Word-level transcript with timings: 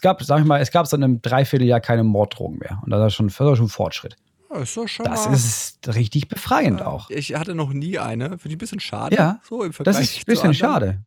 es 0.00 0.02
gab, 0.02 0.22
sag 0.22 0.40
ich 0.40 0.46
mal, 0.46 0.62
es 0.62 0.70
gab 0.70 0.86
seit 0.86 1.02
einem 1.02 1.20
Dreivierteljahr 1.20 1.78
keine 1.78 2.04
Morddrogen 2.04 2.56
mehr. 2.56 2.80
Und 2.82 2.88
das 2.90 3.08
ist 3.08 3.12
schon, 3.16 3.26
das 3.26 3.38
ist 3.38 3.58
schon 3.58 3.68
Fortschritt. 3.68 4.16
Ja, 4.50 4.60
ist 4.60 4.74
Das 4.78 5.26
mal. 5.26 5.34
ist 5.34 5.78
richtig 5.94 6.28
befreiend 6.28 6.80
auch. 6.80 7.10
Ich 7.10 7.34
hatte 7.34 7.54
noch 7.54 7.74
nie 7.74 7.98
eine. 7.98 8.30
Finde 8.30 8.48
ich 8.48 8.54
ein 8.54 8.58
bisschen 8.58 8.80
schade. 8.80 9.14
Ja, 9.14 9.40
so 9.46 9.62
im 9.62 9.74
Vergleich 9.74 9.96
Das 9.96 10.04
ist 10.10 10.18
ein 10.20 10.24
bisschen 10.24 10.54
schade. 10.54 11.00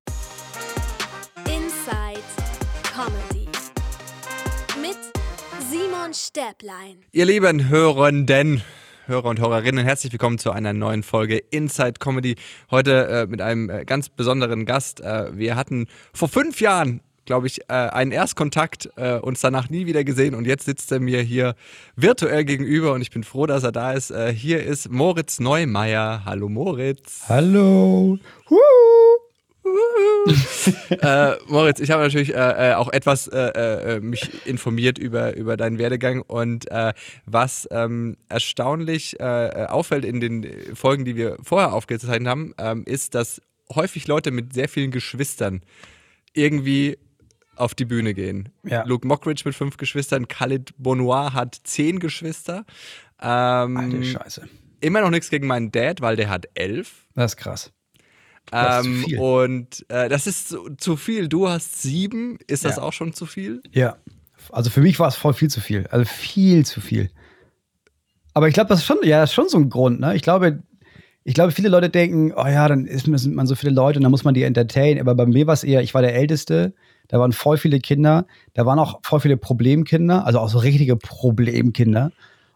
Inside 1.48 2.22
Comedy. 2.84 3.48
Mit 4.80 4.98
Simon 5.72 6.14
Stäblein. 6.14 6.98
Ihr 7.12 7.26
lieben 7.26 7.70
Hörenden, 7.70 8.62
Hörer 9.08 9.30
und 9.30 9.40
Hörerinnen, 9.40 9.84
herzlich 9.84 10.14
willkommen 10.14 10.38
zu 10.38 10.52
einer 10.52 10.72
neuen 10.72 11.02
Folge 11.02 11.38
Inside 11.40 11.94
Comedy. 11.98 12.36
Heute 12.70 13.08
äh, 13.08 13.26
mit 13.26 13.42
einem 13.42 13.72
äh, 13.72 13.86
ganz 13.86 14.10
besonderen 14.10 14.66
Gast. 14.68 15.02
Äh, 15.02 15.36
wir 15.36 15.56
hatten 15.56 15.88
vor 16.14 16.28
fünf 16.30 16.62
Jahren, 16.62 17.02
glaube 17.26 17.48
ich, 17.48 17.62
äh, 17.70 17.74
einen 17.74 18.12
Erstkontakt, 18.12 18.90
äh, 18.96 19.18
uns 19.18 19.42
danach 19.42 19.70
nie 19.70 19.86
wieder 19.86 20.04
gesehen 20.04 20.36
und 20.36 20.46
jetzt 20.46 20.66
sitzt 20.66 20.92
er 20.92 21.00
mir 21.00 21.22
hier 21.22 21.56
virtuell 21.96 22.44
gegenüber 22.46 22.94
und 22.94 23.02
ich 23.02 23.12
bin 23.12 23.24
froh, 23.24 23.46
dass 23.46 23.64
er 23.64 23.72
da 23.72 23.94
ist. 23.94 24.12
Äh, 24.12 24.34
hier 24.34 24.64
ist 24.64 24.90
Moritz 24.90 25.40
Neumeier. 25.40 26.24
Hallo 26.26 26.50
Moritz. 26.50 27.24
Hallo. 27.28 28.18
Huh. 28.50 28.58
äh, 30.90 31.36
Moritz, 31.48 31.80
ich 31.80 31.90
habe 31.92 32.04
natürlich 32.04 32.34
äh, 32.34 32.72
äh, 32.72 32.74
auch 32.76 32.92
etwas 32.92 33.28
äh, 33.28 33.40
äh, 33.96 34.00
mich 34.02 34.46
informiert 34.46 34.98
über, 34.98 35.36
über 35.36 35.58
deinen 35.58 35.78
Werdegang 35.78 36.22
und 36.22 36.70
äh, 36.70 36.94
was 37.26 37.68
ähm, 37.72 38.18
erstaunlich 38.30 39.20
äh, 39.20 39.68
auffällt 39.70 40.06
in 40.06 40.20
den 40.20 40.76
Folgen, 40.76 41.06
die 41.06 41.16
wir 41.16 41.38
vorher 41.42 41.74
aufgezeichnet 41.74 42.28
haben, 42.28 42.54
ähm, 42.58 42.84
ist, 42.86 43.16
dass 43.16 43.42
häufig 43.74 44.08
Leute 44.08 44.32
mit 44.32 44.54
sehr 44.54 44.68
vielen 44.68 44.92
Geschwistern 44.92 45.62
irgendwie 46.34 46.98
auf 47.56 47.76
die 47.76 47.86
Bühne 47.86 48.14
gehen. 48.14 48.50
Ja. 48.64 48.84
Luke 48.86 49.08
Mockridge 49.08 49.44
mit 49.46 49.56
fünf 49.56 49.78
Geschwistern, 49.78 50.28
Khalid 50.28 50.74
Bonoir 50.78 51.34
hat 51.34 51.60
zehn 51.64 52.00
Geschwister. 52.00 52.66
Ähm, 53.22 53.78
Alte 53.78 54.04
Scheiße. 54.04 54.48
immer 54.82 55.02
noch 55.02 55.10
nichts 55.12 55.30
gegen 55.30 55.48
meinen 55.48 55.72
Dad, 55.72 56.02
weil 56.02 56.16
der 56.16 56.30
hat 56.30 56.48
elf. 56.56 57.06
Das 57.16 57.34
ist 57.34 57.38
krass. 57.38 57.72
Das 58.52 58.86
Ähm, 58.86 59.06
und 59.20 59.86
äh, 59.90 60.10
das 60.10 60.28
ist 60.28 60.50
zu, 60.50 60.70
zu 60.78 60.98
viel. 60.98 61.30
Du 61.30 61.48
hast 61.48 61.82
sieben. 61.82 62.38
Ist 62.48 62.66
das 62.66 62.76
Ja. 62.78 62.84
auch 62.84 62.92
schon 62.94 63.14
zu 63.14 63.26
viel? 63.26 63.62
Ja. 63.72 63.98
Also 64.52 64.70
für 64.70 64.82
mich 64.82 65.00
war 65.00 65.08
es 65.08 65.16
voll 65.16 65.34
viel 65.34 65.50
zu 65.50 65.62
viel. 65.62 65.88
Also 65.88 66.04
viel 66.06 66.66
zu 66.66 66.82
viel. 66.82 67.10
Aber 68.34 68.48
ich 68.48 68.54
glaube, 68.54 68.68
das 68.70 68.80
ist 68.80 68.86
schon, 68.86 68.98
ja, 69.04 69.22
das 69.22 69.30
ist 69.30 69.36
schon 69.36 69.48
so 69.48 69.58
ein 69.58 69.70
Grund, 69.70 70.00
ne? 70.00 70.16
Ich 70.16 70.22
glaube, 70.24 70.64
ich 71.24 71.34
glaube, 71.36 71.52
viele 71.54 71.70
Leute 71.70 71.90
denken, 71.90 72.34
oh 72.36 72.46
ja, 72.48 72.68
dann 72.68 72.86
ist, 72.86 73.06
sind 73.06 73.36
man 73.36 73.48
so 73.48 73.56
viele 73.56 73.72
Leute 73.72 74.00
und 74.00 74.04
dann 74.04 74.12
muss 74.12 74.26
man 74.26 74.34
die 74.34 74.44
entertainen. 74.44 75.00
Aber 75.00 75.16
bei 75.16 75.26
mir 75.26 75.48
war 75.48 75.54
es 75.54 75.64
eher, 75.64 75.82
ich 75.82 75.94
war 75.94 76.02
der 76.02 76.16
Älteste, 76.16 76.74
da 77.14 77.20
waren 77.20 77.32
voll 77.32 77.58
viele 77.58 77.80
Kinder, 77.80 78.26
da 78.56 78.66
waren 78.66 78.80
auch 78.80 79.00
voll 79.04 79.20
viele 79.20 79.38
Problemkinder, 79.38 80.26
also 80.26 80.40
auch 80.40 80.50
so 80.50 80.58
richtige 80.58 80.96
Problemkinder. 80.96 82.12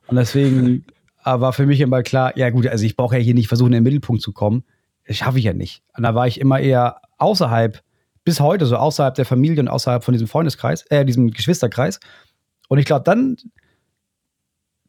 Und 0.07 0.15
deswegen 0.15 0.83
war 1.23 1.53
für 1.53 1.67
mich 1.67 1.79
immer 1.79 2.01
klar, 2.01 2.35
ja 2.35 2.49
gut, 2.49 2.65
also 2.65 2.83
ich 2.83 2.95
brauche 2.95 3.17
ja 3.17 3.21
hier 3.21 3.35
nicht 3.35 3.49
versuchen, 3.49 3.67
in 3.67 3.73
den 3.73 3.83
Mittelpunkt 3.83 4.23
zu 4.23 4.33
kommen. 4.33 4.63
Das 5.05 5.17
schaffe 5.17 5.37
ich 5.37 5.45
ja 5.45 5.53
nicht. 5.53 5.83
Und 5.95 6.01
da 6.01 6.15
war 6.15 6.25
ich 6.25 6.41
immer 6.41 6.59
eher 6.59 7.01
außerhalb, 7.19 7.83
bis 8.23 8.39
heute, 8.39 8.65
so 8.65 8.77
außerhalb 8.77 9.13
der 9.13 9.25
Familie 9.25 9.59
und 9.59 9.67
außerhalb 9.67 10.03
von 10.03 10.13
diesem 10.13 10.27
Freundeskreis, 10.27 10.87
äh, 10.89 11.05
diesem 11.05 11.29
Geschwisterkreis. 11.29 11.99
Und 12.67 12.79
ich 12.79 12.85
glaube, 12.85 13.03
dann, 13.03 13.37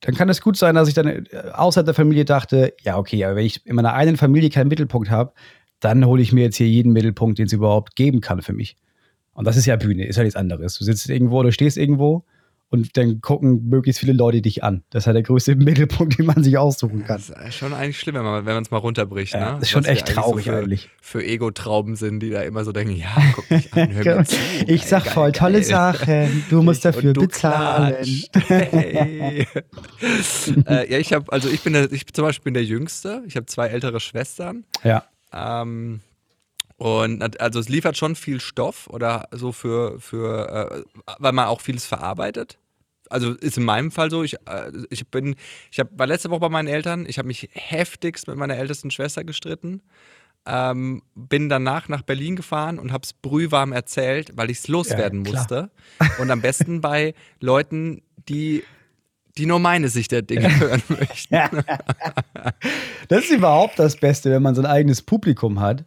dann 0.00 0.14
kann 0.14 0.30
es 0.30 0.40
gut 0.40 0.56
sein, 0.56 0.76
dass 0.76 0.88
ich 0.88 0.94
dann 0.94 1.08
äh, 1.08 1.26
außerhalb 1.52 1.84
der 1.84 1.94
Familie 1.94 2.24
dachte, 2.24 2.72
ja, 2.84 2.96
okay, 2.96 3.22
aber 3.22 3.36
wenn 3.36 3.44
ich 3.44 3.66
in 3.66 3.74
meiner 3.74 3.92
eigenen 3.92 4.16
Familie 4.16 4.48
keinen 4.48 4.68
Mittelpunkt 4.68 5.10
habe, 5.10 5.34
dann 5.78 6.06
hole 6.06 6.22
ich 6.22 6.32
mir 6.32 6.44
jetzt 6.44 6.56
hier 6.56 6.68
jeden 6.68 6.94
Mittelpunkt, 6.94 7.38
den 7.38 7.44
es 7.44 7.52
überhaupt 7.52 7.96
geben 7.96 8.22
kann 8.22 8.40
für 8.40 8.54
mich. 8.54 8.78
Und 9.38 9.46
das 9.46 9.56
ist 9.56 9.66
ja 9.66 9.76
Bühne, 9.76 10.04
ist 10.04 10.16
ja 10.16 10.24
nichts 10.24 10.34
anderes. 10.34 10.76
Du 10.78 10.84
sitzt 10.84 11.08
irgendwo, 11.08 11.44
du 11.44 11.52
stehst 11.52 11.76
irgendwo 11.76 12.24
und 12.70 12.96
dann 12.96 13.20
gucken 13.20 13.68
möglichst 13.68 14.00
viele 14.00 14.12
Leute 14.12 14.42
dich 14.42 14.64
an. 14.64 14.82
Das 14.90 15.04
ist 15.04 15.06
ja 15.06 15.12
der 15.12 15.22
größte 15.22 15.54
Mittelpunkt, 15.54 16.18
den 16.18 16.26
man 16.26 16.42
sich 16.42 16.58
aussuchen 16.58 17.04
kann. 17.04 17.22
Das 17.24 17.46
ist 17.46 17.54
schon 17.54 17.72
eigentlich 17.72 18.00
schlimm, 18.00 18.16
wenn 18.16 18.24
man 18.24 18.46
wenn 18.46 18.60
es 18.60 18.72
mal 18.72 18.78
runterbricht. 18.78 19.34
Ja, 19.34 19.52
ne? 19.52 19.52
das 19.52 19.62
ist 19.62 19.70
schon 19.70 19.84
Was 19.84 19.90
echt 19.90 20.08
eigentlich 20.08 20.14
traurig 20.16 20.44
so 20.46 20.50
für, 20.50 20.56
eigentlich. 20.56 20.90
Für 21.00 21.24
Ego-Trauben 21.24 21.94
sind, 21.94 22.18
die 22.18 22.30
da 22.30 22.42
immer 22.42 22.64
so 22.64 22.72
denken: 22.72 22.96
Ja, 22.96 23.14
guck 23.32 23.48
mich 23.48 23.72
an, 23.72 23.92
hör 23.92 24.16
mir 24.16 24.24
zu. 24.24 24.36
ich 24.66 24.84
sag 24.86 25.04
Geil, 25.04 25.12
voll 25.12 25.30
geil, 25.30 25.40
tolle. 25.40 25.62
Sachen. 25.62 26.44
Du 26.50 26.60
musst 26.64 26.84
dafür 26.84 27.12
du 27.12 27.20
bezahlen. 27.20 27.94
Hey. 28.48 29.46
äh, 30.66 30.92
ja, 30.92 30.98
ich 30.98 31.12
habe, 31.12 31.32
also 31.32 31.48
ich 31.48 31.62
bin 31.62 31.74
der, 31.74 31.92
ich 31.92 32.12
zum 32.12 32.24
Beispiel 32.24 32.42
bin 32.42 32.54
der 32.54 32.64
Jüngste. 32.64 33.22
Ich 33.28 33.36
habe 33.36 33.46
zwei 33.46 33.68
ältere 33.68 34.00
Schwestern. 34.00 34.64
Ja. 34.82 35.04
Ähm, 35.32 36.00
und 36.78 37.40
also 37.40 37.58
es 37.58 37.68
liefert 37.68 37.96
schon 37.96 38.14
viel 38.14 38.40
Stoff 38.40 38.86
oder 38.88 39.28
so 39.32 39.50
für, 39.50 40.00
für 40.00 40.84
äh, 41.06 41.12
weil 41.18 41.32
man 41.32 41.46
auch 41.46 41.60
vieles 41.60 41.84
verarbeitet. 41.84 42.56
Also 43.10 43.32
ist 43.32 43.58
in 43.58 43.64
meinem 43.64 43.90
Fall 43.90 44.10
so, 44.10 44.22
ich, 44.22 44.34
äh, 44.46 44.70
ich 44.88 45.08
bin, 45.08 45.34
ich 45.72 45.80
hab, 45.80 45.98
war 45.98 46.06
letzte 46.06 46.30
Woche 46.30 46.40
bei 46.40 46.48
meinen 46.48 46.68
Eltern, 46.68 47.04
ich 47.08 47.18
habe 47.18 47.26
mich 47.26 47.48
heftigst 47.52 48.28
mit 48.28 48.36
meiner 48.36 48.56
ältesten 48.56 48.92
Schwester 48.92 49.24
gestritten. 49.24 49.82
Ähm, 50.46 51.02
bin 51.16 51.48
danach 51.48 51.88
nach 51.88 52.02
Berlin 52.02 52.36
gefahren 52.36 52.78
und 52.78 52.92
habe 52.92 53.02
es 53.02 53.12
brühwarm 53.12 53.72
erzählt, 53.72 54.32
weil 54.36 54.48
ich 54.48 54.58
es 54.58 54.68
loswerden 54.68 55.24
Ja, 55.24 55.32
musste. 55.32 55.70
Und 56.20 56.30
am 56.30 56.40
besten 56.40 56.80
bei 56.80 57.14
Leuten, 57.40 58.02
die, 58.28 58.62
die 59.36 59.46
nur 59.46 59.58
meine 59.58 59.88
Sicht 59.88 60.12
der 60.12 60.22
Dinge 60.22 60.60
hören 60.60 60.82
möchten. 60.88 61.64
Das 63.08 63.24
ist 63.24 63.30
überhaupt 63.30 63.78
das 63.78 63.96
Beste, 63.96 64.30
wenn 64.30 64.42
man 64.42 64.54
so 64.54 64.60
ein 64.60 64.66
eigenes 64.66 65.00
Publikum 65.00 65.60
hat 65.60 65.86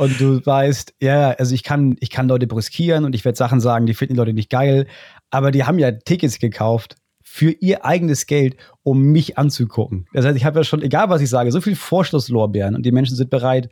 und 0.00 0.18
du 0.18 0.44
weißt, 0.46 0.94
ja, 1.00 1.32
also 1.32 1.54
ich 1.54 1.62
kann, 1.62 1.94
ich 2.00 2.08
kann 2.08 2.26
Leute 2.26 2.46
brüskieren 2.46 3.04
und 3.04 3.14
ich 3.14 3.26
werde 3.26 3.36
Sachen 3.36 3.60
sagen, 3.60 3.84
die 3.84 3.92
finden 3.92 4.14
die 4.14 4.18
Leute 4.18 4.32
nicht 4.32 4.48
geil, 4.48 4.86
aber 5.28 5.50
die 5.50 5.64
haben 5.64 5.78
ja 5.78 5.92
Tickets 5.92 6.38
gekauft 6.38 6.96
für 7.22 7.50
ihr 7.50 7.84
eigenes 7.84 8.24
Geld, 8.24 8.56
um 8.82 9.02
mich 9.12 9.36
anzugucken. 9.36 10.06
Das 10.14 10.24
heißt, 10.24 10.38
ich 10.38 10.46
habe 10.46 10.60
ja 10.60 10.64
schon, 10.64 10.80
egal 10.80 11.10
was 11.10 11.20
ich 11.20 11.28
sage, 11.28 11.52
so 11.52 11.60
viel 11.60 11.76
Vorschlusslorbeeren 11.76 12.74
und 12.74 12.84
die 12.86 12.92
Menschen 12.92 13.14
sind 13.14 13.28
bereit, 13.28 13.68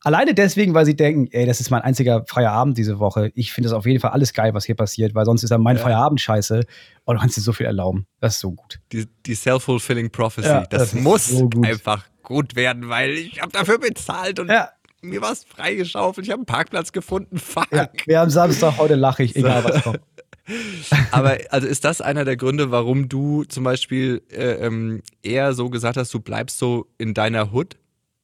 alleine 0.00 0.34
deswegen, 0.34 0.74
weil 0.74 0.84
sie 0.84 0.96
denken, 0.96 1.28
ey, 1.30 1.46
das 1.46 1.60
ist 1.60 1.70
mein 1.70 1.82
einziger 1.82 2.24
freier 2.26 2.50
Abend 2.50 2.76
diese 2.76 2.98
Woche. 2.98 3.30
Ich 3.36 3.52
finde 3.52 3.68
das 3.68 3.76
auf 3.76 3.86
jeden 3.86 4.00
Fall 4.00 4.10
alles 4.10 4.32
geil, 4.32 4.54
was 4.54 4.64
hier 4.64 4.74
passiert, 4.74 5.14
weil 5.14 5.24
sonst 5.26 5.44
ist 5.44 5.50
ja 5.50 5.58
mein 5.58 5.76
Ja. 5.76 5.82
Feierabend 5.84 6.20
scheiße 6.20 6.64
und 7.04 7.14
du 7.14 7.20
kannst 7.20 7.36
dir 7.36 7.40
so 7.40 7.52
viel 7.52 7.66
erlauben. 7.66 8.06
Das 8.18 8.34
ist 8.34 8.40
so 8.40 8.50
gut. 8.50 8.80
die, 8.92 9.06
die 9.26 9.34
self-fulfilling 9.36 10.10
prophecy. 10.10 10.48
Ja, 10.48 10.66
das, 10.68 10.90
das 10.90 10.94
muss 11.00 11.28
so 11.28 11.48
gut. 11.48 11.64
einfach 11.64 12.04
gut 12.24 12.56
werden, 12.56 12.88
weil 12.88 13.12
ich 13.12 13.40
habe 13.40 13.52
dafür 13.52 13.78
bezahlt 13.78 14.40
und 14.40 14.48
Ja. 14.50 14.70
Mir 15.02 15.20
war 15.20 15.32
es 15.32 15.44
freigeschaufelt. 15.44 16.26
Ich 16.26 16.30
habe 16.30 16.40
einen 16.40 16.46
Parkplatz 16.46 16.92
gefunden. 16.92 17.38
Fuck. 17.40 17.68
Ja, 17.72 17.88
wir 18.06 18.20
haben 18.20 18.30
Samstag, 18.30 18.78
heute 18.78 18.94
lache 18.94 19.22
ich, 19.24 19.36
egal 19.36 19.64
was 19.64 19.82
kommt. 19.82 20.00
Aber 21.12 21.38
also 21.50 21.66
ist 21.68 21.84
das 21.84 22.00
einer 22.00 22.24
der 22.24 22.36
Gründe, 22.36 22.70
warum 22.70 23.08
du 23.08 23.44
zum 23.44 23.62
Beispiel 23.64 24.22
äh, 24.30 24.54
ähm, 24.66 25.02
eher 25.22 25.52
so 25.54 25.70
gesagt 25.70 25.96
hast, 25.96 26.12
du 26.12 26.20
bleibst 26.20 26.58
so 26.58 26.86
in 26.98 27.14
deiner 27.14 27.52
Hood? 27.52 27.76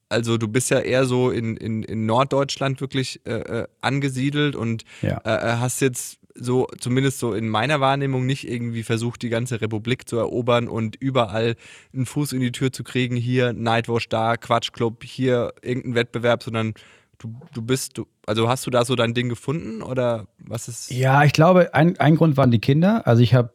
Also 0.08 0.36
du 0.38 0.48
bist 0.48 0.70
ja 0.70 0.80
eher 0.80 1.04
so 1.04 1.30
in, 1.30 1.56
in, 1.56 1.82
in 1.82 2.06
Norddeutschland 2.06 2.80
wirklich 2.80 3.20
äh, 3.26 3.32
äh, 3.34 3.66
angesiedelt 3.82 4.56
und 4.56 4.84
Ja. 5.02 5.18
äh, 5.24 5.52
äh, 5.52 5.56
hast 5.58 5.80
jetzt 5.80 6.18
so, 6.40 6.66
zumindest 6.78 7.18
so 7.18 7.34
in 7.34 7.48
meiner 7.48 7.80
Wahrnehmung, 7.80 8.26
nicht 8.26 8.48
irgendwie 8.48 8.82
versucht, 8.82 9.22
die 9.22 9.28
ganze 9.28 9.60
Republik 9.60 10.08
zu 10.08 10.16
erobern 10.16 10.68
und 10.68 10.96
überall 10.96 11.56
einen 11.92 12.06
Fuß 12.06 12.32
in 12.32 12.40
die 12.40 12.52
Tür 12.52 12.72
zu 12.72 12.84
kriegen. 12.84 13.16
Hier 13.16 13.52
Nightwatch, 13.52 14.08
da 14.08 14.36
Quatschclub, 14.36 15.04
hier 15.04 15.52
irgendein 15.62 15.94
Wettbewerb, 15.94 16.42
sondern 16.42 16.74
du, 17.18 17.34
du 17.52 17.62
bist, 17.62 17.98
du, 17.98 18.06
also 18.26 18.48
hast 18.48 18.66
du 18.66 18.70
da 18.70 18.84
so 18.84 18.94
dein 18.94 19.14
Ding 19.14 19.28
gefunden 19.28 19.82
oder 19.82 20.26
was 20.38 20.68
ist? 20.68 20.90
Ja, 20.90 21.24
ich 21.24 21.32
glaube, 21.32 21.74
ein, 21.74 21.98
ein 21.98 22.16
Grund 22.16 22.36
waren 22.36 22.50
die 22.50 22.60
Kinder. 22.60 23.06
Also 23.06 23.22
ich 23.22 23.34
habe, 23.34 23.52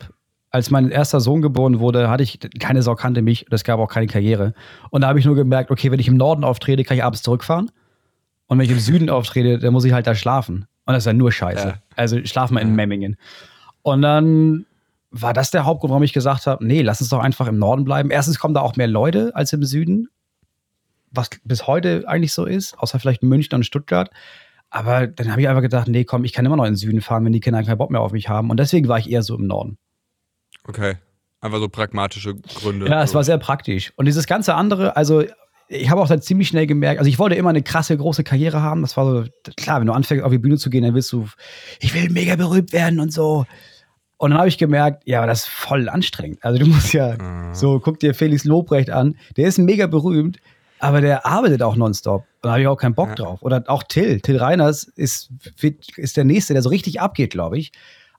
als 0.50 0.70
mein 0.70 0.90
erster 0.92 1.20
Sohn 1.20 1.42
geboren 1.42 1.80
wurde, 1.80 2.10
hatte 2.10 2.24
ich 2.24 2.40
keine 2.60 2.84
Sau 2.84 2.96
kannte 2.96 3.22
mich 3.22 3.46
und 3.48 3.54
es 3.54 3.64
gab 3.64 3.80
auch 3.80 3.90
keine 3.90 4.08
Karriere. 4.08 4.54
Und 4.92 5.02
da 5.02 5.08
habe 5.08 5.20
ich 5.20 5.26
nur 5.26 5.36
gemerkt, 5.36 5.72
okay, 5.72 5.92
wenn 5.92 6.00
ich 6.00 6.08
im 6.08 6.18
Norden 6.18 6.44
auftrete, 6.44 6.84
kann 6.84 6.98
ich 6.98 7.04
abends 7.04 7.24
zurückfahren. 7.24 7.72
Und 8.48 8.60
wenn 8.60 8.66
ich 8.66 8.72
im 8.72 8.80
Süden 8.80 9.10
auftrete, 9.10 9.58
dann 9.58 9.74
muss 9.74 9.86
ich 9.86 9.94
halt 9.94 10.06
da 10.06 10.16
schlafen. 10.16 10.68
Und 10.86 10.94
das 10.94 11.04
ist 11.04 11.08
ja 11.08 11.14
nur 11.14 11.32
Scheiße. 11.32 11.68
Ja. 11.68 11.76
Also 11.96 12.18
ich 12.18 12.30
schlafe 12.30 12.54
mal 12.54 12.62
in 12.62 12.70
Ja. 12.70 12.74
Memmingen. 12.76 13.18
Und 13.82 14.02
dann 14.02 14.66
war 15.12 15.34
das 15.34 15.52
der 15.52 15.66
Hauptgrund, 15.66 15.92
warum 15.92 16.04
ich 16.04 16.14
gesagt 16.14 16.48
habe, 16.48 16.66
nee, 16.66 16.82
lass 16.82 17.00
uns 17.00 17.10
doch 17.10 17.20
einfach 17.20 17.48
im 17.48 17.60
Norden 17.60 17.84
bleiben. 17.84 18.10
Erstens 18.10 18.40
kommen 18.40 18.54
da 18.54 18.62
auch 18.62 18.76
mehr 18.76 18.88
Leute 18.88 19.32
als 19.36 19.54
im 19.54 19.64
Süden, 19.64 20.10
was 21.12 21.30
bis 21.44 21.68
heute 21.68 22.04
eigentlich 22.08 22.34
so 22.34 22.46
ist, 22.46 22.78
außer 22.80 23.00
vielleicht 23.00 23.22
München 23.24 23.56
und 23.56 23.64
Stuttgart. 23.64 24.10
Aber 24.72 25.06
dann 25.06 25.30
habe 25.30 25.40
ich 25.42 25.48
einfach 25.48 25.62
gedacht, 25.62 25.88
nee, 25.88 26.04
komm, 26.04 26.24
ich 26.24 26.34
kann 26.34 26.46
immer 26.46 26.56
noch 26.56 26.66
in 26.66 26.72
den 26.72 26.78
Süden 26.78 27.02
fahren, 27.02 27.24
wenn 27.26 27.32
die 27.32 27.42
Kinder 27.42 27.64
keinen 27.64 27.78
Bock 27.78 27.92
mehr 27.92 28.02
auf 28.02 28.12
mich 28.12 28.28
haben. 28.28 28.50
Und 28.50 28.60
deswegen 28.60 28.88
war 28.88 28.98
ich 28.98 29.10
eher 29.12 29.22
so 29.22 29.36
im 29.38 29.46
Norden. 29.46 29.78
Okay. 30.68 30.96
Einfach 31.42 31.60
so 31.60 31.70
pragmatische 31.70 32.36
Gründe. 32.36 32.88
Ja, 32.88 33.04
es 33.04 33.14
war 33.14 33.24
sehr 33.24 33.38
praktisch. 33.38 33.94
Und 33.98 34.06
dieses 34.06 34.26
ganze 34.26 34.56
andere, 34.56 34.96
also 34.96 35.24
ich 35.74 35.90
habe 35.90 36.02
auch 36.02 36.08
dann 36.08 36.22
ziemlich 36.22 36.48
schnell 36.48 36.68
gemerkt, 36.68 37.00
also 37.00 37.10
ich 37.10 37.20
wollte 37.20 37.36
immer 37.36 37.50
eine 37.50 37.64
krasse, 37.64 37.98
große 37.98 38.24
Karriere 38.24 38.62
haben. 38.62 38.82
Das 38.82 38.96
war 38.98 39.06
so, 39.06 39.30
klar, 39.58 39.80
wenn 39.80 39.88
du 39.88 39.94
anfängst, 39.94 40.24
auf 40.24 40.32
die 40.32 40.38
Bühne 40.38 40.58
zu 40.58 40.70
gehen, 40.70 40.84
dann 40.84 40.94
willst 40.94 41.12
du, 41.12 41.28
ich 41.80 41.94
will 41.94 42.10
mega 42.10 42.36
berühmt 42.36 42.74
werden 42.74 43.00
und 43.00 43.12
so. 43.12 43.46
Und 44.18 44.32
dann 44.32 44.38
habe 44.40 44.48
ich 44.48 44.58
gemerkt, 44.58 45.04
ja, 45.06 45.18
aber 45.20 45.28
das 45.28 45.40
ist 45.44 45.50
voll 45.50 45.90
anstrengend. 45.90 46.40
Also 46.44 46.60
du 46.60 46.68
musst 46.68 46.94
ja, 46.94 47.18
Mhm. 47.18 47.54
so, 47.54 47.80
guck 47.80 48.00
dir 48.00 48.14
Felix 48.14 48.44
Lobrecht 48.46 48.90
an, 48.90 49.18
der 49.36 49.48
ist 49.48 49.58
mega 49.58 49.88
berühmt, 49.88 50.38
aber 50.80 51.02
der 51.02 51.26
arbeitet 51.26 51.62
auch 51.62 51.76
nonstop. 51.76 52.22
Und 52.22 52.28
da 52.44 52.52
habe 52.52 52.62
ich 52.62 52.68
auch 52.68 52.78
keinen 52.78 52.96
Bock 52.96 53.10
Ja. 53.10 53.16
drauf. 53.16 53.42
Oder 53.42 53.64
auch 53.68 53.84
Till, 53.84 54.22
Till 54.22 54.38
Reiners 54.38 54.84
ist, 54.84 55.30
ist 55.98 56.18
der 56.18 56.24
Nächste, 56.24 56.54
der 56.54 56.62
so 56.62 56.70
richtig 56.70 57.02
abgeht, 57.02 57.32
glaube 57.32 57.58
ich. 57.58 57.72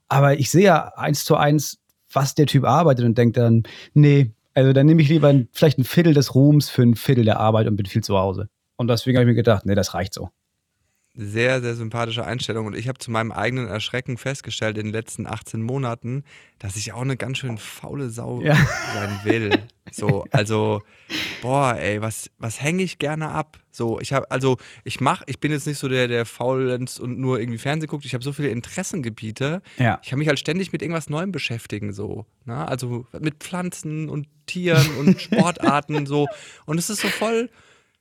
Aber 0.07 0.37
ich 0.37 0.51
sehe 0.51 0.65
ja 0.65 0.91
eins 0.95 1.23
zu 1.25 1.35
eins, 1.35 1.79
was 2.11 2.35
der 2.35 2.45
Typ 2.45 2.65
arbeitet 2.65 3.05
und 3.05 3.17
denke 3.17 3.39
dann, 3.39 3.63
nee, 3.93 4.31
also 4.55 4.73
dann 4.73 4.85
nehme 4.85 5.01
ich 5.01 5.09
lieber 5.09 5.27
ein, 5.27 5.49
vielleicht 5.51 5.77
ein 5.77 5.83
Viertel 5.83 6.13
des 6.13 6.33
Ruhms 6.33 6.69
für 6.69 6.81
ein 6.81 6.95
Viertel 6.95 7.25
der 7.25 7.39
Arbeit 7.39 7.67
und 7.67 7.75
bin 7.75 7.85
viel 7.85 8.03
zu 8.03 8.17
Hause. 8.17 8.49
Und 8.77 8.87
deswegen 8.87 9.17
habe 9.17 9.23
ich 9.23 9.27
mir 9.27 9.35
gedacht, 9.35 9.65
nee, 9.65 9.75
das 9.75 9.93
reicht 9.93 10.13
so. 10.13 10.29
Sehr, 11.17 11.61
sehr 11.61 11.75
sympathische 11.75 12.25
Einstellung. 12.25 12.65
Und 12.65 12.75
ich 12.75 12.89
habe 12.89 12.99
zu 12.99 13.09
meinem 13.09 13.31
eigenen 13.31 13.67
Erschrecken 13.67 14.17
festgestellt 14.17 14.77
in 14.77 14.87
den 14.87 14.93
letzten 14.93 15.27
18 15.27 15.61
Monaten, 15.61 16.23
dass 16.59 16.75
ich 16.75 16.91
auch 16.91 17.01
eine 17.01 17.15
ganz 17.15 17.37
schön 17.37 17.57
faule 17.57 18.09
Sau 18.09 18.41
Ja. 18.41 18.55
sein 18.93 19.19
will. 19.23 19.63
So, 19.91 20.25
also, 20.31 20.81
boah, 21.41 21.75
ey, 21.77 22.01
was, 22.01 22.29
was 22.37 22.61
hänge 22.61 22.83
ich 22.83 22.97
gerne 22.99 23.29
ab? 23.29 23.59
So, 23.71 23.99
ich 24.01 24.11
habe, 24.11 24.29
also, 24.29 24.57
ich 24.83 24.99
mache, 24.99 25.23
ich 25.27 25.39
bin 25.39 25.51
jetzt 25.51 25.67
nicht 25.67 25.77
so 25.77 25.87
der, 25.87 26.07
der 26.07 26.25
faulenzt 26.25 26.99
und 26.99 27.17
nur 27.19 27.39
irgendwie 27.39 27.59
Fernsehen 27.59 27.87
guckt. 27.87 28.03
Ich 28.03 28.13
habe 28.13 28.23
so 28.23 28.33
viele 28.33 28.49
Interessengebiete. 28.49 29.61
Ja. 29.77 29.99
Ich 30.03 30.09
kann 30.09 30.19
mich 30.19 30.27
halt 30.27 30.39
ständig 30.39 30.73
mit 30.73 30.81
irgendwas 30.81 31.09
Neuem 31.09 31.31
beschäftigen, 31.31 31.93
so. 31.93 32.25
Ne? 32.43 32.67
Also 32.67 33.05
mit 33.19 33.35
Pflanzen 33.35 34.09
und 34.09 34.27
Tieren 34.47 34.85
und 34.97 35.21
Sportarten, 35.21 36.05
so. 36.05 36.27
Und 36.65 36.77
es 36.77 36.89
ist 36.89 37.01
so 37.01 37.07
voll, 37.07 37.49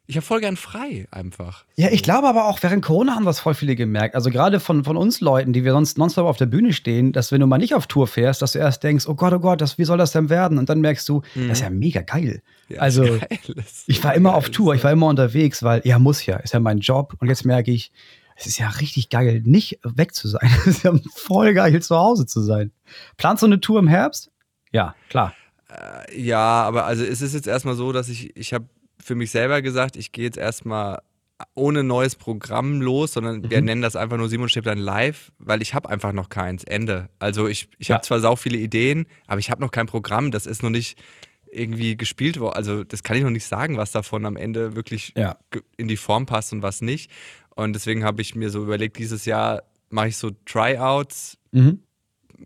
ich 0.06 0.16
habe 0.16 0.26
voll 0.26 0.40
gern 0.40 0.56
frei 0.56 1.06
einfach. 1.10 1.64
Ja, 1.76 1.88
ich 1.90 2.02
glaube 2.02 2.28
aber 2.28 2.44
auch, 2.44 2.62
während 2.62 2.84
Corona 2.84 3.14
haben 3.14 3.24
das 3.24 3.40
voll 3.40 3.54
viele 3.54 3.74
gemerkt. 3.74 4.14
Also 4.14 4.30
gerade 4.30 4.60
von, 4.60 4.84
von 4.84 4.98
uns 4.98 5.22
Leuten, 5.22 5.54
die 5.54 5.64
wir 5.64 5.72
sonst 5.72 5.96
nonstop 5.96 6.26
auf 6.26 6.36
der 6.36 6.44
Bühne 6.44 6.74
stehen, 6.74 7.12
dass 7.12 7.32
wenn 7.32 7.40
du 7.40 7.46
mal 7.46 7.56
nicht 7.56 7.74
auf 7.74 7.86
Tour 7.86 8.06
fährst, 8.06 8.42
dass 8.42 8.52
du 8.52 8.58
erst 8.58 8.82
denkst, 8.82 9.06
oh 9.08 9.14
Gott, 9.14 9.32
oh 9.32 9.38
Gott, 9.38 9.62
das, 9.62 9.78
wie 9.78 9.84
soll 9.84 9.96
das 9.96 10.12
denn 10.12 10.28
werden? 10.28 10.58
Und 10.58 10.68
dann 10.68 10.82
merkst 10.82 11.08
du, 11.08 11.22
das 11.34 11.58
ist 11.58 11.60
ja 11.62 11.70
mega 11.70 12.02
geil. 12.02 12.42
Ja, 12.68 12.80
also 12.80 13.02
geil, 13.04 13.64
ich 13.86 14.04
war 14.04 14.14
immer 14.14 14.30
geil, 14.30 14.38
auf 14.38 14.50
Tour, 14.50 14.74
ich 14.74 14.84
war 14.84 14.92
immer 14.92 15.06
unterwegs, 15.06 15.62
weil 15.62 15.80
ja, 15.84 15.98
muss 15.98 16.26
ja, 16.26 16.36
ist 16.36 16.52
ja 16.52 16.60
mein 16.60 16.80
Job. 16.80 17.16
Und 17.20 17.28
jetzt 17.28 17.46
merke 17.46 17.70
ich, 17.70 17.90
es 18.36 18.46
ist 18.46 18.58
ja 18.58 18.68
richtig 18.68 19.08
geil, 19.08 19.40
nicht 19.46 19.78
weg 19.84 20.14
zu 20.14 20.28
sein. 20.28 20.50
Es 20.60 20.66
ist 20.66 20.82
ja 20.84 20.92
voll 21.14 21.54
geil, 21.54 21.80
zu 21.80 21.96
Hause 21.96 22.26
zu 22.26 22.42
sein. 22.42 22.72
Planst 23.16 23.42
du 23.42 23.46
eine 23.46 23.60
Tour 23.60 23.78
im 23.78 23.88
Herbst? 23.88 24.30
Ja, 24.70 24.94
klar. 25.08 25.32
Ja, 26.14 26.62
aber 26.62 26.84
also 26.84 27.04
es 27.04 27.20
ist 27.20 27.34
jetzt 27.34 27.48
erstmal 27.48 27.74
so, 27.74 27.92
dass 27.92 28.08
ich, 28.08 28.36
ich 28.36 28.52
habe 28.52 28.66
für 29.04 29.14
mich 29.14 29.30
selber 29.30 29.62
gesagt, 29.62 29.96
ich 29.96 30.12
gehe 30.12 30.24
jetzt 30.24 30.38
erstmal 30.38 31.00
ohne 31.54 31.82
neues 31.84 32.14
Programm 32.14 32.80
los, 32.80 33.12
sondern 33.12 33.50
wir 33.50 33.60
nennen 33.60 33.82
das 33.82 33.96
einfach 33.96 34.16
nur 34.16 34.28
Simon 34.28 34.48
Stäblein 34.48 34.78
live, 34.78 35.32
weil 35.38 35.62
ich 35.62 35.74
habe 35.74 35.88
einfach 35.90 36.12
noch 36.12 36.28
keins. 36.28 36.64
Ende. 36.64 37.10
Also 37.18 37.48
ich, 37.48 37.68
ich 37.78 37.88
Ja. 37.88 37.96
habe 37.96 38.04
zwar 38.06 38.20
sau 38.20 38.36
viele 38.36 38.56
Ideen, 38.56 39.06
aber 39.26 39.40
ich 39.40 39.50
habe 39.50 39.60
noch 39.60 39.70
kein 39.72 39.86
Programm. 39.86 40.30
Das 40.30 40.46
ist 40.46 40.62
noch 40.62 40.70
nicht 40.70 40.96
irgendwie 41.50 41.96
gespielt 41.96 42.38
worden. 42.40 42.56
Also 42.56 42.84
das 42.84 43.02
kann 43.02 43.16
ich 43.16 43.22
noch 43.24 43.30
nicht 43.30 43.46
sagen, 43.46 43.76
was 43.76 43.92
davon 43.92 44.24
am 44.26 44.36
Ende 44.36 44.74
wirklich 44.76 45.12
Ja. 45.16 45.36
in 45.76 45.88
die 45.88 45.96
Form 45.96 46.24
passt 46.26 46.52
und 46.52 46.62
was 46.62 46.80
nicht. 46.80 47.10
Und 47.56 47.74
deswegen 47.74 48.04
habe 48.04 48.22
ich 48.22 48.34
mir 48.34 48.50
so 48.50 48.62
überlegt, 48.62 48.98
dieses 48.98 49.24
Jahr 49.26 49.62
mache 49.90 50.08
ich 50.08 50.16
so 50.16 50.30
Tryouts, 50.46 51.36
Mhm. 51.52 51.80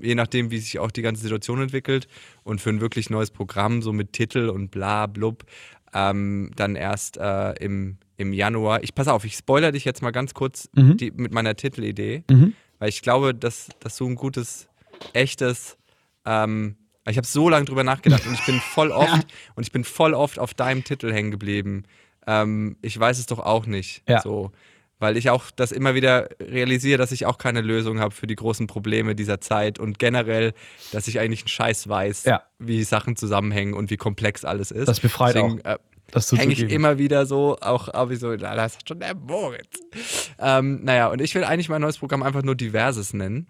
je 0.00 0.14
nachdem, 0.14 0.50
wie 0.50 0.58
sich 0.58 0.78
auch 0.78 0.90
die 0.90 1.02
ganze 1.02 1.22
Situation 1.22 1.60
entwickelt. 1.62 2.08
Und 2.42 2.60
für 2.60 2.70
ein 2.70 2.80
wirklich 2.80 3.08
neues 3.10 3.30
Programm, 3.30 3.80
so 3.82 3.92
mit 3.92 4.12
Titel 4.12 4.48
und 4.50 4.70
bla 4.70 5.06
blub, 5.06 5.44
ähm, 5.94 6.50
dann 6.56 6.76
erst 6.76 7.16
äh, 7.16 7.52
im, 7.62 7.98
im 8.16 8.32
Januar. 8.32 8.82
Ich 8.82 8.94
pass 8.94 9.08
auf, 9.08 9.24
ich 9.24 9.34
spoiler 9.34 9.72
dich 9.72 9.84
jetzt 9.84 10.02
mal 10.02 10.10
ganz 10.10 10.34
kurz 10.34 10.68
Mhm. 10.74 10.96
die, 10.96 11.10
mit 11.10 11.32
meiner 11.32 11.54
Titelidee, 11.56 12.24
Mhm. 12.30 12.54
weil 12.78 12.88
ich 12.88 13.02
glaube, 13.02 13.34
dass, 13.34 13.68
dass 13.80 13.96
so 13.96 14.06
ein 14.06 14.14
gutes, 14.14 14.68
echtes, 15.12 15.76
ähm, 16.24 16.76
ich 17.08 17.16
habe 17.16 17.26
so 17.26 17.48
lange 17.48 17.64
drüber 17.64 17.84
nachgedacht 17.84 18.26
und 18.26 18.34
ich 18.34 18.44
bin 18.44 18.60
voll 18.60 18.90
oft 18.92 19.26
und 19.54 19.62
ich 19.62 19.72
bin 19.72 19.84
voll 19.84 20.14
oft 20.14 20.38
auf 20.38 20.52
deinem 20.54 20.84
Titel 20.84 21.12
hängen 21.12 21.30
geblieben. 21.30 21.84
Ähm, 22.26 22.76
ich 22.82 22.98
weiß 22.98 23.18
es 23.18 23.26
doch 23.26 23.38
auch 23.38 23.64
nicht. 23.66 24.02
Ja. 24.08 24.20
So. 24.20 24.52
Weil 25.00 25.16
ich 25.16 25.30
auch 25.30 25.50
das 25.54 25.70
immer 25.70 25.94
wieder 25.94 26.28
realisiere, 26.40 26.98
dass 26.98 27.12
ich 27.12 27.24
auch 27.24 27.38
keine 27.38 27.60
Lösung 27.60 28.00
habe 28.00 28.12
für 28.12 28.26
die 28.26 28.34
großen 28.34 28.66
Probleme 28.66 29.14
dieser 29.14 29.40
Zeit 29.40 29.78
und 29.78 29.98
generell, 30.00 30.52
dass 30.92 31.06
ich 31.06 31.20
eigentlich 31.20 31.42
einen 31.42 31.48
Scheiß 31.48 31.88
weiß, 31.88 32.24
Ja. 32.24 32.42
wie 32.58 32.82
Sachen 32.82 33.14
zusammenhängen 33.14 33.74
und 33.74 33.90
wie 33.90 33.96
komplex 33.96 34.44
alles 34.44 34.70
ist. 34.72 34.88
Das 34.88 34.98
befreit 35.00 35.36
Deswegen, 35.36 35.60
Äh, 35.60 35.78
Das 36.10 36.32
hänge 36.32 36.52
ich 36.52 36.62
immer 36.70 36.98
wieder 36.98 37.26
so, 37.26 37.58
auch, 37.60 37.88
auch 37.90 38.08
wie 38.10 38.16
so, 38.16 38.34
na, 38.34 38.56
das 38.56 38.76
hat 38.78 38.88
schon 38.88 38.98
der 38.98 39.14
Moritz. 39.14 40.30
Ähm, 40.40 40.82
naja, 40.82 41.08
und 41.08 41.20
ich 41.20 41.34
will 41.34 41.44
eigentlich 41.44 41.68
mein 41.68 41.82
neues 41.82 41.98
Programm 41.98 42.22
einfach 42.22 42.42
nur 42.42 42.54
Diverses 42.56 43.12
nennen. 43.12 43.46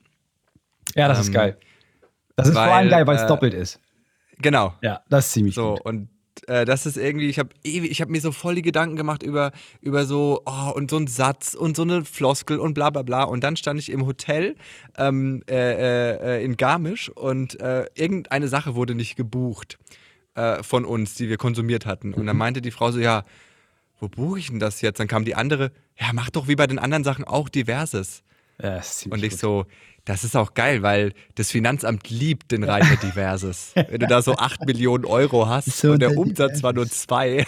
Ja, 0.96 1.06
das 1.08 1.20
ist 1.20 1.28
ähm, 1.28 1.34
geil. 1.34 1.56
Das 2.36 2.48
ist 2.48 2.54
vor 2.54 2.62
weil, 2.62 2.70
allem 2.72 2.90
geil, 2.90 3.06
weil 3.06 3.16
es 3.16 3.22
äh, 3.22 3.26
doppelt 3.28 3.54
ist. 3.54 3.80
Genau. 4.38 4.74
Ja, 4.82 5.00
das 5.08 5.26
ist 5.26 5.32
ziemlich 5.32 5.54
So, 5.54 5.74
gut. 5.76 5.80
und 5.86 6.08
äh, 6.46 6.64
das 6.64 6.86
ist 6.86 6.96
irgendwie, 6.96 7.28
ich 7.28 7.38
habe 7.38 7.50
ewig, 7.64 7.90
ich 7.90 8.00
habe 8.00 8.10
mir 8.10 8.20
so 8.20 8.32
voll 8.32 8.54
die 8.54 8.62
Gedanken 8.62 8.96
gemacht 8.96 9.22
über, 9.22 9.52
über 9.80 10.04
so, 10.04 10.42
oh, 10.44 10.70
und 10.74 10.90
so 10.90 10.96
ein 10.96 11.06
Satz 11.06 11.54
und 11.54 11.76
so 11.76 11.82
eine 11.82 12.04
Floskel 12.04 12.58
und 12.58 12.74
bla 12.74 12.90
bla 12.90 13.02
bla. 13.02 13.24
Und 13.24 13.44
dann 13.44 13.56
stand 13.56 13.80
ich 13.80 13.90
im 13.90 14.06
Hotel 14.06 14.56
ähm, 14.96 15.42
äh, 15.48 16.38
äh, 16.38 16.44
in 16.44 16.56
Garmisch 16.56 17.08
und 17.10 17.60
äh, 17.60 17.86
irgendeine 17.94 18.48
Sache 18.48 18.74
wurde 18.74 18.94
nicht 18.94 19.16
gebucht 19.16 19.78
äh, 20.34 20.62
von 20.62 20.84
uns, 20.84 21.14
die 21.14 21.28
wir 21.28 21.36
konsumiert 21.36 21.86
hatten. 21.86 22.14
Und 22.14 22.26
dann 22.26 22.36
meinte 22.36 22.60
die 22.60 22.70
Frau 22.70 22.90
so, 22.90 23.00
ja, 23.00 23.24
wo 24.00 24.08
buche 24.08 24.38
ich 24.38 24.48
denn 24.48 24.60
das 24.60 24.80
jetzt? 24.80 25.00
Dann 25.00 25.08
kam 25.08 25.24
die 25.24 25.34
andere, 25.34 25.72
ja, 25.98 26.06
mach 26.12 26.30
doch 26.30 26.48
wie 26.48 26.56
bei 26.56 26.66
den 26.66 26.78
anderen 26.78 27.04
Sachen 27.04 27.24
auch 27.24 27.48
diverses. 27.48 28.22
Ja, 28.62 28.80
ziemlich 28.80 29.12
Und 29.22 29.24
ich 29.26 29.36
so, 29.38 29.66
das 30.04 30.24
ist 30.24 30.36
auch 30.36 30.54
geil, 30.54 30.82
weil 30.82 31.12
das 31.34 31.50
Finanzamt 31.50 32.08
liebt 32.10 32.50
den 32.50 32.64
Reiter 32.64 32.96
Diverses. 32.96 33.72
Wenn 33.88 34.00
du 34.00 34.06
da 34.06 34.22
so 34.22 34.36
8 34.36 34.64
Millionen 34.66 35.04
Euro 35.04 35.46
hast 35.48 35.76
So 35.78 35.92
und 35.92 36.00
der 36.00 36.16
Umsatz 36.16 36.62
war 36.62 36.72
nur 36.72 36.88
zwei, 36.88 37.46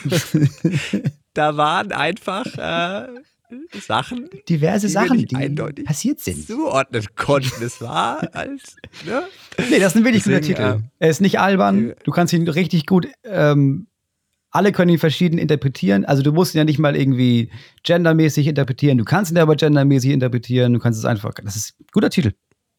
da 1.35 1.57
waren 1.57 1.93
einfach 1.93 2.47
äh, 2.57 3.09
Sachen, 3.81 4.29
diverse 4.49 4.87
die 4.87 4.93
Sachen, 4.93 5.27
die 5.27 5.35
eindeutig 5.35 5.85
passiert 5.85 6.21
sind. 6.21 6.47
zuordnen 6.47 7.05
konnten. 7.17 7.65
Es 7.65 7.81
war 7.81 8.35
als, 8.35 8.77
ne? 9.05 9.25
Nee, 9.71 9.79
das 9.81 9.95
ist 9.95 9.97
ein 10.01 10.05
wirklich 10.05 10.25
guter 10.25 10.41
Titel. 10.41 10.83
Er 10.99 11.11
ist 11.11 11.21
nicht 11.21 11.41
albern. 11.41 11.91
äh, 11.91 11.95
Du 12.05 12.13
kannst 12.13 12.33
ihn 12.33 12.47
richtig 12.49 12.87
gut. 12.87 13.09
Ähm, 13.25 13.87
alle 14.51 14.73
können 14.73 14.91
ihn 14.91 14.99
verschieden 14.99 15.39
interpretieren. 15.39 16.05
Also 16.05 16.23
du 16.23 16.33
musst 16.33 16.55
ihn 16.55 16.59
ja 16.59 16.65
nicht 16.65 16.79
mal 16.79 16.97
irgendwie 16.97 17.51
gendermäßig 17.85 18.47
interpretieren. 18.47 18.99
Du 18.99 19.05
kannst 19.05 19.31
ihn 19.31 19.39
aber 19.39 19.57
gendermäßig 19.57 20.11
interpretieren. 20.11 20.73
Du 20.73 20.79
kannst 20.81 20.99
es 20.99 21.05
einfach. 21.05 21.33
Das 21.45 21.57
ist 21.57 21.79
ein 21.81 21.87
guter 21.93 22.11
Titel. 22.11 22.33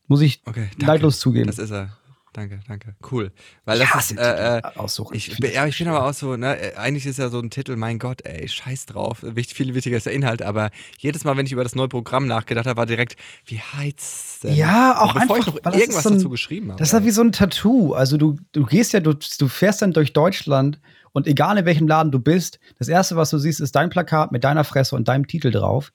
Muss 0.07 0.21
ich 0.21 0.41
Okay, 0.45 0.67
neidlos 0.77 1.19
zugeben. 1.19 1.47
Das 1.47 1.57
ist 1.59 1.71
er. 1.71 1.97
Danke, 2.33 2.61
danke. 2.65 2.95
Cool. 3.11 3.33
Weil 3.65 3.77
Ich 3.77 3.83
das 3.83 3.93
hasse 3.93 4.13
ist, 4.13 4.19
äh, 4.21 4.57
äh, 4.59 4.61
aussuchen. 4.77 5.15
Ich, 5.17 5.35
das 5.37 5.53
ja, 5.53 5.67
ich 5.67 5.77
bin 5.77 5.89
aber 5.89 6.05
auch 6.07 6.13
so, 6.13 6.37
ne, 6.37 6.57
eigentlich 6.77 7.05
ist 7.05 7.19
ja 7.19 7.27
so 7.27 7.39
ein 7.39 7.49
Titel, 7.49 7.75
mein 7.75 7.99
Gott, 7.99 8.21
ey, 8.25 8.47
scheiß 8.47 8.85
drauf. 8.85 9.17
Wicht, 9.21 9.51
viel 9.51 9.73
wichtiger 9.75 9.97
ist 9.97 10.05
der 10.05 10.13
Inhalt, 10.13 10.41
aber 10.41 10.69
jedes 10.97 11.25
Mal, 11.25 11.35
wenn 11.35 11.45
ich 11.45 11.51
über 11.51 11.63
das 11.63 11.75
neue 11.75 11.89
Programm 11.89 12.27
nachgedacht 12.27 12.67
habe, 12.67 12.77
war 12.77 12.85
direkt, 12.85 13.17
wie 13.45 13.59
heizt 13.59 14.45
denn? 14.45 14.55
Ja, 14.55 15.01
auch 15.01 15.13
Bevor 15.13 15.37
ich 15.39 15.45
einfach, 15.47 15.55
noch 15.55 15.65
weil 15.65 15.71
das 15.73 15.81
irgendwas 15.81 16.03
so 16.03 16.09
ein- 16.09 16.15
dazu 16.15 16.29
geschrieben 16.29 16.69
habe. 16.69 16.79
Das 16.79 16.87
ist 16.87 16.93
ja 16.93 17.03
wie 17.03 17.11
so 17.11 17.21
ein 17.21 17.33
Tattoo. 17.33 17.93
Also 17.95 18.15
du, 18.15 18.37
du 18.53 18.65
gehst 18.65 18.93
ja, 18.93 19.01
du, 19.01 19.13
du 19.13 19.47
fährst 19.49 19.81
dann 19.81 19.91
durch 19.91 20.13
Deutschland 20.13 20.79
und 21.13 21.27
egal 21.27 21.57
in 21.57 21.65
welchem 21.65 21.87
Laden 21.87 22.11
du 22.11 22.19
bist, 22.19 22.59
das 22.79 22.87
erste, 22.87 23.15
was 23.15 23.29
du 23.29 23.37
siehst, 23.37 23.59
ist 23.59 23.75
dein 23.75 23.89
Plakat 23.89 24.31
mit 24.31 24.43
deiner 24.43 24.63
Fresse 24.63 24.95
und 24.95 25.07
deinem 25.07 25.27
Titel 25.27 25.51
drauf. 25.51 25.91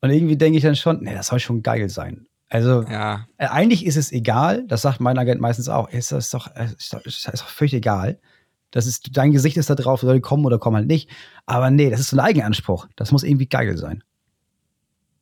Und 0.00 0.10
irgendwie 0.10 0.36
denke 0.36 0.58
ich 0.58 0.64
dann 0.64 0.76
schon, 0.76 1.02
nee, 1.02 1.14
das 1.14 1.28
soll 1.28 1.40
schon 1.40 1.62
geil 1.62 1.88
sein. 1.88 2.26
Also 2.48 2.82
ja, 2.82 3.26
äh, 3.38 3.46
eigentlich 3.46 3.84
ist 3.84 3.96
es 3.96 4.12
egal, 4.12 4.64
das 4.68 4.82
sagt 4.82 5.00
mein 5.00 5.18
Agent 5.18 5.40
meistens 5.40 5.68
auch, 5.68 5.88
ist 5.88 6.12
das 6.12 6.30
doch, 6.30 6.54
äh, 6.54 6.66
ist 6.78 6.92
doch, 6.92 7.04
ist 7.04 7.26
doch 7.26 7.48
völlig 7.48 7.74
egal. 7.74 8.18
Das 8.70 8.86
ist, 8.86 9.16
dein 9.16 9.32
Gesicht 9.32 9.56
ist 9.56 9.70
da 9.70 9.74
drauf, 9.74 10.00
soll 10.00 10.20
kommen 10.20 10.44
oder 10.44 10.58
kommen 10.58 10.76
halt 10.76 10.86
nicht. 10.86 11.08
Aber 11.46 11.70
nee, 11.70 11.90
das 11.90 12.00
ist 12.00 12.10
so 12.10 12.16
ein 12.16 12.20
Eigenanspruch. 12.20 12.86
Das 12.96 13.10
muss 13.10 13.22
irgendwie 13.22 13.48
geil 13.48 13.76
sein. 13.76 14.02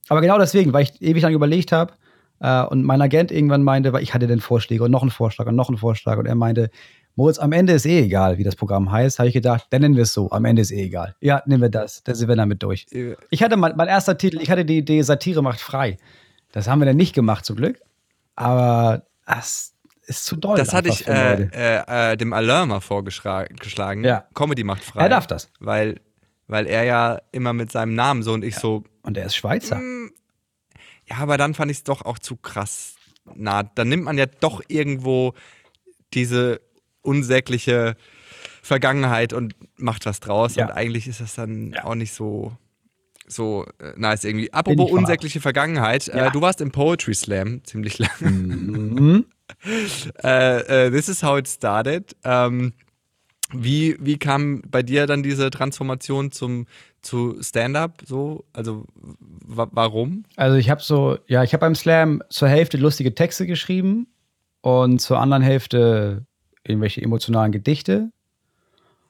Aber 0.09 0.21
genau 0.21 0.39
deswegen, 0.39 0.73
weil 0.73 0.85
ich 0.85 1.01
ewig 1.01 1.23
lang 1.23 1.33
überlegt 1.33 1.73
habe 1.73 1.95
äh, 2.41 2.63
und 2.63 2.83
mein 2.83 3.01
Agent 3.01 3.31
irgendwann 3.31 3.63
meinte, 3.63 3.93
weil 3.93 4.03
ich 4.03 4.13
hatte 4.13 4.27
den 4.27 4.41
Vorschläge 4.41 4.85
und 4.85 4.91
noch 4.91 5.03
einen 5.03 5.11
Vorschlag 5.11 5.47
und 5.47 5.57
noch 5.57 5.69
einen 5.69 5.79
Vorschlag 5.79 6.19
und 6.19 6.27
er 6.27 6.35
meinte, 6.35 6.71
Moritz, 7.17 7.39
am 7.39 7.53
Ende 7.53 7.75
ist 7.75 7.87
eh 7.87 8.01
egal, 8.01 8.39
wie 8.39 8.45
das 8.45 8.57
Programm 8.57 8.91
heißt, 8.91 9.19
habe 9.21 9.29
ich 9.29 9.35
gedacht, 9.35 9.67
dann 9.71 9.83
nennen 9.83 9.95
wir 9.95 10.03
es 10.03 10.13
so, 10.13 10.31
am 10.33 10.45
Ende 10.45 10.63
ist 10.63 10.73
eh 10.73 10.83
egal. 10.85 11.15
Ja, 11.21 11.43
nehmen 11.47 11.63
wir 11.63 11.69
das, 11.69 12.03
dann 12.03 12.15
sind 12.17 12.29
wir 12.29 12.35
damit 12.37 12.63
durch. 12.63 12.87
Ich 13.31 13.43
hatte 13.43 13.57
mein, 13.57 13.77
mein 13.77 13.89
erster 13.89 14.19
Titel, 14.19 14.41
ich 14.41 14.51
hatte 14.51 14.65
die 14.65 14.79
Idee, 14.79 15.01
Satire 15.03 15.43
macht 15.43 15.61
frei. 15.61 15.97
Das 16.53 16.67
haben 16.69 16.81
wir 16.81 16.87
dann 16.87 16.97
nicht 16.97 17.15
gemacht, 17.15 17.45
zum 17.45 17.57
Glück. 17.57 17.81
Aber 18.35 19.03
das 19.27 19.75
ist 20.07 20.25
zu 20.27 20.37
doll. 20.37 20.57
das 20.57 20.75
hatte 20.75 20.89
ich 20.89 21.07
äh, 21.07 21.49
äh, 21.53 22.13
äh, 22.13 22.17
dem 22.17 22.33
Alain 22.33 22.69
mal 22.69 22.81
vorgeschlagen. 22.81 24.05
Ja. 24.05 24.27
Comedy 24.35 24.65
macht 24.65 24.83
frei. 24.83 25.03
Er 25.03 25.09
darf 25.09 25.27
das. 25.27 25.51
Weil, 25.61 26.01
weil 26.49 26.67
er 26.67 26.83
ja 26.85 27.21
immer 27.31 27.53
mit 27.53 27.71
seinem 27.71 27.95
Namen 27.95 28.23
so 28.23 28.33
und 28.33 28.45
ich 28.45 28.57
so, 28.57 28.83
Und 29.03 29.17
er 29.17 29.27
ist 29.27 29.37
Schweizer. 29.37 29.77
Mm, 29.77 30.11
Ja, 31.09 31.19
aber 31.19 31.39
dann 31.39 31.55
fand 31.55 31.71
ich 31.71 31.79
es 31.79 31.85
doch 31.85 32.03
auch 32.05 32.19
zu 32.19 32.37
krass. 32.37 32.97
Na, 33.35 33.63
dann 33.63 33.89
nimmt 33.89 34.05
man 34.05 34.19
ja 34.19 34.27
doch 34.27 34.63
irgendwo 34.69 35.33
diese 36.13 36.61
unsägliche 37.05 37.97
Vergangenheit 38.63 39.33
und 39.33 39.55
macht 39.77 40.07
was 40.07 40.21
draus. 40.21 40.55
Ja. 40.57 40.67
Und 40.67 40.73
eigentlich 40.73 41.07
ist 41.07 41.21
das 41.21 41.35
dann 41.35 41.73
Ja. 41.73 41.85
auch 41.85 41.95
nicht 41.95 42.13
so, 42.15 42.53
so 43.27 43.67
äh, 43.79 43.93
nice 43.97 44.25
irgendwie. 44.25 44.53
Apropos 44.53 44.91
unsägliche 44.91 45.41
Vergangenheit, 45.41 46.07
Ja. 46.07 46.27
äh, 46.29 46.31
du 46.31 46.41
warst 46.41 46.61
im 46.61 46.73
Poetry 46.73 47.15
Slam 47.15 47.63
ziemlich 47.65 47.99
lange. 47.99 48.31
Mhm. 48.31 49.25
äh, 50.25 50.87
äh, 50.87 50.91
this 50.91 51.09
is 51.09 51.23
how 51.23 51.39
it 51.39 51.47
started. 51.49 52.17
Ähm, 52.25 52.73
Wie, 53.53 53.97
wie 54.01 54.17
kam 54.19 54.63
bei 54.69 54.83
dir 54.83 55.07
dann 55.07 55.23
diese 55.23 55.51
Transformation 55.51 56.33
zum, 56.33 56.67
zu 57.03 57.37
Stand-up 57.41 58.03
so? 58.05 58.45
Also 58.55 58.87
warum? 59.47 60.25
Also 60.37 60.57
ich 60.57 60.71
habe 60.71 60.81
so, 60.83 61.19
ja, 61.27 61.45
ich 61.45 61.53
habe 61.53 61.61
beim 61.61 61.75
Slam 61.75 62.23
zur 62.31 62.49
Hälfte 62.49 62.79
lustige 62.79 63.15
Texte 63.15 63.47
geschrieben 63.47 64.09
und 64.63 64.99
zur 65.01 65.21
anderen 65.21 65.43
Hälfte 65.43 66.25
irgendwelche 66.65 67.03
emotionalen 67.03 67.53
Gedichte. 67.53 68.11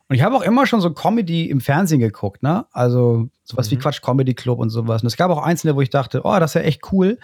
Und 0.09 0.17
ich 0.17 0.23
habe 0.23 0.37
auch 0.37 0.43
immer 0.43 0.67
schon 0.67 0.81
so 0.81 0.93
Comedy 0.93 1.49
im 1.49 1.61
Fernsehen 1.61 2.01
geguckt, 2.01 2.43
ne? 2.43 2.67
Also 2.73 3.29
sowas 3.43 3.69
mhm. 3.69 3.73
wie 3.73 3.79
Quatsch 3.79 4.03
Comedy 4.03 4.35
Club 4.35 4.59
und 4.59 4.71
sowas. 4.71 5.03
Und 5.03 5.07
es 5.07 5.17
gab 5.17 5.31
auch 5.31 5.43
einzelne, 5.43 5.77
wo 5.77 5.81
ich 5.81 5.91
dachte, 5.91 6.23
oh, 6.25 6.39
das 6.39 6.51
ist 6.51 6.55
ja 6.55 6.61
echt 6.61 6.93
cool. 6.93 7.19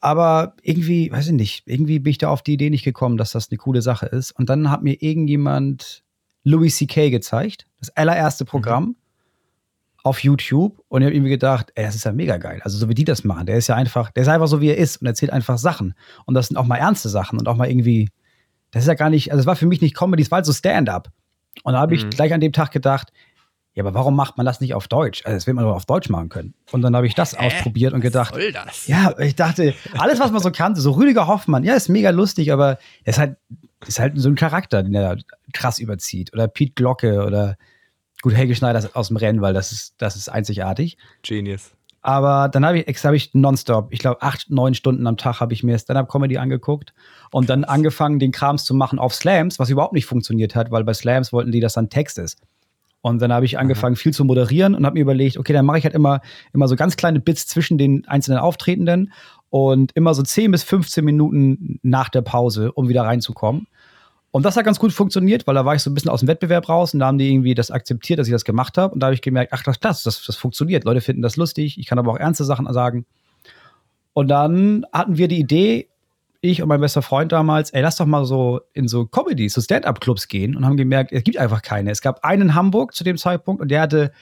Aber 0.00 0.54
irgendwie, 0.62 1.10
weiß 1.10 1.28
ich 1.28 1.32
nicht, 1.32 1.62
irgendwie 1.66 2.00
bin 2.00 2.10
ich 2.10 2.18
da 2.18 2.28
auf 2.28 2.42
die 2.42 2.54
Idee 2.54 2.70
nicht 2.70 2.84
gekommen, 2.84 3.16
dass 3.16 3.30
das 3.30 3.50
eine 3.50 3.58
coole 3.58 3.80
Sache 3.80 4.06
ist. 4.06 4.32
Und 4.32 4.50
dann 4.50 4.70
hat 4.70 4.82
mir 4.82 5.00
irgendjemand 5.00 6.02
Louis 6.42 6.76
C.K. 6.76 7.10
gezeigt, 7.10 7.66
das 7.78 7.90
allererste 7.90 8.44
mhm. 8.44 8.48
Programm 8.48 8.84
mhm. 8.84 8.96
auf 10.02 10.18
YouTube. 10.22 10.82
Und 10.88 11.02
ich 11.02 11.06
habe 11.06 11.14
irgendwie 11.14 11.30
gedacht, 11.30 11.70
ey, 11.76 11.84
das 11.84 11.94
ist 11.94 12.04
ja 12.04 12.12
mega 12.12 12.38
geil. 12.38 12.60
Also 12.64 12.76
so 12.76 12.88
wie 12.88 12.94
die 12.94 13.04
das 13.04 13.22
machen. 13.22 13.46
Der 13.46 13.56
ist 13.56 13.68
ja 13.68 13.76
einfach, 13.76 14.10
der 14.10 14.22
ist 14.22 14.28
einfach 14.28 14.48
so, 14.48 14.60
wie 14.60 14.68
er 14.68 14.78
ist 14.78 15.00
und 15.00 15.06
erzählt 15.06 15.32
einfach 15.32 15.58
Sachen. 15.58 15.94
Und 16.24 16.34
das 16.34 16.48
sind 16.48 16.56
auch 16.56 16.66
mal 16.66 16.76
ernste 16.76 17.08
Sachen 17.08 17.38
und 17.38 17.46
auch 17.46 17.56
mal 17.56 17.70
irgendwie, 17.70 18.08
das 18.76 18.84
ist 18.84 18.88
ja 18.88 18.94
gar 18.94 19.08
nicht, 19.08 19.30
also 19.32 19.40
es 19.40 19.46
war 19.46 19.56
für 19.56 19.64
mich 19.64 19.80
nicht 19.80 19.96
Comedy, 19.96 20.22
es 20.22 20.30
war 20.30 20.36
halt 20.36 20.44
so 20.44 20.52
Stand-up. 20.52 21.08
Und 21.62 21.72
da 21.72 21.78
habe 21.78 21.94
ich 21.94 22.04
mhm. 22.04 22.10
gleich 22.10 22.34
an 22.34 22.42
dem 22.42 22.52
Tag 22.52 22.72
gedacht, 22.72 23.10
ja, 23.72 23.82
aber 23.82 23.94
warum 23.94 24.14
macht 24.14 24.36
man 24.36 24.44
das 24.44 24.60
nicht 24.60 24.74
auf 24.74 24.86
Deutsch? 24.86 25.22
Also, 25.24 25.34
das 25.34 25.46
will 25.46 25.54
man 25.54 25.64
nur 25.64 25.74
auf 25.74 25.86
Deutsch 25.86 26.10
machen 26.10 26.28
können. 26.28 26.52
Und 26.72 26.82
dann 26.82 26.94
habe 26.94 27.06
ich 27.06 27.14
das 27.14 27.38
Hä? 27.38 27.46
ausprobiert 27.46 27.94
und 27.94 28.02
gedacht, 28.02 28.34
Was 28.34 28.42
soll 28.42 28.52
das? 28.52 28.86
ja, 28.86 29.18
ich 29.18 29.34
dachte, 29.34 29.74
alles, 29.96 30.20
was 30.20 30.30
man 30.30 30.42
so 30.42 30.50
kannte, 30.50 30.80
so 30.82 30.90
Rüdiger 30.92 31.26
Hoffmann, 31.26 31.64
ja, 31.64 31.74
ist 31.74 31.88
mega 31.88 32.10
lustig, 32.10 32.52
aber 32.52 32.78
er 33.04 33.10
ist 33.10 33.18
halt, 33.18 33.36
ist 33.86 33.98
halt 33.98 34.18
so 34.18 34.28
ein 34.28 34.34
Charakter, 34.34 34.82
den 34.82 34.94
er 34.94 35.16
krass 35.54 35.78
überzieht. 35.78 36.34
Oder 36.34 36.48
Pete 36.48 36.74
Glocke 36.74 37.24
oder 37.24 37.56
gut, 38.20 38.34
Helge 38.34 38.54
Schneider 38.54 38.90
aus 38.92 39.08
dem 39.08 39.16
Rennen, 39.16 39.40
weil 39.40 39.54
das 39.54 39.72
ist, 39.72 39.94
das 39.96 40.16
ist 40.16 40.28
einzigartig. 40.28 40.98
Genius. 41.22 41.75
Aber 42.06 42.48
dann 42.48 42.64
habe 42.64 42.78
ich, 42.78 43.04
hab 43.04 43.14
ich 43.14 43.34
nonstop, 43.34 43.88
ich 43.90 43.98
glaube, 43.98 44.22
acht, 44.22 44.48
neun 44.48 44.74
Stunden 44.74 45.08
am 45.08 45.16
Tag 45.16 45.40
habe 45.40 45.52
ich 45.52 45.64
mir 45.64 45.76
Stand-Up-Comedy 45.76 46.38
angeguckt 46.38 46.94
und 47.32 47.50
dann 47.50 47.64
angefangen, 47.64 48.20
den 48.20 48.30
Krams 48.30 48.64
zu 48.64 48.74
machen 48.74 49.00
auf 49.00 49.12
Slams, 49.12 49.58
was 49.58 49.70
überhaupt 49.70 49.92
nicht 49.92 50.06
funktioniert 50.06 50.54
hat, 50.54 50.70
weil 50.70 50.84
bei 50.84 50.94
Slams 50.94 51.32
wollten 51.32 51.50
die, 51.50 51.58
dass 51.58 51.72
dann 51.72 51.90
Text 51.90 52.18
ist. 52.18 52.38
Und 53.00 53.20
dann 53.20 53.32
habe 53.32 53.44
ich 53.44 53.58
angefangen, 53.58 53.96
viel 53.96 54.12
zu 54.12 54.24
moderieren 54.24 54.76
und 54.76 54.86
habe 54.86 54.94
mir 54.94 55.00
überlegt, 55.00 55.36
okay, 55.36 55.52
dann 55.52 55.66
mache 55.66 55.78
ich 55.78 55.84
halt 55.84 55.96
immer, 55.96 56.20
immer 56.54 56.68
so 56.68 56.76
ganz 56.76 56.96
kleine 56.96 57.18
Bits 57.18 57.48
zwischen 57.48 57.76
den 57.76 58.06
einzelnen 58.06 58.38
Auftretenden 58.38 59.12
und 59.50 59.90
immer 59.96 60.14
so 60.14 60.22
10 60.22 60.52
bis 60.52 60.62
15 60.62 61.04
Minuten 61.04 61.80
nach 61.82 62.08
der 62.08 62.22
Pause, 62.22 62.70
um 62.70 62.88
wieder 62.88 63.02
reinzukommen. 63.02 63.66
Und 64.36 64.42
das 64.42 64.54
hat 64.54 64.66
ganz 64.66 64.78
gut 64.78 64.92
funktioniert, 64.92 65.46
weil 65.46 65.54
da 65.54 65.64
war 65.64 65.74
ich 65.74 65.82
so 65.82 65.88
ein 65.88 65.94
bisschen 65.94 66.10
aus 66.10 66.20
dem 66.20 66.28
Wettbewerb 66.28 66.68
raus 66.68 66.92
und 66.92 67.00
da 67.00 67.06
haben 67.06 67.16
die 67.16 67.32
irgendwie 67.32 67.54
das 67.54 67.70
akzeptiert, 67.70 68.18
dass 68.18 68.26
ich 68.26 68.32
das 68.32 68.44
gemacht 68.44 68.76
habe. 68.76 68.92
Und 68.92 69.00
da 69.00 69.06
habe 69.06 69.14
ich 69.14 69.22
gemerkt, 69.22 69.54
ach, 69.54 69.62
das, 69.62 69.80
das, 69.80 70.02
das, 70.02 70.26
das 70.26 70.36
funktioniert. 70.36 70.84
Leute 70.84 71.00
finden 71.00 71.22
das 71.22 71.38
lustig. 71.38 71.78
Ich 71.78 71.86
kann 71.86 71.98
aber 71.98 72.12
auch 72.12 72.18
ernste 72.18 72.44
Sachen 72.44 72.70
sagen. 72.70 73.06
Und 74.12 74.28
dann 74.28 74.84
hatten 74.92 75.16
wir 75.16 75.28
die 75.28 75.38
Idee, 75.38 75.88
ich 76.42 76.60
und 76.60 76.68
mein 76.68 76.82
bester 76.82 77.00
Freund 77.00 77.32
damals, 77.32 77.70
ey, 77.70 77.80
lass 77.80 77.96
doch 77.96 78.04
mal 78.04 78.26
so 78.26 78.60
in 78.74 78.88
so 78.88 79.06
Comedies, 79.06 79.54
so 79.54 79.62
Stand-up-Clubs 79.62 80.28
gehen 80.28 80.54
und 80.54 80.66
haben 80.66 80.76
gemerkt, 80.76 81.12
es 81.12 81.24
gibt 81.24 81.38
einfach 81.38 81.62
keine. 81.62 81.90
Es 81.90 82.02
gab 82.02 82.22
einen 82.22 82.42
in 82.42 82.54
Hamburg 82.54 82.94
zu 82.94 83.04
dem 83.04 83.16
Zeitpunkt 83.16 83.62
und 83.62 83.70
der 83.70 83.80
hatte 83.80 84.12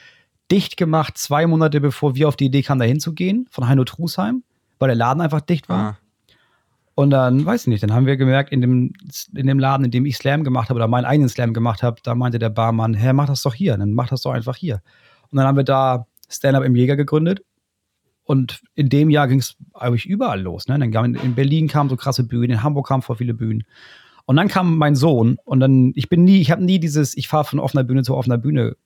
dicht 0.49 0.77
gemacht, 0.77 1.19
zwei 1.19 1.45
Monate 1.49 1.81
bevor 1.81 2.15
wir 2.15 2.29
auf 2.29 2.37
die 2.37 2.45
Idee 2.45 2.63
kamen, 2.63 2.79
da 2.79 2.87
hinzugehen, 2.87 3.49
von 3.51 3.67
Heino 3.67 3.83
Trusheim, 3.83 4.45
weil 4.79 4.91
der 4.91 4.97
Laden 4.97 5.23
einfach 5.23 5.41
dicht 5.41 5.69
war. 5.69 5.81
Ah. 5.81 6.04
Und 6.97 7.11
dann, 7.11 7.45
weiß 7.45 7.63
ich 7.63 7.67
nicht, 7.67 7.83
dann 7.83 7.93
haben 7.93 8.07
wir 8.07 8.17
gemerkt, 8.17 8.53
in 8.53 8.61
dem, 8.61 8.93
in 9.35 9.47
dem 9.47 9.59
Laden, 9.59 9.85
in 9.85 9.91
dem 9.91 10.07
ich 10.07 10.17
Slam 10.17 10.45
gemacht 10.45 10.69
habe 10.69 10.79
oder 10.79 10.87
meinen 10.87 11.05
eigenen 11.05 11.29
Slam 11.29 11.53
gemacht 11.53 11.83
habe, 11.83 12.01
da 12.05 12.15
meinte 12.15 12.39
der 12.39 12.51
Barmann, 12.51 12.95
Herr, 12.95 13.13
mach 13.13 13.27
das 13.27 13.43
doch 13.43 13.55
hier, 13.55 13.77
dann 13.77 13.93
mach 13.93 14.09
das 14.09 14.23
doch 14.23 14.31
einfach 14.31 14.57
hier. 14.57 14.81
Und 15.31 15.39
dann 15.39 15.47
haben 15.47 15.57
wir 15.57 15.65
da 15.65 16.07
Stand-Up 16.29 16.63
im 16.63 16.77
Jäger 16.77 16.97
gegründet. 16.97 17.45
Und 18.23 18.63
in 18.75 18.89
dem 18.89 19.11
Jahr 19.11 19.29
ging 19.29 19.41
es 19.41 19.57
eigentlich 19.75 20.07
überall 20.07 20.41
los. 20.41 20.69
Ne? 20.69 20.79
Dann 20.79 20.93
kam, 20.93 21.15
in 21.15 21.35
Berlin 21.35 21.69
kamen 21.69 21.91
so 21.91 21.97
krasse 21.97 22.25
Bühnen, 22.25 22.53
in 22.53 22.63
Hamburg 22.63 22.87
kamen 22.87 23.03
vor 23.03 23.17
viele 23.17 23.35
Bühnen. 23.35 23.65
Und 24.25 24.37
dann 24.37 24.49
kam 24.49 24.79
mein 24.79 24.95
Sohn 24.95 25.37
und 25.45 25.61
dann, 25.61 25.93
ich 25.97 26.09
bin 26.09 26.25
nie, 26.25 26.41
ich 26.41 26.51
habe 26.51 26.65
nie 26.65 26.79
dieses, 26.79 27.15
ich 27.17 27.29
fahre 27.29 27.45
von 27.45 27.59
offener 27.59 27.85
Bühne 27.85 28.03
zu 28.03 28.15
offener 28.15 28.39
Bühne 28.39 28.77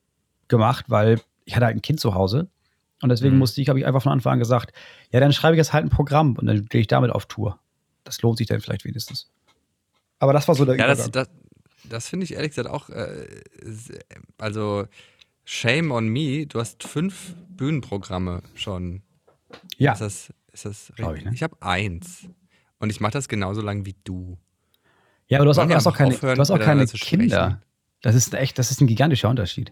gemacht, 0.49 0.85
weil 0.89 1.21
ich 1.45 1.55
hatte 1.55 1.67
halt 1.67 1.77
ein 1.77 1.81
Kind 1.81 2.01
zu 2.01 2.15
Hause. 2.15 2.49
Und 3.01 3.07
deswegen 3.07 3.35
mhm. 3.35 3.39
musste 3.39 3.61
ich, 3.61 3.69
habe 3.69 3.79
ich 3.79 3.85
einfach 3.85 4.01
von 4.01 4.11
Anfang 4.11 4.33
an 4.33 4.39
gesagt, 4.39 4.73
ja, 5.11 5.21
dann 5.21 5.31
schreibe 5.31 5.55
ich 5.55 5.59
jetzt 5.59 5.71
halt 5.71 5.85
ein 5.85 5.89
Programm 5.89 6.35
und 6.35 6.47
dann 6.47 6.65
gehe 6.65 6.81
ich 6.81 6.87
damit 6.87 7.11
auf 7.11 7.27
Tour 7.27 7.59
das 8.09 8.23
lohnt 8.23 8.39
sich 8.39 8.47
dann 8.47 8.59
vielleicht 8.59 8.85
wenigstens. 8.85 9.29
Aber 10.17 10.33
das 10.33 10.47
war 10.47 10.55
so 10.55 10.65
der 10.65 10.75
Ja, 10.75 10.85
Übergang. 10.85 11.11
das, 11.11 11.27
das, 11.27 11.89
das 11.89 12.07
finde 12.07 12.23
ich 12.23 12.33
ehrlich 12.33 12.49
gesagt 12.49 12.67
auch, 12.67 12.89
äh, 12.89 13.27
also 14.39 14.87
shame 15.45 15.91
on 15.91 16.07
me, 16.07 16.47
du 16.47 16.59
hast 16.59 16.83
fünf 16.83 17.35
Bühnenprogramme 17.49 18.41
schon. 18.55 19.03
Ja. 19.77 19.93
Ist 19.93 20.01
das, 20.01 20.33
ist 20.53 20.65
das 20.65 20.93
ich, 20.97 21.23
ne? 21.23 21.31
ich 21.33 21.43
habe 21.43 21.55
eins. 21.61 22.27
Und 22.79 22.89
ich 22.89 22.99
mache 22.99 23.11
das 23.11 23.27
genauso 23.27 23.61
lang 23.61 23.85
wie 23.85 23.95
du. 24.03 24.39
Ja, 25.27 25.37
aber 25.37 25.45
du 25.45 25.51
hast, 25.51 25.59
auch, 25.59 25.69
hast 25.69 25.85
auch, 25.85 25.95
keine, 25.95 26.17
du 26.17 26.39
hast 26.39 26.49
auch 26.49 26.59
keine 26.59 26.87
Kinder. 26.87 27.61
Das 28.01 28.15
ist 28.15 28.33
echt, 28.33 28.57
das 28.57 28.71
ist 28.71 28.81
ein 28.81 28.87
gigantischer 28.87 29.29
Unterschied. 29.29 29.71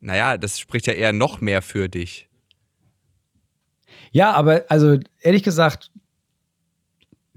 Naja, 0.00 0.36
das 0.36 0.58
spricht 0.58 0.86
ja 0.86 0.92
eher 0.92 1.14
noch 1.14 1.40
mehr 1.40 1.62
für 1.62 1.88
dich. 1.88 2.28
Ja, 4.12 4.32
aber 4.32 4.64
also 4.68 4.98
ehrlich 5.20 5.42
gesagt, 5.42 5.90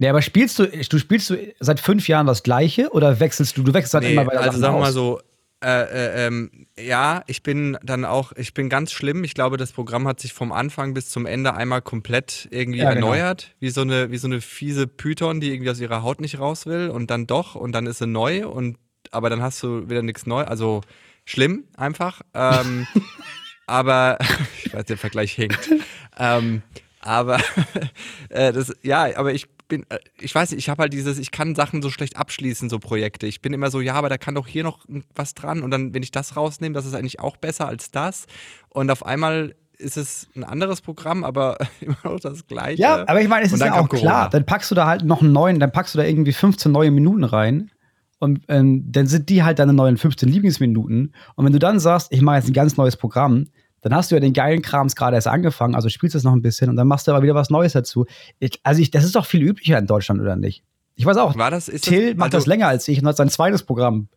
Nee, 0.01 0.09
aber 0.09 0.23
spielst 0.23 0.57
du, 0.57 0.65
du 0.65 0.97
spielst 0.97 1.29
du 1.29 1.37
seit 1.59 1.79
fünf 1.79 2.07
Jahren 2.07 2.25
das 2.25 2.41
Gleiche 2.41 2.89
oder 2.89 3.19
wechselst 3.19 3.55
du? 3.55 3.61
Du 3.61 3.71
wechselst 3.71 3.93
halt 3.93 4.05
nee, 4.05 4.13
immer 4.13 4.25
bei 4.25 4.31
der 4.31 4.41
Also 4.41 4.57
sagen 4.57 4.73
wir 4.73 4.79
mal 4.79 4.91
so, 4.91 5.21
äh, 5.63 5.67
äh, 5.67 6.25
ähm, 6.25 6.65
ja, 6.75 7.21
ich 7.27 7.43
bin 7.43 7.77
dann 7.83 8.03
auch, 8.03 8.31
ich 8.31 8.55
bin 8.55 8.67
ganz 8.67 8.91
schlimm. 8.91 9.23
Ich 9.23 9.35
glaube, 9.35 9.57
das 9.57 9.73
Programm 9.73 10.07
hat 10.07 10.19
sich 10.19 10.33
vom 10.33 10.51
Anfang 10.51 10.95
bis 10.95 11.11
zum 11.11 11.27
Ende 11.27 11.53
einmal 11.53 11.83
komplett 11.83 12.47
irgendwie 12.49 12.79
ja, 12.79 12.95
genau. 12.95 13.13
erneuert, 13.13 13.41
genau. 13.43 13.57
wie 13.59 13.69
so 13.69 13.81
eine, 13.81 14.09
wie 14.09 14.17
so 14.17 14.25
eine 14.25 14.41
fiese 14.41 14.87
Python, 14.87 15.39
die 15.39 15.53
irgendwie 15.53 15.69
aus 15.69 15.79
ihrer 15.79 16.01
Haut 16.01 16.19
nicht 16.19 16.39
raus 16.39 16.65
will 16.65 16.89
und 16.89 17.11
dann 17.11 17.27
doch 17.27 17.53
und 17.53 17.71
dann 17.73 17.85
ist 17.85 17.99
sie 17.99 18.07
neu 18.07 18.47
und 18.47 18.79
aber 19.11 19.29
dann 19.29 19.43
hast 19.43 19.61
du 19.61 19.87
wieder 19.87 20.01
nichts 20.01 20.25
neu. 20.25 20.45
Also 20.45 20.81
schlimm 21.25 21.65
einfach. 21.77 22.23
Ähm, 22.33 22.87
aber 23.67 24.17
ich 24.65 24.73
weiß, 24.73 24.85
der 24.85 24.97
Vergleich 24.97 25.33
hinkt. 25.33 25.69
Ähm, 26.17 26.63
aber 27.01 27.39
äh, 28.29 28.51
das, 28.51 28.75
ja, 28.81 29.15
aber 29.15 29.33
ich 29.33 29.47
bin, 29.71 29.85
äh, 29.89 29.99
ich 30.19 30.35
weiß 30.35 30.51
nicht, 30.51 30.59
ich 30.59 30.69
habe 30.69 30.83
halt 30.83 30.93
dieses, 30.93 31.17
ich 31.17 31.31
kann 31.31 31.55
Sachen 31.55 31.81
so 31.81 31.89
schlecht 31.89 32.17
abschließen, 32.17 32.69
so 32.69 32.77
Projekte. 32.77 33.25
Ich 33.25 33.41
bin 33.41 33.53
immer 33.53 33.71
so, 33.71 33.79
ja, 33.79 33.95
aber 33.95 34.09
da 34.09 34.17
kann 34.17 34.35
doch 34.35 34.45
hier 34.45 34.63
noch 34.63 34.85
was 35.15 35.33
dran. 35.33 35.63
Und 35.63 35.71
dann, 35.71 35.93
wenn 35.93 36.03
ich 36.03 36.11
das 36.11 36.35
rausnehme, 36.35 36.75
das 36.75 36.85
ist 36.85 36.93
eigentlich 36.93 37.19
auch 37.21 37.37
besser 37.37 37.67
als 37.67 37.89
das. 37.89 38.27
Und 38.69 38.91
auf 38.91 39.05
einmal 39.05 39.55
ist 39.77 39.97
es 39.97 40.27
ein 40.35 40.43
anderes 40.43 40.81
Programm, 40.81 41.23
aber 41.23 41.57
immer 41.79 41.97
noch 42.03 42.19
das 42.19 42.45
gleiche. 42.45 42.81
Ja, 42.81 43.07
aber 43.07 43.21
ich 43.21 43.29
meine, 43.29 43.45
es 43.45 43.53
ist 43.53 43.61
ja 43.61 43.79
auch 43.79 43.89
klar. 43.89 44.29
Dann 44.29 44.45
packst 44.45 44.69
du 44.69 44.75
da 44.75 44.85
halt 44.85 45.03
noch 45.05 45.21
einen 45.21 45.31
neuen, 45.31 45.59
dann 45.59 45.71
packst 45.71 45.95
du 45.95 45.99
da 45.99 46.05
irgendwie 46.05 46.33
15 46.33 46.71
neue 46.71 46.91
Minuten 46.91 47.23
rein. 47.23 47.71
Und 48.19 48.41
ähm, 48.49 48.91
dann 48.91 49.07
sind 49.07 49.29
die 49.29 49.41
halt 49.41 49.57
deine 49.57 49.73
neuen 49.73 49.97
15 49.97 50.29
Lieblingsminuten. 50.29 51.15
Und 51.35 51.45
wenn 51.45 51.53
du 51.53 51.59
dann 51.59 51.79
sagst, 51.79 52.11
ich 52.11 52.21
mache 52.21 52.35
jetzt 52.35 52.49
ein 52.49 52.53
ganz 52.53 52.77
neues 52.77 52.95
Programm, 52.95 53.47
dann 53.81 53.95
hast 53.95 54.11
du 54.11 54.15
ja 54.15 54.19
den 54.19 54.33
geilen 54.33 54.61
Krams 54.61 54.95
gerade 54.95 55.15
erst 55.15 55.27
angefangen, 55.27 55.75
also 55.75 55.89
spielst 55.89 56.13
du 56.13 56.17
es 56.17 56.23
noch 56.23 56.33
ein 56.33 56.41
bisschen 56.41 56.69
und 56.69 56.75
dann 56.75 56.87
machst 56.87 57.07
du 57.07 57.11
aber 57.11 57.23
wieder 57.23 57.35
was 57.35 57.49
Neues 57.49 57.73
dazu. 57.73 58.05
Ich, 58.39 58.59
also 58.63 58.81
ich, 58.81 58.91
das 58.91 59.03
ist 59.03 59.15
doch 59.15 59.25
viel 59.25 59.41
üblicher 59.41 59.77
in 59.77 59.87
Deutschland, 59.87 60.21
oder 60.21 60.35
nicht? 60.35 60.63
Ich 60.95 61.05
weiß 61.05 61.17
auch, 61.17 61.35
War 61.37 61.51
das, 61.51 61.65
Till 61.65 62.09
das, 62.09 62.17
macht 62.17 62.33
also 62.33 62.37
das 62.37 62.45
länger 62.45 62.67
als 62.67 62.87
ich 62.87 63.01
und 63.01 63.07
hat 63.07 63.17
sein 63.17 63.29
zweites 63.29 63.63
Programm 63.63 64.07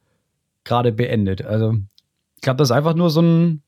gerade 0.64 0.92
beendet. 0.92 1.44
Also 1.44 1.74
ich 2.36 2.42
glaube, 2.42 2.58
das 2.58 2.68
ist 2.68 2.76
einfach 2.76 2.94
nur 2.94 3.10
so 3.10 3.22
ein 3.22 3.62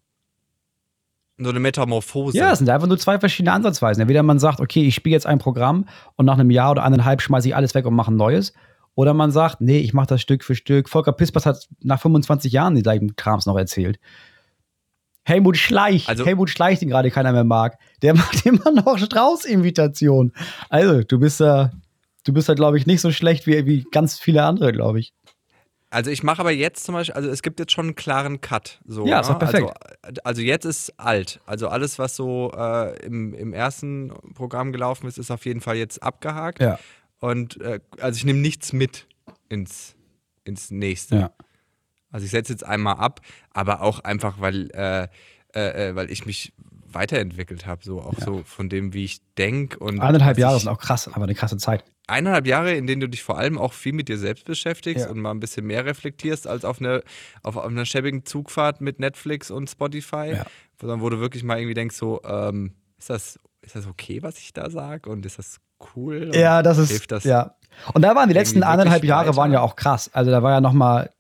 so 1.39 1.51
eine 1.51 1.61
Metamorphose. 1.61 2.37
Ja, 2.37 2.53
es 2.53 2.59
sind 2.59 2.71
einfach 2.71 2.89
nur 2.89 2.99
zwei 2.99 3.19
verschiedene 3.19 3.53
Ansatzweisen. 3.53 4.01
Entweder 4.01 4.23
man 4.23 4.39
sagt, 4.39 4.61
okay, 4.61 4.87
ich 4.87 4.95
spiele 4.95 5.13
jetzt 5.13 5.27
ein 5.27 5.39
Programm 5.39 5.87
und 6.17 6.25
nach 6.25 6.35
einem 6.35 6.51
Jahr 6.51 6.71
oder 6.71 6.83
anderthalb 6.83 7.21
schmeiße 7.21 7.49
ich 7.49 7.55
alles 7.55 7.75
weg 7.75 7.85
und 7.85 7.95
mache 7.95 8.11
ein 8.11 8.17
neues. 8.17 8.55
Oder 8.95 9.13
man 9.13 9.31
sagt, 9.31 9.61
nee, 9.61 9.79
ich 9.79 9.93
mache 9.93 10.07
das 10.07 10.23
Stück 10.23 10.43
für 10.43 10.55
Stück. 10.55 10.89
Volker 10.89 11.13
Pispers 11.13 11.45
hat 11.45 11.69
nach 11.83 12.01
25 12.01 12.53
Jahren 12.53 12.75
die 12.75 12.83
gleichen 12.83 13.17
Krams 13.17 13.45
noch 13.45 13.59
erzählt. 13.59 14.01
Helmut 15.27 15.57
Schleich, 15.57 16.09
also, 16.09 16.25
Helmut 16.25 16.51
Schleich, 16.51 16.79
den 16.79 16.89
gerade 16.89 17.11
keiner 17.11 17.33
mehr 17.33 17.43
mag, 17.43 17.79
der 18.01 18.15
macht 18.17 18.47
immer 18.47 18.71
noch 18.71 18.97
Strauß-Invitation. 18.97 20.33
Also, 20.71 21.03
du 21.03 21.19
bist 21.19 21.41
da, 21.41 21.73
du 22.25 22.33
bist 22.33 22.49
da, 22.49 22.55
glaube 22.55 22.79
ich, 22.79 22.87
nicht 22.87 23.01
so 23.01 23.11
schlecht 23.11 23.47
wie, 23.49 23.67
wie 23.67 23.85
ganz 23.91 24.21
viele 24.21 24.45
andere, 24.45 24.73
glaube 24.73 25.01
ich. 25.01 25.13
Also 25.91 26.11
ich 26.11 26.23
mache 26.23 26.41
aber 26.41 26.51
jetzt 26.51 26.85
zum 26.85 26.95
Beispiel, 26.95 27.15
also 27.15 27.29
es 27.31 27.43
gibt 27.43 27.59
jetzt 27.59 27.73
schon 27.73 27.87
einen 27.87 27.95
klaren 27.95 28.41
Cut. 28.41 28.81
So, 28.87 29.07
ja, 29.07 29.21
ist 29.21 29.31
ne? 29.31 29.37
perfekt. 29.37 29.73
Also, 30.03 30.21
also, 30.25 30.43
jetzt 30.43 30.65
ist 30.65 30.93
alt. 30.99 31.41
Also 31.47 31.69
alles, 31.69 31.99
was 31.99 32.17
so 32.17 32.53
äh, 32.57 32.97
im, 33.05 33.35
im 33.35 33.53
ersten 33.53 34.13
Programm 34.35 34.73
gelaufen 34.73 35.07
ist, 35.07 35.17
ist 35.17 35.31
auf 35.31 35.45
jeden 35.47 35.61
Fall 35.61 35.77
jetzt 35.77 36.03
abgehakt. 36.03 36.61
Ja. 36.61 36.79
Und 37.19 37.61
äh, 37.61 37.81
also 38.01 38.17
ich 38.17 38.25
nehme 38.25 38.41
nichts 38.41 38.73
mit 38.73 39.07
ins, 39.49 39.97
ins 40.45 40.71
nächste. 40.71 41.17
Ja. 41.17 41.31
Also 42.11 42.25
ich 42.25 42.31
setze 42.31 42.53
jetzt 42.53 42.65
einmal 42.65 42.97
ab, 42.97 43.21
aber 43.53 43.83
auch 43.83 44.01
einfach, 44.01 44.41
weil, 44.41 44.71
äh, 44.73 45.09
äh, 45.55 45.91
äh 45.91 45.97
weil 45.97 46.11
ich 46.11 46.27
mich 46.27 46.53
weiterentwickelt 46.93 47.67
habe, 47.67 47.85
so 47.85 48.01
auch 48.01 48.19
ja. 48.19 48.25
so 48.25 48.43
von 48.45 48.69
dem, 48.69 48.93
wie 48.93 49.05
ich 49.05 49.21
denke. 49.37 49.85
Eineinhalb 49.85 50.39
Jahre 50.39 50.59
sind 50.59 50.69
auch 50.69 50.79
krass, 50.79 51.09
aber 51.09 51.25
eine 51.25 51.35
krasse 51.35 51.57
Zeit. 51.57 51.85
eineinhalb 52.07 52.47
Jahre, 52.47 52.75
in 52.75 52.87
denen 52.87 53.01
du 53.01 53.09
dich 53.09 53.23
vor 53.23 53.37
allem 53.37 53.59
auch 53.59 53.73
viel 53.73 53.93
mit 53.93 54.09
dir 54.09 54.19
selbst 54.19 54.45
beschäftigst 54.45 55.05
Ja. 55.07 55.11
und 55.11 55.19
mal 55.19 55.33
ein 55.33 55.41
bisschen 55.41 55.67
mehr 55.67 55.85
reflektierst 55.85 56.47
als 56.47 56.65
auf, 56.65 56.81
eine, 56.81 57.03
auf, 57.43 57.57
auf 57.57 57.67
einer 57.67 57.85
schäbigen 57.85 58.25
Zugfahrt 58.25 58.81
mit 58.81 59.01
Netflix 59.01 59.51
und 59.51 59.69
Spotify, 59.69 60.35
Ja. 60.37 60.47
sondern 60.81 61.01
wo 61.01 61.11
du 61.11 61.19
wirklich 61.19 61.43
mal 61.43 61.59
irgendwie 61.59 61.75
denkst, 61.75 61.97
so, 61.97 62.23
ähm, 62.25 62.75
ist, 62.99 63.11
das, 63.11 63.41
ist 63.63 63.75
das 63.77 63.87
okay, 63.87 64.23
was 64.23 64.39
ich 64.39 64.53
da 64.53 64.71
sage 64.71 65.11
und 65.11 65.27
ist 65.27 65.39
das 65.39 65.59
cool? 65.97 66.31
Ja, 66.33 66.63
das 66.63 66.79
ist, 66.79 66.91
hilft 66.91 67.13
das 67.13 67.25
ja. 67.25 67.57
Und 67.93 68.03
da 68.03 68.15
waren 68.15 68.29
die 68.29 68.35
letzten 68.35 68.61
wirklich 68.61 69.03
Jahre 69.03 69.27
weiter? 69.27 69.37
waren 69.37 69.53
ja 69.53 69.61
auch 69.61 69.77
krass. 69.77 70.09
Also 70.15 70.31
da 70.31 70.43
war 70.43 70.53
ja 70.53 70.61
noch 70.61 70.73
mal 70.73 71.11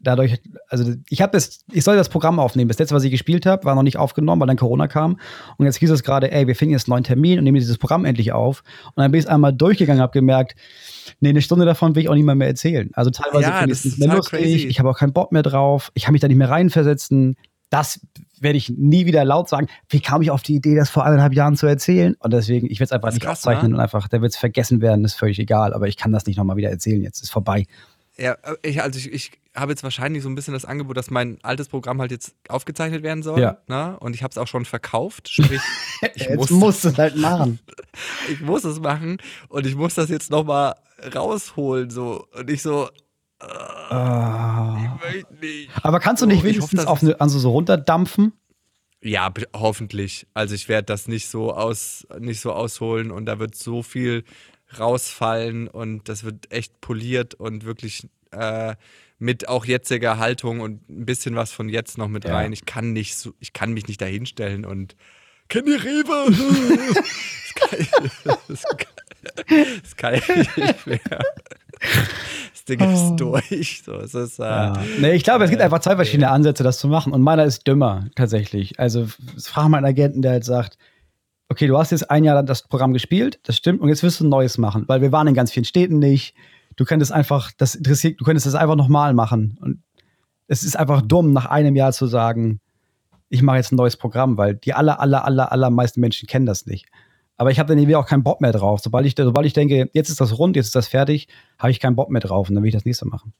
dadurch, 0.00 0.40
also 0.68 0.94
ich 1.08 1.22
habe 1.22 1.32
das, 1.32 1.60
ich 1.70 1.84
soll 1.84 1.96
das 1.96 2.08
Programm 2.08 2.38
aufnehmen. 2.38 2.68
Das 2.68 2.78
letzte, 2.78 2.94
was 2.94 3.04
ich 3.04 3.10
gespielt 3.10 3.46
habe, 3.46 3.64
war 3.64 3.74
noch 3.74 3.82
nicht 3.82 3.96
aufgenommen, 3.96 4.40
weil 4.40 4.48
dann 4.48 4.56
Corona 4.56 4.88
kam. 4.88 5.18
Und 5.58 5.66
jetzt 5.66 5.76
hieß 5.76 5.90
es 5.90 6.02
gerade, 6.02 6.32
ey, 6.32 6.46
wir 6.46 6.56
finden 6.56 6.72
jetzt 6.72 6.88
einen 6.88 6.94
neuen 6.94 7.04
Termin 7.04 7.38
und 7.38 7.44
nehmen 7.44 7.58
dieses 7.58 7.78
Programm 7.78 8.04
endlich 8.04 8.32
auf. 8.32 8.62
Und 8.86 9.02
dann 9.02 9.10
bin 9.10 9.18
ich 9.20 9.26
es 9.26 9.30
einmal 9.30 9.52
durchgegangen, 9.52 10.02
habe 10.02 10.12
gemerkt, 10.12 10.56
nee, 11.20 11.28
eine 11.28 11.42
Stunde 11.42 11.64
davon 11.64 11.94
will 11.94 12.02
ich 12.02 12.08
auch 12.08 12.14
nicht 12.14 12.24
mehr, 12.24 12.40
erzählen. 12.40 12.90
Also 12.94 13.10
teilweise 13.10 13.42
Ja, 13.50 13.58
finde 13.58 13.72
ich 13.72 13.78
es 13.78 13.84
nicht 13.84 13.98
mehr 13.98 14.16
lustig. 14.16 14.40
crazy. 14.40 14.66
Ich 14.66 14.78
habe 14.78 14.90
auch 14.90 14.98
keinen 14.98 15.12
Bock 15.12 15.30
mehr 15.32 15.42
drauf. 15.42 15.90
Ich 15.94 16.04
kann 16.04 16.12
mich 16.12 16.20
da 16.20 16.28
nicht 16.28 16.36
mehr 16.38 16.50
reinversetzen. 16.50 17.36
Das 17.68 18.00
werde 18.40 18.56
ich 18.56 18.70
nie 18.70 19.06
wieder 19.06 19.24
laut 19.24 19.48
sagen. 19.48 19.68
Wie 19.88 20.00
kam 20.00 20.22
ich 20.22 20.30
auf 20.32 20.42
die 20.42 20.56
Idee, 20.56 20.74
das 20.74 20.90
vor 20.90 21.04
eineinhalb 21.04 21.34
Jahren 21.34 21.56
zu 21.56 21.66
erzählen? 21.66 22.16
Und 22.18 22.32
deswegen, 22.32 22.66
ich 22.68 22.80
werde 22.80 22.86
es 22.86 22.92
einfach 22.92 23.12
nicht 23.12 23.22
krass, 23.22 23.38
aufzeichnen 23.38 23.70
ne? 23.70 23.76
und 23.76 23.80
einfach, 23.80 24.08
der 24.08 24.22
wird 24.22 24.32
es 24.32 24.38
vergessen 24.38 24.80
werden, 24.80 25.04
ist 25.04 25.14
völlig 25.14 25.38
egal. 25.38 25.72
Aber 25.74 25.86
ich 25.86 25.96
kann 25.96 26.10
das 26.10 26.26
nicht 26.26 26.36
nochmal 26.36 26.56
wieder 26.56 26.70
erzählen 26.70 27.02
jetzt. 27.02 27.22
Ist 27.22 27.30
vorbei. 27.30 27.66
Ja, 28.16 28.32
äh, 28.42 28.56
ich, 28.62 28.82
also 28.82 28.98
ich, 28.98 29.12
ich 29.12 29.30
habe 29.54 29.72
jetzt 29.72 29.82
wahrscheinlich 29.82 30.22
so 30.22 30.28
ein 30.28 30.34
bisschen 30.34 30.54
das 30.54 30.64
Angebot, 30.64 30.96
dass 30.96 31.10
mein 31.10 31.38
altes 31.42 31.68
Programm 31.68 32.00
halt 32.00 32.10
jetzt 32.10 32.34
aufgezeichnet 32.48 33.02
werden 33.02 33.22
soll. 33.22 33.40
Ja. 33.40 33.58
Ne? 33.66 33.98
Und 34.00 34.14
ich 34.14 34.22
habe 34.22 34.30
es 34.30 34.38
auch 34.38 34.46
schon 34.46 34.64
verkauft. 34.64 35.28
Sprich, 35.28 35.60
ich 36.14 36.22
jetzt 36.22 36.50
muss, 36.50 36.84
es 36.84 36.96
halt 36.96 37.16
machen. 37.16 37.58
ich 38.30 38.40
muss 38.40 38.64
es 38.64 38.80
machen 38.80 39.18
und 39.48 39.66
ich 39.66 39.74
muss 39.74 39.94
das 39.94 40.08
jetzt 40.08 40.30
nochmal 40.30 40.74
rausholen. 41.14 41.90
So. 41.90 42.26
Und 42.32 42.48
ich 42.48 42.62
so, 42.62 42.88
Ah. 43.40 44.76
ich 44.78 45.04
möchte 45.04 45.34
nicht. 45.34 45.70
Aber 45.82 45.98
kannst 45.98 46.22
du 46.22 46.26
nicht 46.26 46.38
ich 46.38 46.44
wenigstens 46.44 46.80
hoffe, 46.80 46.90
auf 46.90 47.02
eine, 47.02 47.20
also 47.20 47.38
so 47.38 47.50
runterdampfen? 47.50 48.32
Ja, 49.02 49.32
hoffentlich. 49.56 50.26
Also 50.34 50.54
ich 50.54 50.68
werde 50.68 50.84
das 50.86 51.08
nicht 51.08 51.28
so 51.28 51.52
aus, 51.54 52.06
nicht 52.18 52.40
so 52.40 52.52
ausholen 52.52 53.10
und 53.10 53.24
da 53.26 53.38
wird 53.38 53.54
so 53.54 53.82
viel 53.82 54.24
rausfallen 54.78 55.68
und 55.68 56.08
das 56.08 56.22
wird 56.22 56.52
echt 56.52 56.80
poliert 56.80 57.34
und 57.34 57.64
wirklich 57.64 58.06
äh, 58.30 58.74
mit 59.20 59.48
auch 59.48 59.64
jetziger 59.66 60.18
Haltung 60.18 60.58
und 60.60 60.88
ein 60.90 61.06
bisschen 61.06 61.36
was 61.36 61.52
von 61.52 61.68
jetzt 61.68 61.98
noch 61.98 62.08
mit 62.08 62.24
Ja. 62.24 62.34
rein. 62.34 62.52
Ich 62.52 62.64
kann 62.66 62.92
nicht 62.92 63.16
so, 63.16 63.32
ich 63.38 63.52
kann 63.52 63.72
mich 63.72 63.86
nicht 63.86 64.00
dahinstellen 64.00 64.64
und 64.64 64.96
kenn 65.48 65.66
die 65.66 65.72
Rewe. 65.74 66.32
das, 68.48 68.64
das, 69.82 69.96
kann, 69.96 70.14
ich 70.14 70.56
nicht 70.56 70.86
mehr. 70.86 71.00
Das 72.52 72.64
Ding 72.64 72.80
ist 72.80 73.16
durch. 73.16 73.82
So, 73.84 73.96
es 73.96 74.14
ist, 74.14 74.38
äh, 74.38 74.42
Oh. 74.42 74.46
Ja. 74.46 74.82
Nee, 74.98 75.12
ich 75.12 75.24
glaube, 75.24 75.44
es 75.44 75.50
gibt 75.50 75.62
einfach 75.62 75.80
zwei 75.80 75.96
verschiedene 75.96 76.30
Ansätze, 76.30 76.62
das 76.62 76.78
zu 76.78 76.88
machen. 76.88 77.12
Und 77.12 77.22
meiner 77.22 77.44
ist 77.44 77.66
dümmer, 77.66 78.06
tatsächlich. 78.16 78.78
Also, 78.80 79.06
frag 79.42 79.68
mal 79.68 79.78
einen 79.78 79.86
Agenten, 79.86 80.22
der 80.22 80.32
halt 80.32 80.44
sagt, 80.44 80.78
okay, 81.48 81.66
du 81.66 81.76
hast 81.78 81.90
jetzt 81.90 82.10
ein 82.10 82.24
Jahr 82.24 82.42
das 82.42 82.62
Programm 82.68 82.92
gespielt, 82.92 83.40
das 83.42 83.56
stimmt, 83.56 83.80
und 83.80 83.88
jetzt 83.88 84.02
wirst 84.02 84.20
du 84.20 84.24
ein 84.24 84.28
neues 84.30 84.56
machen, 84.56 84.84
weil 84.86 85.02
wir 85.02 85.10
waren 85.12 85.26
in 85.26 85.34
ganz 85.34 85.50
vielen 85.52 85.64
Städten 85.64 85.98
nicht. 85.98 86.34
Du 86.80 86.86
könntest 86.86 87.12
einfach, 87.12 87.52
das 87.58 87.74
interessiert, 87.74 88.18
du 88.18 88.24
könntest 88.24 88.46
das 88.46 88.54
einfach 88.54 88.74
nochmal 88.74 89.12
machen. 89.12 89.58
Und 89.60 89.82
es 90.46 90.62
ist 90.62 90.76
einfach 90.78 91.02
dumm, 91.02 91.34
nach 91.34 91.44
einem 91.44 91.76
Jahr 91.76 91.92
zu 91.92 92.06
sagen, 92.06 92.58
ich 93.28 93.42
mache 93.42 93.58
jetzt 93.58 93.70
ein 93.70 93.76
neues 93.76 93.98
Programm, 93.98 94.38
weil 94.38 94.54
die 94.54 94.72
aller, 94.72 94.98
aller, 94.98 95.26
aller, 95.26 95.52
allermeisten 95.52 96.00
Menschen 96.00 96.26
kennen 96.26 96.46
das 96.46 96.64
nicht. 96.64 96.86
Aber 97.36 97.50
ich 97.50 97.58
habe 97.58 97.68
dann 97.68 97.76
irgendwie 97.76 97.96
auch 97.96 98.06
keinen 98.06 98.22
Bock 98.22 98.40
mehr 98.40 98.52
drauf. 98.52 98.80
Sobald 98.80 99.04
ich, 99.04 99.14
sobald 99.14 99.44
ich 99.44 99.52
denke, 99.52 99.90
jetzt 99.92 100.08
ist 100.08 100.22
das 100.22 100.38
rund, 100.38 100.56
jetzt 100.56 100.68
ist 100.68 100.74
das 100.74 100.88
fertig, 100.88 101.28
habe 101.58 101.70
ich 101.70 101.80
keinen 101.80 101.96
Bock 101.96 102.08
mehr 102.08 102.22
drauf 102.22 102.48
und 102.48 102.54
dann 102.54 102.64
will 102.64 102.68
ich 102.68 102.74
das 102.74 102.86
nächste 102.86 103.06
machen. 103.06 103.34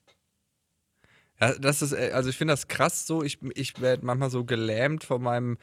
Ja, 1.39 1.55
das 1.57 1.81
ist, 1.81 1.93
äh, 1.93 2.11
also 2.13 2.29
ich 2.29 2.37
finde 2.37 2.53
das 2.53 2.67
krass 2.67 3.07
so. 3.07 3.23
Ich, 3.23 3.39
ich 3.55 3.81
werde 3.81 4.05
manchmal 4.05 4.29
so 4.29 4.45
gelähmt 4.45 5.03
von 5.03 5.19
meinem, 5.19 5.57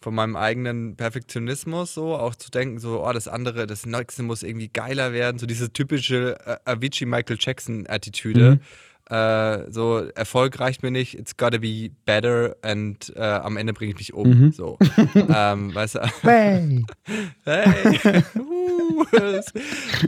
von 0.00 0.14
meinem 0.14 0.36
eigenen 0.36 0.96
Perfektionismus, 0.96 1.94
so 1.94 2.14
auch 2.14 2.34
zu 2.34 2.50
denken, 2.50 2.78
so, 2.78 3.04
oh, 3.04 3.12
das 3.12 3.28
andere, 3.28 3.66
das 3.66 3.86
nächste 3.86 4.22
muss 4.22 4.42
irgendwie 4.42 4.68
geiler 4.68 5.12
werden. 5.12 5.38
So 5.38 5.46
diese 5.46 5.72
typische 5.72 6.38
äh, 6.46 6.56
Avicii 6.64 7.06
Michael 7.06 7.38
Jackson-Attitüde. 7.40 8.52
Mhm. 8.52 8.60
Äh, 9.08 9.70
so, 9.70 9.98
Erfolg 10.16 10.58
reicht 10.58 10.82
mir 10.82 10.90
nicht, 10.90 11.16
it's 11.16 11.36
gotta 11.36 11.58
be 11.58 11.90
better 12.06 12.56
and 12.62 13.12
äh, 13.14 13.20
am 13.20 13.56
Ende 13.56 13.72
bringe 13.72 13.92
ich 13.92 13.98
mich 13.98 14.14
um. 14.14 14.28
Mhm. 14.28 14.52
So. 14.52 14.78
ähm, 15.14 15.74
weißt 15.74 15.94
du, 15.96 16.00
Hey. 16.22 16.84
Hey! 17.44 18.22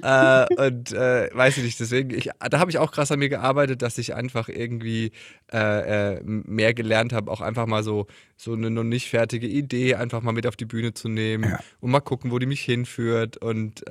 Äh, 0.02 0.46
und 0.56 0.92
äh, 0.92 1.30
weiß 1.32 1.58
ich 1.58 1.64
nicht, 1.64 1.80
deswegen, 1.80 2.10
ich, 2.10 2.30
da 2.50 2.58
habe 2.58 2.70
ich 2.70 2.78
auch 2.78 2.90
krass 2.90 3.12
an 3.12 3.18
mir 3.18 3.28
gearbeitet, 3.28 3.82
dass 3.82 3.98
ich 3.98 4.14
einfach 4.14 4.48
irgendwie 4.48 5.12
äh, 5.52 6.20
mehr 6.22 6.74
gelernt 6.74 7.12
habe, 7.12 7.30
auch 7.30 7.40
einfach 7.40 7.66
mal 7.66 7.82
so, 7.82 8.06
so 8.36 8.52
eine 8.54 8.70
noch 8.70 8.84
nicht 8.84 9.08
fertige 9.08 9.46
Idee 9.46 9.94
einfach 9.94 10.22
mal 10.22 10.32
mit 10.32 10.46
auf 10.46 10.56
die 10.56 10.64
Bühne 10.64 10.94
zu 10.94 11.08
nehmen 11.08 11.50
Ja. 11.50 11.60
und 11.80 11.90
mal 11.90 12.00
gucken, 12.00 12.30
wo 12.30 12.38
die 12.38 12.46
mich 12.46 12.62
hinführt 12.62 13.36
und 13.36 13.84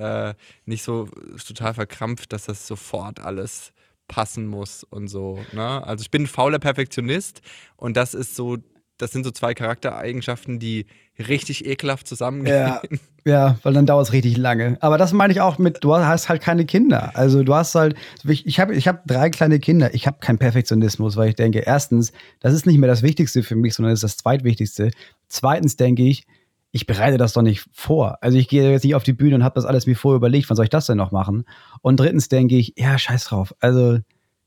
nicht 0.65 0.83
so 0.83 1.07
total 1.45 1.73
verkrampft, 1.73 2.33
dass 2.33 2.45
das 2.45 2.67
sofort 2.67 3.19
alles 3.19 3.71
passen 4.07 4.47
muss 4.47 4.83
und 4.83 5.07
so. 5.07 5.39
Ne? 5.53 5.85
Also 5.85 6.01
ich 6.01 6.11
bin 6.11 6.23
ein 6.23 6.27
fauler 6.27 6.59
Perfektionist 6.59 7.41
und 7.75 7.97
das 7.97 8.13
ist 8.13 8.35
so, 8.35 8.57
das 8.97 9.11
sind 9.11 9.23
so 9.23 9.31
zwei 9.31 9.53
Charaktereigenschaften, 9.53 10.59
die 10.59 10.85
richtig 11.19 11.65
ekelhaft 11.65 12.07
zusammengehen. 12.07 12.55
Ja, 12.55 12.81
ja, 13.25 13.57
weil 13.63 13.73
dann 13.73 13.85
dauert 13.85 14.07
es 14.07 14.13
richtig 14.13 14.37
lange. 14.37 14.77
Aber 14.81 14.97
das 14.97 15.13
meine 15.13 15.33
ich 15.33 15.41
auch 15.41 15.57
mit, 15.57 15.83
du 15.83 15.95
hast 15.95 16.29
halt 16.29 16.41
keine 16.41 16.65
Kinder. 16.65 17.11
Also 17.15 17.43
du 17.43 17.53
hast 17.53 17.75
halt, 17.75 17.95
ich, 18.23 18.59
habe 18.59 18.75
ich 18.75 18.87
hab 18.87 19.05
drei 19.05 19.29
kleine 19.29 19.59
Kinder. 19.59 19.93
Ich 19.93 20.07
habe 20.07 20.17
keinen 20.19 20.37
Perfektionismus, 20.37 21.15
weil 21.17 21.29
ich 21.29 21.35
denke, 21.35 21.59
erstens, 21.59 22.11
das 22.39 22.53
ist 22.53 22.65
nicht 22.65 22.77
mehr 22.77 22.89
das 22.89 23.03
Wichtigste 23.03 23.43
für 23.43 23.55
mich, 23.55 23.73
sondern 23.73 23.91
das 23.91 23.99
ist 23.99 24.11
das 24.11 24.17
Zweitwichtigste. 24.17 24.91
Zweitens 25.27 25.75
denke 25.75 26.03
ich, 26.03 26.25
ich 26.71 26.85
bereite 26.85 27.17
das 27.17 27.33
doch 27.33 27.41
nicht 27.41 27.65
vor. 27.71 28.17
Also 28.21 28.37
ich 28.37 28.47
gehe 28.47 28.69
jetzt 28.71 28.83
nicht 28.83 28.95
auf 28.95 29.03
die 29.03 29.13
Bühne 29.13 29.35
und 29.35 29.43
habe 29.43 29.55
das 29.55 29.65
alles 29.65 29.87
mir 29.87 29.95
vorher 29.95 30.17
überlegt, 30.17 30.49
wann 30.49 30.55
soll 30.55 30.65
ich 30.65 30.69
das 30.69 30.85
denn 30.85 30.97
noch 30.97 31.11
machen? 31.11 31.45
Und 31.81 31.99
drittens 31.99 32.29
denke 32.29 32.55
ich, 32.57 32.73
ja, 32.77 32.97
scheiß 32.97 33.25
drauf. 33.25 33.53
Also 33.59 33.99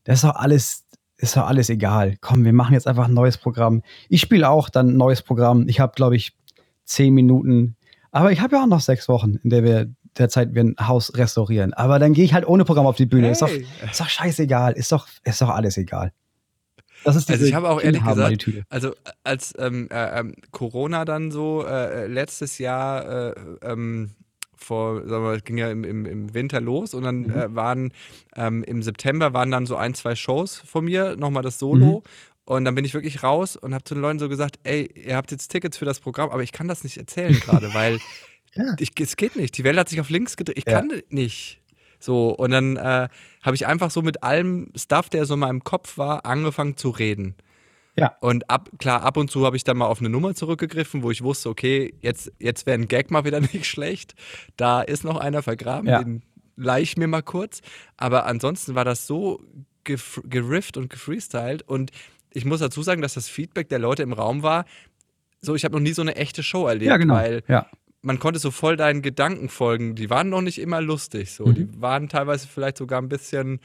das 0.03 0.15
ist 0.19 0.23
doch 0.23 0.35
alles, 0.35 0.85
ist 1.17 1.35
doch 1.35 1.47
alles 1.47 1.69
egal. 1.69 2.15
Komm, 2.21 2.45
wir 2.45 2.53
machen 2.53 2.73
jetzt 2.73 2.87
einfach 2.87 3.07
ein 3.07 3.13
neues 3.13 3.37
Programm. 3.37 3.81
Ich 4.09 4.21
spiele 4.21 4.49
auch 4.49 4.69
dann 4.69 4.89
ein 4.89 4.97
neues 4.97 5.21
Programm. 5.21 5.67
Ich 5.67 5.79
habe, 5.79 5.93
glaube 5.95 6.15
ich, 6.15 6.37
zehn 6.85 7.13
Minuten. 7.13 7.75
Aber 8.11 8.31
ich 8.31 8.41
habe 8.41 8.55
ja 8.55 8.63
auch 8.63 8.67
noch 8.67 8.81
sechs 8.81 9.07
Wochen, 9.09 9.35
in 9.43 9.49
der 9.49 9.63
wir 9.63 9.89
derzeit 10.17 10.53
wir 10.53 10.63
ein 10.63 10.75
Haus 10.79 11.15
restaurieren. 11.15 11.73
Aber 11.73 11.97
dann 11.97 12.13
gehe 12.13 12.25
ich 12.25 12.33
halt 12.33 12.45
ohne 12.47 12.65
Programm 12.65 12.85
auf 12.85 12.97
die 12.97 13.05
Bühne. 13.05 13.31
Ist, 13.31 13.41
doch, 13.41 13.47
Hey. 13.47 13.65
ist 13.89 13.99
doch 13.99 14.09
scheißegal. 14.09 14.73
Ist 14.73 14.91
doch, 14.91 15.07
ist 15.23 15.41
doch 15.41 15.49
alles 15.49 15.77
egal. 15.77 16.11
Das 17.03 17.15
ist 17.15 17.29
Also 17.29 17.39
diese 17.39 17.49
ich 17.49 17.55
habe 17.55 17.69
auch 17.69 17.81
ehrlich 17.81 18.03
gesagt, 18.03 18.49
also 18.69 18.93
als 19.23 19.53
ähm, 19.57 19.87
äh, 19.91 20.19
ähm, 20.19 20.35
Corona 20.51 21.05
dann 21.05 21.31
so 21.31 21.65
äh, 21.65 22.07
letztes 22.07 22.57
Jahr 22.57 23.29
äh, 23.31 23.35
ähm, 23.63 24.11
vor, 24.55 24.97
sagen 25.07 25.09
wir, 25.09 25.19
mal, 25.31 25.35
es 25.37 25.43
ging 25.43 25.57
ja 25.57 25.71
im, 25.71 25.83
im, 25.83 26.05
im 26.05 26.33
Winter 26.35 26.61
los 26.61 26.93
und 26.93 27.03
dann 27.03 27.21
Mhm. 27.21 27.31
äh, 27.31 27.55
waren 27.55 27.93
ähm, 28.35 28.63
im 28.63 28.83
September 28.83 29.33
waren 29.33 29.49
dann 29.51 29.65
so 29.65 29.75
ein, 29.75 29.93
zwei 29.95 30.15
Shows 30.15 30.61
von 30.65 30.85
mir, 30.85 31.15
nochmal 31.15 31.43
das 31.43 31.57
Solo. 31.57 32.03
Mhm. 32.05 32.09
Und 32.45 32.65
dann 32.65 32.75
bin 32.75 32.85
ich 32.85 32.93
wirklich 32.93 33.23
raus 33.23 33.55
und 33.55 33.73
habe 33.73 33.83
zu 33.83 33.93
den 33.95 34.01
Leuten 34.01 34.19
so 34.19 34.27
gesagt, 34.29 34.59
ey, 34.63 34.89
ihr 34.93 35.15
habt 35.15 35.31
jetzt 35.31 35.47
Tickets 35.49 35.77
für 35.77 35.85
das 35.85 35.99
Programm, 35.99 36.29
aber 36.31 36.43
ich 36.43 36.51
kann 36.51 36.67
das 36.67 36.83
nicht 36.83 36.97
erzählen 36.97 37.39
gerade, 37.39 37.73
weil 37.73 37.99
Ja. 38.53 38.75
ich, 38.79 38.91
es 38.99 39.15
geht 39.15 39.37
nicht. 39.37 39.57
Die 39.57 39.63
Welt 39.63 39.77
hat 39.77 39.87
sich 39.87 40.01
auf 40.01 40.09
links 40.09 40.35
gedreht. 40.35 40.57
Ich 40.57 40.65
Ja. 40.69 40.79
kann 40.81 40.91
nicht. 41.09 41.60
So, 42.03 42.29
und 42.31 42.51
dann 42.51 42.75
äh, 42.77 43.07
habe 43.43 43.55
ich 43.55 43.67
einfach 43.67 43.91
so 43.91 44.01
mit 44.01 44.23
allem 44.23 44.71
Stuff, 44.75 45.09
der 45.09 45.25
so 45.25 45.35
in 45.35 45.39
meinem 45.41 45.63
Kopf 45.63 45.97
war, 45.97 46.25
angefangen 46.25 46.75
zu 46.77 46.89
reden. 46.89 47.35
Ja. 47.97 48.15
Und 48.21 48.49
ab, 48.49 48.69
klar, 48.79 49.03
ab 49.03 49.17
und 49.17 49.29
zu 49.29 49.45
habe 49.45 49.55
ich 49.57 49.63
dann 49.63 49.77
mal 49.77 49.85
auf 49.87 49.99
eine 49.99 50.09
Nummer 50.09 50.33
zurückgegriffen, 50.33 51.03
wo 51.03 51.11
ich 51.11 51.21
wusste, 51.23 51.49
okay, 51.49 51.93
jetzt, 52.01 52.31
jetzt 52.39 52.65
wäre 52.65 52.77
ein 52.79 52.87
Gag 52.87 53.11
mal 53.11 53.25
wieder 53.25 53.39
nicht 53.53 53.65
schlecht. 53.65 54.15
Da 54.57 54.81
ist 54.81 55.03
noch 55.03 55.17
einer 55.17 55.43
vergraben, 55.43 55.87
Ja. 55.89 56.01
den 56.03 56.23
leih 56.55 56.81
ich 56.81 56.97
mir 56.97 57.07
mal 57.07 57.21
kurz. 57.21 57.61
Aber 57.97 58.25
ansonsten 58.25 58.75
war 58.75 58.85
das 58.85 59.07
so 59.07 59.41
gerifft 59.83 60.77
und 60.77 60.89
gefreestylt. 60.89 61.63
Und 61.67 61.91
ich 62.31 62.45
muss 62.45 62.59
dazu 62.59 62.81
sagen, 62.83 63.01
dass 63.01 63.13
das 63.15 63.27
Feedback 63.27 63.69
der 63.69 63.79
Leute 63.79 64.03
im 64.03 64.13
Raum 64.13 64.41
war, 64.43 64.65
so, 65.41 65.55
ich 65.55 65.65
habe 65.65 65.73
noch 65.75 65.81
nie 65.81 65.93
so 65.93 66.03
eine 66.03 66.15
echte 66.15 66.43
Show 66.43 66.67
erlebt, 66.67 66.89
Ja, 66.89 66.97
genau. 66.97 67.15
weil 67.15 67.41
ja. 67.47 67.65
Man 68.01 68.19
konnte 68.19 68.39
so 68.39 68.51
voll 68.51 68.77
deinen 68.77 69.01
Gedanken 69.01 69.47
folgen. 69.49 69.95
Die 69.95 70.09
waren 70.09 70.29
noch 70.29 70.41
nicht 70.41 70.59
immer 70.59 70.81
lustig. 70.81 71.31
So. 71.33 71.45
Mhm. 71.45 71.53
Die 71.55 71.81
waren 71.81 72.09
teilweise 72.09 72.47
vielleicht 72.47 72.77
sogar 72.77 73.01
ein 73.01 73.09
bisschen 73.09 73.59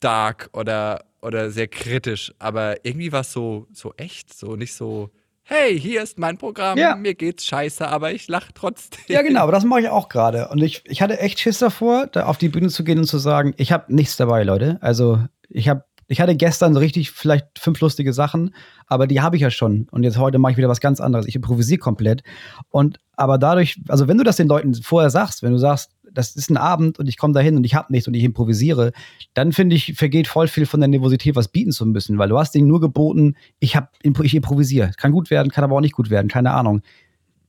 dark 0.00 0.50
oder, 0.52 1.04
oder 1.22 1.50
sehr 1.50 1.68
kritisch. 1.68 2.32
Aber 2.38 2.84
irgendwie 2.84 3.12
war 3.12 3.20
es 3.22 3.32
so, 3.32 3.66
so 3.72 3.94
echt, 3.96 4.34
so 4.36 4.56
nicht 4.56 4.74
so, 4.74 5.10
hey, 5.44 5.78
hier 5.78 6.02
ist 6.02 6.18
mein 6.18 6.38
Programm, 6.38 6.78
Ja. 6.78 6.96
mir 6.96 7.14
geht's 7.14 7.44
scheiße, 7.46 7.86
aber 7.86 8.12
ich 8.12 8.28
lache 8.28 8.52
trotzdem. 8.54 9.00
Ja, 9.08 9.22
genau, 9.22 9.40
aber 9.42 9.52
das 9.52 9.64
mache 9.64 9.80
ich 9.82 9.88
auch 9.88 10.08
gerade. 10.08 10.48
Und 10.48 10.62
ich, 10.62 10.82
ich 10.86 11.00
hatte 11.02 11.18
echt 11.20 11.38
Schiss 11.38 11.58
davor, 11.58 12.06
da 12.08 12.26
auf 12.26 12.38
die 12.38 12.48
Bühne 12.48 12.68
zu 12.68 12.82
gehen 12.84 12.98
und 12.98 13.04
zu 13.06 13.18
sagen, 13.18 13.54
ich 13.56 13.72
habe 13.72 13.94
nichts 13.94 14.16
dabei, 14.16 14.42
Leute. 14.42 14.78
Also 14.80 15.20
ich 15.48 15.68
habe, 15.68 15.84
ich 16.08 16.20
hatte 16.20 16.36
gestern 16.36 16.74
so 16.74 16.80
richtig 16.80 17.10
vielleicht 17.10 17.58
fünf 17.58 17.80
lustige 17.80 18.12
Sachen, 18.12 18.54
aber 18.86 19.06
die 19.06 19.20
habe 19.20 19.36
ich 19.36 19.42
ja 19.42 19.50
schon. 19.50 19.88
Und 19.90 20.02
jetzt 20.02 20.18
heute 20.18 20.38
mache 20.38 20.52
ich 20.52 20.58
wieder 20.58 20.68
was 20.68 20.80
ganz 20.80 21.00
anderes. 21.00 21.26
Ich 21.26 21.36
improvisiere 21.36 21.78
komplett. 21.78 22.22
Und 22.70 22.98
aber 23.16 23.38
dadurch, 23.38 23.80
also 23.88 24.08
wenn 24.08 24.18
du 24.18 24.24
das 24.24 24.36
den 24.36 24.48
Leuten 24.48 24.74
vorher 24.74 25.10
sagst, 25.10 25.42
wenn 25.42 25.52
du 25.52 25.58
sagst, 25.58 25.90
das 26.12 26.36
ist 26.36 26.50
ein 26.50 26.56
Abend 26.56 26.98
und 26.98 27.08
ich 27.08 27.16
komme 27.16 27.34
da 27.34 27.40
hin 27.40 27.56
und 27.56 27.64
ich 27.64 27.74
habe 27.74 27.92
nichts 27.92 28.06
und 28.06 28.14
ich 28.14 28.22
improvisiere, 28.22 28.92
dann 29.34 29.52
finde 29.52 29.76
ich, 29.76 29.94
vergeht 29.94 30.28
voll 30.28 30.46
viel 30.46 30.66
von 30.66 30.80
der 30.80 30.88
Nervosität, 30.88 31.34
was 31.34 31.48
bieten 31.48 31.72
zu 31.72 31.86
müssen, 31.86 32.18
weil 32.18 32.28
du 32.28 32.38
hast 32.38 32.54
denen 32.54 32.68
nur 32.68 32.80
geboten, 32.80 33.36
ich, 33.58 33.76
ich 34.02 34.34
improvisiere. 34.34 34.92
Kann 34.96 35.12
gut 35.12 35.30
werden, 35.30 35.50
kann 35.50 35.64
aber 35.64 35.76
auch 35.76 35.80
nicht 35.80 35.94
gut 35.94 36.10
werden, 36.10 36.28
keine 36.28 36.52
Ahnung. 36.52 36.82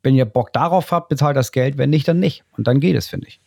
Wenn 0.02 0.16
ihr 0.16 0.26
Bock 0.26 0.52
darauf 0.54 0.92
habt, 0.92 1.10
bezahlt 1.10 1.38
das 1.38 1.52
Geld, 1.52 1.78
wenn 1.78 1.90
nicht, 1.90 2.08
dann 2.08 2.20
nicht. 2.20 2.44
Und 2.58 2.68
dann 2.68 2.80
geht 2.80 2.96
es, 2.96 3.08
finde 3.08 3.28
ich. 3.28 3.40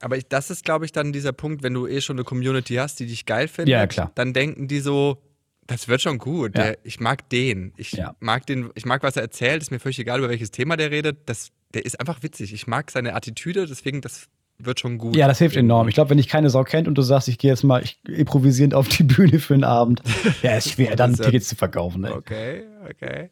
Aber 0.00 0.16
ich, 0.16 0.26
das 0.28 0.50
ist, 0.50 0.64
glaube 0.64 0.84
ich, 0.86 0.92
dann 0.92 1.12
dieser 1.12 1.32
Punkt, 1.32 1.62
wenn 1.62 1.74
du 1.74 1.86
eh 1.86 2.00
schon 2.00 2.16
eine 2.16 2.24
Community 2.24 2.74
hast, 2.76 3.00
die 3.00 3.06
dich 3.06 3.26
geil 3.26 3.48
findet, 3.48 3.68
Ja, 3.72 3.86
klar. 3.86 4.10
dann 4.14 4.32
denken 4.32 4.66
die 4.66 4.80
so, 4.80 5.22
das 5.66 5.88
wird 5.88 6.00
schon 6.00 6.18
gut. 6.18 6.56
Ja. 6.56 6.64
Der, 6.64 6.78
ich 6.84 7.00
mag 7.00 7.28
den. 7.28 7.72
Ich 7.76 7.92
Ja. 7.92 8.14
mag 8.18 8.46
den, 8.46 8.70
ich 8.74 8.86
mag, 8.86 9.02
was 9.02 9.16
er 9.16 9.22
erzählt, 9.22 9.62
ist 9.62 9.70
mir 9.70 9.78
völlig 9.78 9.98
egal, 9.98 10.18
über 10.18 10.28
welches 10.30 10.50
Thema 10.50 10.76
der 10.76 10.90
redet. 10.90 11.28
Das, 11.28 11.50
der 11.74 11.84
ist 11.84 12.00
einfach 12.00 12.22
witzig. 12.22 12.52
Ich 12.52 12.66
mag 12.66 12.90
seine 12.90 13.14
Attitüde, 13.14 13.66
deswegen, 13.66 14.00
das 14.00 14.26
wird 14.62 14.80
schon 14.80 14.98
gut. 14.98 15.16
Ja, 15.16 15.26
das 15.28 15.38
hilft 15.38 15.56
enorm. 15.56 15.88
Ich 15.88 15.94
glaube, 15.94 16.10
wenn 16.10 16.18
dich 16.18 16.28
keine 16.28 16.50
Sau 16.50 16.64
kennt 16.64 16.86
und 16.88 16.94
du 16.96 17.02
sagst, 17.02 17.28
ich 17.28 17.38
gehe 17.38 17.50
jetzt 17.50 17.62
mal 17.62 17.82
ich, 17.82 17.98
improvisierend 18.06 18.74
auf 18.74 18.88
die 18.88 19.02
Bühne 19.04 19.38
für 19.38 19.54
einen 19.54 19.64
Abend, 19.64 20.02
ja, 20.42 20.56
ist 20.56 20.70
schwer, 20.72 20.96
dann 20.96 21.14
Tickets 21.14 21.48
zu 21.48 21.56
verkaufen. 21.56 22.02
Ne? 22.02 22.14
Okay, 22.14 22.64
okay. 22.90 23.30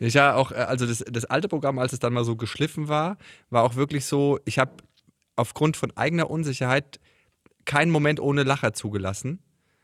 Ich 0.00 0.14
ja 0.14 0.34
auch, 0.34 0.50
äh, 0.52 0.56
also 0.56 0.86
das, 0.86 1.04
das 1.10 1.24
alte 1.26 1.48
Programm, 1.48 1.78
als 1.78 1.92
es 1.92 1.98
dann 2.00 2.12
mal 2.12 2.24
so 2.24 2.34
geschliffen 2.36 2.88
war, 2.88 3.18
war 3.50 3.62
auch 3.62 3.76
wirklich 3.76 4.04
so, 4.04 4.38
ich 4.46 4.58
habe 4.58 4.72
aufgrund 5.38 5.76
von 5.76 5.96
eigener 5.96 6.30
Unsicherheit 6.30 6.98
keinen 7.64 7.90
Moment 7.90 8.20
ohne 8.20 8.42
Lacher 8.42 8.72
zugelassen, 8.72 9.40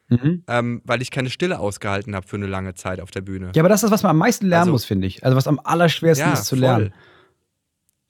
Mhm. 0.09 0.43
ähm, 0.49 0.83
weil 0.85 1.01
ich 1.03 1.11
keine 1.11 1.31
Stille 1.31 1.59
ausgehalten 1.59 2.15
habe 2.15 2.27
für 2.27 2.37
eine 2.37 2.47
lange 2.47 2.75
Zeit 2.75 3.01
auf 3.01 3.11
der 3.11 3.23
Bühne. 3.23 3.53
Ja, 3.55 3.63
aber 3.63 3.69
das 3.71 3.83
ist, 3.83 3.91
was 3.91 4.03
man 4.03 4.11
am 4.11 4.19
meisten 4.19 4.47
lernen 4.47 4.63
Also- 4.63 4.73
muss, 4.73 4.85
finde 4.85 5.07
ich. 5.07 5.25
Also 5.25 5.37
was 5.37 5.47
am 5.47 5.61
allerschwersten 5.63 6.33
ist 6.33 6.45
zu 6.45 6.57
voll. 6.57 6.61
lernen. 6.61 6.95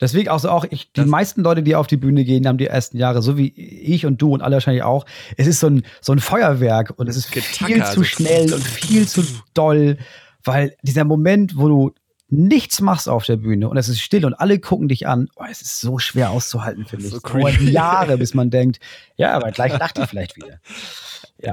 Deswegen 0.00 0.28
auch 0.28 0.40
so 0.40 0.50
auch 0.50 0.64
ich, 0.68 0.92
die 0.92 1.00
Das- 1.00 1.07
meisten 1.07 1.42
Leute, 1.42 1.62
die 1.62 1.76
auf 1.76 1.87
die 1.87 1.96
Bühne 1.96 2.24
gehen, 2.24 2.48
haben 2.48 2.59
die 2.59 2.66
ersten 2.66 2.96
Jahre, 2.98 3.22
so 3.22 3.38
wie 3.38 3.48
ich 3.57 4.04
und 4.07 4.20
du 4.20 4.35
und 4.35 4.42
alle 4.42 4.54
wahrscheinlich 4.54 4.83
auch. 4.83 5.07
Es 5.37 5.46
ist 5.46 5.61
so 5.61 5.68
ein, 5.68 5.83
so 6.00 6.12
ein 6.12 6.18
Feuerwerk 6.18 6.92
und 6.96 7.09
es 7.09 7.16
ist 7.16 7.30
Getacker, 7.30 7.66
viel 7.66 7.85
zu 7.85 7.94
so- 8.00 8.04
schnell 8.04 8.52
und 8.52 8.62
viel 8.62 9.07
zu 9.07 9.22
doll, 9.54 9.96
weil 10.42 10.76
dieser 10.83 11.04
Moment, 11.04 11.57
wo 11.57 11.68
du 11.68 11.94
nichts 12.28 12.80
machst 12.80 13.08
auf 13.08 13.24
der 13.26 13.37
Bühne 13.37 13.68
und 13.68 13.76
es 13.76 13.88
ist 13.88 14.00
still 14.00 14.24
und 14.24 14.34
alle 14.34 14.58
gucken 14.58 14.88
dich 14.88 15.06
an, 15.06 15.28
oh, 15.37 15.44
es 15.50 15.60
ist 15.62 15.80
so 15.80 15.98
schwer 15.98 16.30
auszuhalten, 16.30 16.84
finde 16.87 17.04
ich. 17.06 17.10
So 17.12 17.16
Es 17.18 17.22
dauert 17.22 17.54
creepy. 17.54 17.70
Jahre, 17.70 18.16
bis 18.18 18.34
man 18.34 18.50
denkt, 18.50 18.78
ja, 19.16 19.32
aber 19.34 19.50
gleich 19.52 19.76
lacht 19.78 19.98
ihr 19.98 20.06
vielleicht 20.06 20.37
wieder. 20.37 20.58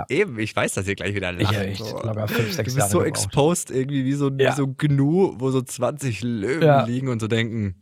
Eben, 0.10 0.40
ich 0.40 0.56
weiß, 0.56 0.74
dass 0.74 0.88
ihr 0.88 0.96
gleich 0.96 1.14
wieder 1.14 1.32
lacht. 1.34 1.52
Ich 1.52 1.58
echt 1.60 1.84
so. 1.84 2.02
locker 2.02 2.28
fünf, 2.28 2.54
sechs 2.54 2.58
Du 2.58 2.64
bist 2.64 2.78
Jahre 2.78 2.90
so 2.92 2.98
gebraucht. 3.00 3.10
exposed 3.26 3.72
irgendwie 3.72 4.06
wie 4.06 4.14
so, 4.14 4.30
Ja. 4.30 4.52
wie 4.52 4.56
so 4.56 4.64
ein 4.64 4.76
Gnu, 4.78 5.34
wo 5.38 5.52
so 5.52 5.62
20 5.62 6.24
Löwen 6.24 6.64
Ja. 6.64 6.84
liegen 6.86 7.10
und 7.10 7.20
so 7.20 7.28
denken, 7.28 7.76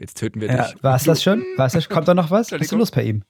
jetzt 0.00 0.16
töten 0.16 0.40
wir 0.40 0.48
Ja, 0.48 0.64
dich. 0.68 0.82
war 0.82 0.96
es 0.96 1.04
das 1.04 1.22
schon? 1.22 1.44
War 1.56 1.66
es 1.66 1.74
das? 1.74 1.88
Kommt 1.90 2.08
da 2.08 2.14
noch 2.14 2.30
was? 2.30 2.50
Hast 2.52 2.72
du. 2.72 2.76
Lust 2.76 2.94
bei 2.94 3.02
ihm? 3.02 3.22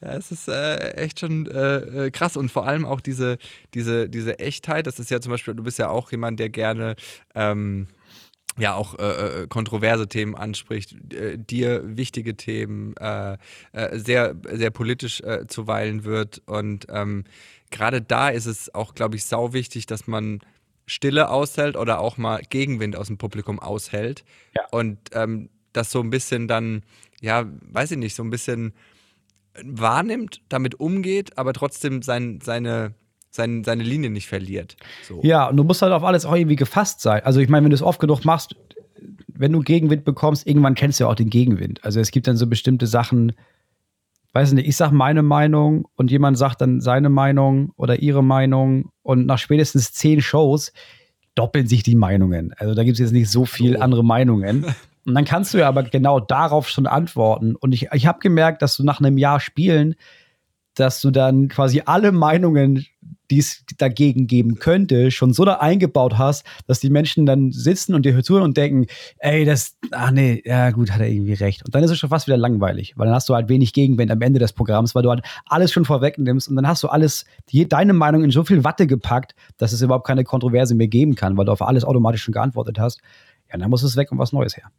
Ja, 0.00 0.12
es 0.14 0.30
ist 0.30 0.48
äh, 0.48 0.92
echt 0.94 1.20
schon 1.20 1.46
äh, 1.46 2.06
äh, 2.06 2.10
krass 2.10 2.36
und 2.36 2.50
vor 2.50 2.66
allem 2.66 2.86
auch 2.86 3.00
diese, 3.00 3.36
diese, 3.74 4.08
diese 4.08 4.38
Echtheit. 4.38 4.86
Das 4.86 4.98
ist 4.98 5.10
ja 5.10 5.20
zum 5.20 5.30
Beispiel, 5.32 5.54
du 5.54 5.62
bist 5.62 5.78
ja 5.78 5.88
auch 5.90 6.10
jemand, 6.12 6.40
der 6.40 6.48
gerne 6.50 6.94
ähm, 7.34 7.88
ja 8.58 8.74
auch 8.74 8.98
äh, 8.98 9.02
äh, 9.42 9.46
kontroverse 9.48 10.08
Themen 10.08 10.34
anspricht, 10.34 11.12
äh, 11.12 11.38
dir 11.38 11.82
wichtige 11.96 12.36
Themen, 12.36 12.96
äh, 12.96 13.36
äh, 13.72 13.98
sehr, 13.98 14.36
sehr 14.52 14.70
politisch 14.70 15.20
äh, 15.20 15.46
zuweilen 15.46 16.04
wird. 16.04 16.42
Und 16.46 16.86
ähm, 16.88 17.24
gerade 17.70 18.00
da 18.00 18.28
ist 18.28 18.46
es 18.46 18.74
auch, 18.74 18.94
glaube 18.94 19.16
ich, 19.16 19.24
sau 19.24 19.52
wichtig, 19.52 19.86
dass 19.86 20.06
man 20.06 20.40
Stille 20.86 21.30
aushält 21.30 21.76
oder 21.76 22.00
auch 22.00 22.16
mal 22.16 22.42
Gegenwind 22.48 22.96
aus 22.96 23.08
dem 23.08 23.18
Publikum 23.18 23.58
aushält. 23.58 24.24
Ja. 24.54 24.62
Und 24.70 24.98
ähm, 25.12 25.48
das 25.72 25.90
so 25.90 26.00
ein 26.00 26.10
bisschen 26.10 26.46
dann, 26.46 26.82
ja, 27.20 27.46
weiß 27.62 27.92
ich 27.92 27.98
nicht, 27.98 28.14
so 28.14 28.22
ein 28.22 28.30
bisschen 28.30 28.74
wahrnimmt, 29.62 30.42
damit 30.48 30.80
umgeht, 30.80 31.38
aber 31.38 31.52
trotzdem 31.52 32.02
sein, 32.02 32.40
seine, 32.42 32.94
sein, 33.34 33.64
seine 33.64 33.82
Linie 33.82 34.10
nicht 34.10 34.28
verliert. 34.28 34.76
So. 35.02 35.20
Ja, 35.22 35.48
und 35.48 35.56
du 35.56 35.64
musst 35.64 35.82
halt 35.82 35.92
auf 35.92 36.04
alles 36.04 36.24
auch 36.24 36.34
irgendwie 36.36 36.56
gefasst 36.56 37.00
sein. 37.00 37.22
Also 37.24 37.40
ich 37.40 37.48
meine, 37.48 37.64
wenn 37.64 37.70
du 37.70 37.74
es 37.74 37.82
oft 37.82 38.00
genug 38.00 38.24
machst, 38.24 38.54
wenn 39.26 39.52
du 39.52 39.60
Gegenwind 39.60 40.04
bekommst, 40.04 40.46
irgendwann 40.46 40.74
kennst 40.74 41.00
du 41.00 41.04
ja 41.04 41.10
auch 41.10 41.16
den 41.16 41.30
Gegenwind. 41.30 41.84
Also 41.84 41.98
es 42.00 42.10
gibt 42.12 42.26
dann 42.28 42.36
so 42.36 42.46
bestimmte 42.46 42.86
Sachen, 42.86 43.32
weiß 44.32 44.52
nicht, 44.52 44.68
ich 44.68 44.76
sag 44.76 44.92
meine 44.92 45.22
Meinung 45.22 45.86
und 45.96 46.10
jemand 46.10 46.38
sagt 46.38 46.60
dann 46.60 46.80
seine 46.80 47.08
Meinung 47.08 47.72
oder 47.76 48.00
ihre 48.00 48.22
Meinung 48.22 48.90
und 49.02 49.26
nach 49.26 49.38
spätestens 49.38 49.92
zehn 49.92 50.20
Shows 50.22 50.72
doppeln 51.34 51.66
sich 51.66 51.82
die 51.82 51.96
Meinungen. 51.96 52.54
Also 52.58 52.74
da 52.74 52.84
gibt 52.84 52.94
es 52.94 53.00
jetzt 53.00 53.12
nicht 53.12 53.28
so 53.30 53.44
viel 53.44 53.76
Oh. 53.76 53.80
andere 53.80 54.04
Meinungen. 54.04 54.64
Und 55.06 55.14
dann 55.14 55.26
kannst 55.26 55.52
du 55.52 55.58
ja 55.58 55.68
aber 55.68 55.82
genau 55.82 56.18
darauf 56.18 56.66
schon 56.66 56.86
antworten. 56.86 57.56
Und 57.56 57.74
ich, 57.74 57.88
ich 57.92 58.06
habe 58.06 58.20
gemerkt, 58.20 58.62
dass 58.62 58.74
du 58.78 58.84
nach 58.84 59.00
einem 59.00 59.18
Jahr 59.18 59.38
Spielen, 59.38 59.96
dass 60.74 61.00
du 61.00 61.10
dann 61.10 61.48
quasi 61.48 61.82
alle 61.84 62.12
Meinungen, 62.12 62.86
die 63.30 63.38
es 63.38 63.64
dagegen 63.78 64.26
geben 64.26 64.56
könnte, 64.56 65.10
schon 65.10 65.32
so 65.32 65.44
da 65.44 65.54
eingebaut 65.54 66.18
hast, 66.18 66.44
dass 66.66 66.80
die 66.80 66.90
Menschen 66.90 67.26
dann 67.26 67.52
sitzen 67.52 67.94
und 67.94 68.04
dir 68.04 68.22
zuhören 68.22 68.44
und 68.44 68.56
denken, 68.56 68.86
ey, 69.18 69.44
das, 69.44 69.76
ach 69.92 70.10
nee, 70.10 70.42
ja 70.44 70.70
gut, 70.70 70.90
hat 70.90 71.00
er 71.00 71.08
irgendwie 71.08 71.32
recht. 71.32 71.64
Und 71.64 71.74
dann 71.74 71.82
ist 71.82 71.90
es 71.90 71.98
schon 71.98 72.10
fast 72.10 72.26
wieder 72.26 72.36
langweilig, 72.36 72.94
weil 72.96 73.06
dann 73.06 73.14
hast 73.14 73.28
du 73.28 73.34
halt 73.34 73.48
wenig 73.48 73.72
Gegenwind 73.72 74.10
am 74.10 74.20
Ende 74.20 74.40
des 74.40 74.52
Programms, 74.52 74.94
weil 74.94 75.02
du 75.02 75.10
halt 75.10 75.22
alles 75.46 75.72
schon 75.72 75.84
vorwegnimmst 75.84 76.48
und 76.48 76.56
dann 76.56 76.68
hast 76.68 76.82
du 76.82 76.88
alles, 76.88 77.24
die, 77.48 77.66
deine 77.66 77.94
Meinung 77.94 78.22
in 78.24 78.30
so 78.30 78.44
viel 78.44 78.62
Watte 78.62 78.86
gepackt, 78.86 79.34
dass 79.56 79.72
es 79.72 79.80
überhaupt 79.80 80.06
keine 80.06 80.24
Kontroverse 80.24 80.74
mehr 80.74 80.88
geben 80.88 81.14
kann, 81.14 81.36
weil 81.36 81.46
du 81.46 81.52
auf 81.52 81.62
alles 81.62 81.84
automatisch 81.84 82.22
schon 82.22 82.32
geantwortet 82.32 82.78
hast. 82.78 83.00
Ja, 83.50 83.58
dann 83.58 83.70
muss 83.70 83.82
es 83.82 83.96
weg 83.96 84.12
und 84.12 84.18
was 84.18 84.32
Neues 84.32 84.56
her. 84.56 84.70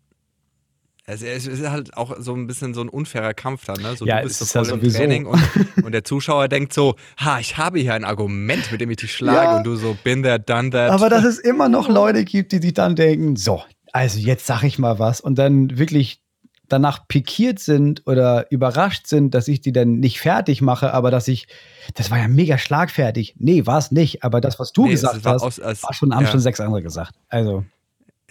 Es, 1.08 1.22
es 1.22 1.46
ist 1.46 1.70
halt 1.70 1.96
auch 1.96 2.16
so 2.20 2.34
ein 2.34 2.48
bisschen 2.48 2.74
so 2.74 2.82
ein 2.82 2.90
unfairer 2.90 3.36
Kampf 3.36 3.66
dann, 3.66 3.80
ne? 3.82 3.96
So, 3.96 4.06
Ja, 4.08 4.18
du 4.22 4.24
bist 4.28 4.42
es 4.42 4.50
so 4.52 4.62
ist 4.62 4.68
ja 4.68 4.72
voll 4.72 4.74
im 4.74 4.80
sowieso. 4.82 4.98
Training 4.98 5.26
und, 5.28 5.40
und 5.84 5.92
der 5.92 6.04
Zuschauer 6.04 6.48
denkt 6.48 6.74
so, 6.74 6.96
ha, 7.20 7.40
ich 7.40 7.58
habe 7.58 7.78
hier 7.80 7.94
ein 7.94 8.04
Argument, 8.04 8.72
mit 8.72 8.82
dem 8.82 8.90
ich 8.90 8.98
dich 8.98 9.12
schlage 9.14 9.38
Ja. 9.52 9.58
und 9.58 9.64
du 9.66 9.76
so, 9.76 9.96
been 10.04 10.24
there, 10.24 10.40
done 10.40 10.72
that. 10.72 10.90
Aber 10.90 11.10
dass 11.10 11.24
es 11.24 11.38
immer 11.38 11.70
noch 11.70 11.90
Leute 11.90 12.26
gibt, 12.26 12.52
die 12.54 12.58
sich 12.58 12.74
dann 12.74 12.96
denken, 12.96 13.36
so, 13.36 13.62
also 13.92 14.18
jetzt 14.20 14.48
sag 14.48 14.64
ich 14.64 14.80
mal 14.80 14.98
was 14.98 15.22
und 15.22 15.36
dann 15.36 15.78
wirklich 15.78 16.22
danach 16.68 17.08
pikiert 17.08 17.60
sind 17.60 18.02
oder 18.08 18.52
überrascht 18.52 19.06
sind, 19.06 19.36
dass 19.36 19.48
ich 19.48 19.62
die 19.62 19.72
dann 19.72 20.00
nicht 20.00 20.20
fertig 20.20 20.64
mache, 20.64 20.92
aber 20.92 21.12
dass 21.12 21.28
ich, 21.28 21.46
das 21.94 22.10
war 22.10 22.18
ja 22.18 22.28
mega 22.28 22.58
schlagfertig. 22.58 23.36
Nee, 23.38 23.68
war 23.68 23.78
es 23.78 23.92
nicht, 23.92 24.24
aber 24.24 24.42
das, 24.42 24.58
was 24.60 24.72
du 24.74 24.88
Nee, 24.88 24.94
es 24.94 25.02
gesagt 25.02 25.24
war 25.24 25.34
hast, 25.36 25.44
aus- 25.44 25.60
als- 25.60 25.84
war 25.84 25.94
schon, 25.94 26.16
haben 26.16 26.26
ja. 26.26 26.32
schon 26.32 26.40
sechs 26.40 26.60
andere 26.60 26.82
gesagt. 26.82 27.14
Also, 27.30 27.64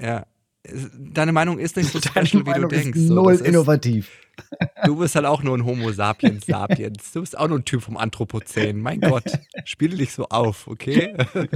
ja. 0.01 0.25
Deine 0.99 1.33
Meinung 1.33 1.59
ist 1.59 1.77
nicht 1.77 1.91
so 1.93 1.99
deine 2.01 2.27
special, 2.27 2.41
wie 2.41 2.45
du 2.45 2.51
Meinung 2.51 2.69
denkst. 2.71 2.99
So, 2.99 3.15
null 3.15 3.33
das 3.33 3.41
ist- 3.43 3.49
innovativ. 3.49 4.11
Du 4.85 4.97
bist 4.97 5.15
halt 5.15 5.27
auch 5.27 5.45
nur 5.45 5.57
ein 5.57 5.65
Homo 5.65 5.93
sapiens 5.93 6.45
sapiens. 6.47 7.13
Du 7.13 7.21
bist 7.21 7.39
auch 7.39 7.47
nur 7.47 7.59
ein 7.59 7.65
Typ 7.65 7.83
vom 7.83 7.97
Anthropozän. 7.97 8.81
Mein 8.81 9.01
Gott, 9.01 9.23
spiele 9.65 9.97
dich 9.97 10.13
so 10.13 10.27
auf, 10.29 10.67
okay? 10.67 11.15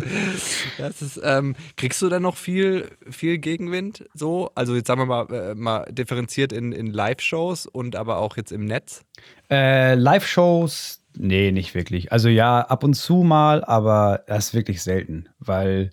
Das 0.78 1.02
ist, 1.02 1.20
ähm, 1.24 1.56
kriegst 1.76 2.00
du 2.02 2.08
dann 2.08 2.22
noch 2.22 2.36
viel, 2.36 2.88
viel 3.10 3.38
Gegenwind? 3.38 4.04
So, 4.14 4.50
also 4.54 4.76
jetzt 4.76 4.86
sagen 4.86 5.00
wir 5.00 5.06
mal, 5.06 5.32
äh, 5.32 5.54
mal 5.56 5.86
differenziert 5.90 6.52
in, 6.52 6.70
in 6.72 6.86
Live-Shows 6.86 7.66
und 7.66 7.96
aber 7.96 8.18
auch 8.18 8.36
jetzt 8.36 8.52
im 8.52 8.64
Netz. 8.64 9.02
Äh, 9.50 9.94
Live-Shows, 9.94 11.00
nee, 11.16 11.50
nicht 11.50 11.74
wirklich. 11.74 12.12
Also 12.12 12.28
ja, 12.28 12.60
ab 12.60 12.84
und 12.84 12.94
zu 12.94 13.24
mal, 13.24 13.64
aber 13.64 14.22
das 14.28 14.48
ist 14.48 14.54
wirklich 14.54 14.82
selten, 14.82 15.28
weil 15.40 15.90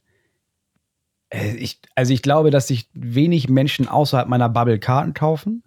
ich, 1.43 1.80
also 1.95 2.13
ich 2.13 2.21
glaube, 2.21 2.52
dass 2.52 2.67
sich 2.67 2.88
wenig 2.93 3.50
Menschen 3.50 3.88
außerhalb 3.88 4.28
meiner 4.28 4.50
Bubble 4.50 4.80
Karten 4.80 5.13
kaufen. 5.13 5.63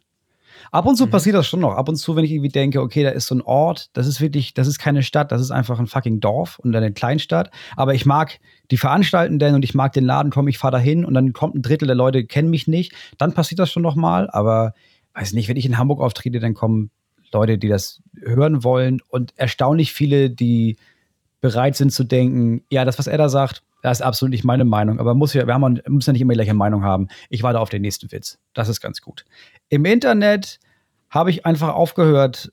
Ab 0.70 0.86
und 0.86 0.96
zu 0.96 1.06
Mhm. 1.06 1.10
passiert 1.10 1.36
das 1.36 1.46
schon 1.46 1.60
noch. 1.60 1.74
Ab 1.76 1.88
und 1.88 1.96
zu, 1.96 2.16
wenn 2.16 2.24
ich 2.24 2.32
irgendwie 2.32 2.48
denke, 2.50 2.80
okay, 2.82 3.02
da 3.02 3.10
ist 3.10 3.26
so 3.26 3.34
ein 3.34 3.42
Ort, 3.42 3.90
das 3.92 4.06
ist 4.06 4.20
wirklich, 4.20 4.54
das 4.54 4.66
ist 4.66 4.78
keine 4.78 5.02
Stadt, 5.02 5.32
das 5.32 5.40
ist 5.40 5.50
einfach 5.50 5.78
ein 5.78 5.86
fucking 5.86 6.20
Dorf 6.20 6.58
und 6.58 6.74
eine 6.74 6.92
Kleinstadt. 6.92 7.50
Aber 7.76 7.94
ich 7.94 8.04
mag 8.06 8.38
die 8.70 8.76
Veranstaltenden 8.76 9.54
und 9.54 9.64
ich 9.64 9.74
mag 9.74 9.92
den 9.92 10.04
Laden, 10.04 10.30
komm, 10.30 10.48
ich 10.48 10.58
fahre 10.58 10.72
da 10.72 10.78
hin 10.78 11.04
und 11.04 11.14
dann 11.14 11.32
kommt 11.32 11.54
ein 11.54 11.62
Drittel 11.62 11.86
der 11.86 11.96
Leute, 11.96 12.24
kennen 12.24 12.50
mich 12.50 12.66
nicht. 12.66 12.92
Dann 13.16 13.32
passiert 13.32 13.60
das 13.60 13.70
schon 13.70 13.82
noch 13.82 13.94
mal. 13.94 14.28
Aber 14.30 14.74
weiß 15.14 15.32
nicht, 15.32 15.48
wenn 15.48 15.56
ich 15.56 15.66
in 15.66 15.78
Hamburg 15.78 16.00
auftrete, 16.00 16.38
dann 16.40 16.54
kommen 16.54 16.90
Leute, 17.32 17.56
die 17.58 17.68
das 17.68 18.02
hören 18.20 18.64
wollen 18.64 19.00
und 19.08 19.32
erstaunlich 19.36 19.92
viele, 19.92 20.30
die 20.30 20.76
bereit 21.40 21.76
sind 21.76 21.92
zu 21.92 22.04
denken, 22.04 22.64
ja, 22.70 22.84
das, 22.84 22.98
was 22.98 23.06
er 23.06 23.18
da 23.18 23.28
sagt, 23.28 23.62
das 23.82 24.00
ist 24.00 24.04
absolut 24.04 24.32
nicht 24.32 24.44
meine 24.44 24.64
Meinung. 24.64 24.98
Aber 24.98 25.14
muss 25.14 25.34
ja, 25.34 25.46
wir 25.46 25.54
haben, 25.54 25.80
müssen 25.86 26.10
ja 26.10 26.12
nicht 26.12 26.22
immer 26.22 26.32
die 26.32 26.38
gleiche 26.38 26.54
Meinung 26.54 26.82
haben. 26.82 27.08
Ich 27.30 27.42
warte 27.42 27.60
auf 27.60 27.68
den 27.68 27.82
nächsten 27.82 28.10
Witz. 28.10 28.38
Das 28.54 28.68
ist 28.68 28.80
ganz 28.80 29.00
gut. 29.00 29.24
Im 29.68 29.84
Internet 29.84 30.58
habe 31.10 31.30
ich 31.30 31.46
einfach 31.46 31.74
aufgehört, 31.74 32.52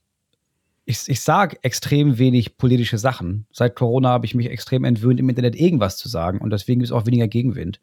ich, 0.86 1.08
ich 1.08 1.22
sage 1.22 1.58
extrem 1.64 2.20
wenig 2.20 2.58
politische 2.58 3.00
Sachen. 3.00 3.48
Seit 3.52 3.76
Corona 3.76 4.10
habe 4.10 4.26
ich 4.26 4.36
mich 4.36 4.50
extrem 4.50 4.84
entwöhnt, 4.84 5.20
im 5.20 5.30
Internet 5.30 5.56
irgendwas 5.56 5.98
zu 5.98 6.08
sagen 6.08 6.40
und 6.40 6.52
deswegen 6.52 6.80
gibt 6.80 6.90
es 6.90 6.92
auch 6.92 7.08
weniger 7.08 7.28
Gegenwind. 7.28 7.80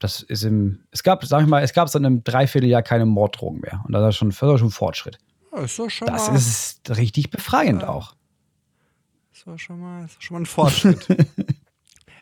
Das 0.00 0.22
ist 0.22 0.44
im, 0.44 0.80
es 0.90 1.02
gab, 1.02 1.24
sag 1.24 1.42
ich 1.42 1.46
mal, 1.48 1.62
es 1.62 1.72
gab 1.72 1.88
seit 1.88 2.04
einem 2.04 2.24
Dreivierteljahr 2.24 2.82
keine 2.82 3.06
Morddrogen 3.06 3.60
mehr. 3.60 3.84
Und 3.86 3.92
das 3.92 4.08
ist 4.08 4.16
schon, 4.16 4.30
das 4.30 4.42
ist 4.42 4.60
schon 4.60 4.70
Fortschritt. 4.70 5.18
Ja, 5.52 5.62
ist 5.62 5.78
Das 6.08 6.28
ist 6.28 6.96
richtig 6.96 7.30
befreiend 7.30 7.84
auch. 7.84 8.14
Ist 9.40 9.46
doch 9.46 9.58
schon 9.58 9.80
mal, 9.80 10.04
ist 10.04 10.16
doch 10.16 10.22
schon 10.22 10.34
mal 10.34 10.42
ein 10.42 10.46
Fortschritt. 10.46 11.06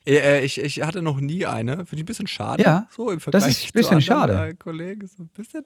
Äh, 0.06 0.42
ich, 0.42 0.58
ich 0.58 0.80
hatte 0.80 1.02
noch 1.02 1.20
nie 1.20 1.44
eine. 1.44 1.84
Finde 1.84 1.96
ich 1.96 2.02
ein 2.04 2.06
bisschen 2.06 2.26
schade. 2.28 2.62
Ja, 2.62 2.88
so 2.96 3.10
im 3.10 3.18
das 3.18 3.24
Vergleich 3.24 3.50
ist 3.50 3.64
ein 3.66 3.72
bisschen 3.74 4.00
zu 4.00 4.14
anderen, 4.14 4.38
schade. 4.38 4.50
Äh, 4.52 4.54
Kollegen. 4.54 5.06
So 5.06 5.24
ein 5.24 5.28
bisschen. 5.28 5.64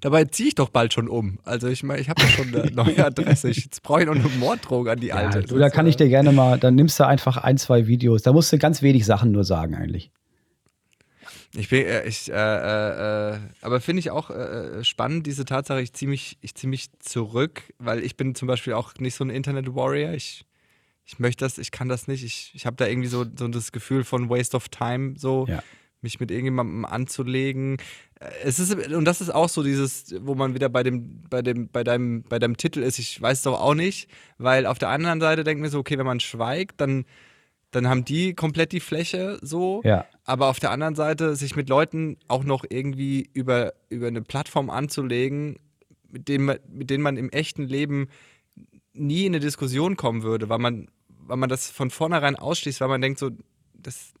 Dabei 0.00 0.26
ziehe 0.26 0.50
ich 0.50 0.54
doch 0.54 0.68
bald 0.68 0.94
schon 0.94 1.08
um. 1.08 1.40
Also 1.42 1.66
ich 1.66 1.82
meine, 1.82 2.00
ich 2.00 2.08
habe 2.08 2.22
ja 2.22 2.28
schon 2.28 2.54
eine 2.54 2.70
neue 2.72 3.04
Adresse. 3.04 3.50
Ich, 3.50 3.64
jetzt 3.64 3.82
brauche 3.82 4.02
ich 4.02 4.06
noch 4.06 4.14
eine 4.14 4.28
Morddrohung 4.38 4.86
an 4.86 5.00
die 5.00 5.08
Ja, 5.08 5.16
alte. 5.16 5.42
du, 5.42 5.58
da 5.58 5.70
kann 5.70 5.88
ich 5.88 5.96
dir 5.96 6.08
gerne 6.08 6.30
mal, 6.30 6.56
dann 6.56 6.76
nimmst 6.76 7.00
du 7.00 7.06
einfach 7.06 7.36
ein, 7.38 7.58
zwei 7.58 7.88
Videos. 7.88 8.22
Da 8.22 8.32
musst 8.32 8.52
du 8.52 8.58
ganz 8.58 8.80
wenig 8.80 9.04
Sachen 9.04 9.32
nur 9.32 9.42
sagen 9.42 9.74
eigentlich. 9.74 10.12
Ich 11.56 11.68
bin, 11.68 11.84
äh, 11.84 12.06
ich, 12.06 12.30
äh, 12.30 12.34
äh, 12.34 13.32
äh, 13.34 13.38
aber 13.60 13.80
finde 13.80 13.98
ich 13.98 14.12
auch 14.12 14.30
äh, 14.30 14.84
spannend, 14.84 15.26
diese 15.26 15.44
Tatsache, 15.44 15.80
ich 15.80 15.92
ziehe 15.94 16.08
mich, 16.08 16.38
ich 16.42 16.54
zieh 16.54 16.68
mich 16.68 16.90
zurück, 17.00 17.64
weil 17.78 18.04
ich 18.04 18.16
bin 18.16 18.36
zum 18.36 18.46
Beispiel 18.46 18.74
auch 18.74 18.94
nicht 19.00 19.16
so 19.16 19.24
ein 19.24 19.30
Internet-Warrior. 19.30 20.12
Ich, 20.12 20.44
ich 21.04 21.18
möchte 21.18 21.44
das, 21.44 21.58
ich 21.58 21.70
kann 21.70 21.88
das 21.88 22.06
nicht. 22.08 22.24
Ich, 22.24 22.52
ich 22.54 22.66
habe 22.66 22.76
da 22.76 22.86
irgendwie 22.86 23.08
so, 23.08 23.24
so 23.36 23.48
das 23.48 23.72
Gefühl 23.72 24.04
von 24.04 24.28
Waste 24.30 24.56
of 24.56 24.68
Time, 24.68 25.14
so 25.16 25.46
Ja. 25.48 25.62
mich 26.02 26.20
mit 26.20 26.30
irgendjemandem 26.30 26.84
anzulegen. 26.84 27.78
Äh, 28.20 28.30
Es 28.44 28.58
ist, 28.58 28.72
und 28.92 29.04
das 29.04 29.20
ist 29.20 29.30
auch 29.30 29.48
so 29.48 29.62
dieses, 29.62 30.14
wo 30.20 30.34
man 30.34 30.54
wieder 30.54 30.68
bei 30.68 30.82
dem, 30.82 31.22
bei 31.28 31.42
dem, 31.42 31.68
bei 31.68 31.82
deinem, 31.84 32.22
bei 32.22 32.38
deinem 32.38 32.56
Titel 32.56 32.80
ist, 32.80 32.98
ich 32.98 33.20
weiß 33.20 33.38
es 33.38 33.44
doch 33.44 33.60
auch 33.60 33.74
nicht, 33.74 34.08
weil 34.38 34.66
auf 34.66 34.78
der 34.78 34.88
anderen 34.90 35.20
Seite 35.20 35.42
denkt 35.44 35.60
mir 35.60 35.68
so, 35.70 35.78
okay, 35.80 35.98
wenn 35.98 36.06
man 36.06 36.20
schweigt, 36.20 36.80
dann, 36.80 37.04
dann 37.72 37.88
haben 37.88 38.04
die 38.04 38.34
komplett 38.34 38.72
die 38.72 38.80
Fläche 38.80 39.38
so. 39.42 39.80
Ja. 39.84 40.06
Aber 40.24 40.46
auf 40.48 40.60
der 40.60 40.70
anderen 40.70 40.94
Seite, 40.94 41.34
sich 41.34 41.56
mit 41.56 41.68
Leuten 41.68 42.16
auch 42.28 42.44
noch 42.44 42.64
irgendwie 42.68 43.28
über, 43.32 43.72
über 43.88 44.06
eine 44.06 44.22
Plattform 44.22 44.70
anzulegen, 44.70 45.56
mit, 46.08 46.28
dem, 46.28 46.44
man- 46.46 46.58
mit 46.68 46.88
denen 46.90 47.02
man 47.02 47.16
im 47.16 47.30
echten 47.30 47.64
Leben 47.64 48.08
nie 49.00 49.26
in 49.26 49.32
eine 49.34 49.40
Diskussion 49.40 49.96
kommen 49.96 50.22
würde, 50.22 50.48
weil 50.48 50.58
man, 50.58 50.88
weil 51.26 51.36
man 51.36 51.48
das 51.48 51.70
von 51.70 51.90
vornherein 51.90 52.36
ausschließt, 52.36 52.80
weil 52.80 52.88
man 52.88 53.00
denkt 53.00 53.18
so, 53.18 53.30
das, 53.74 54.12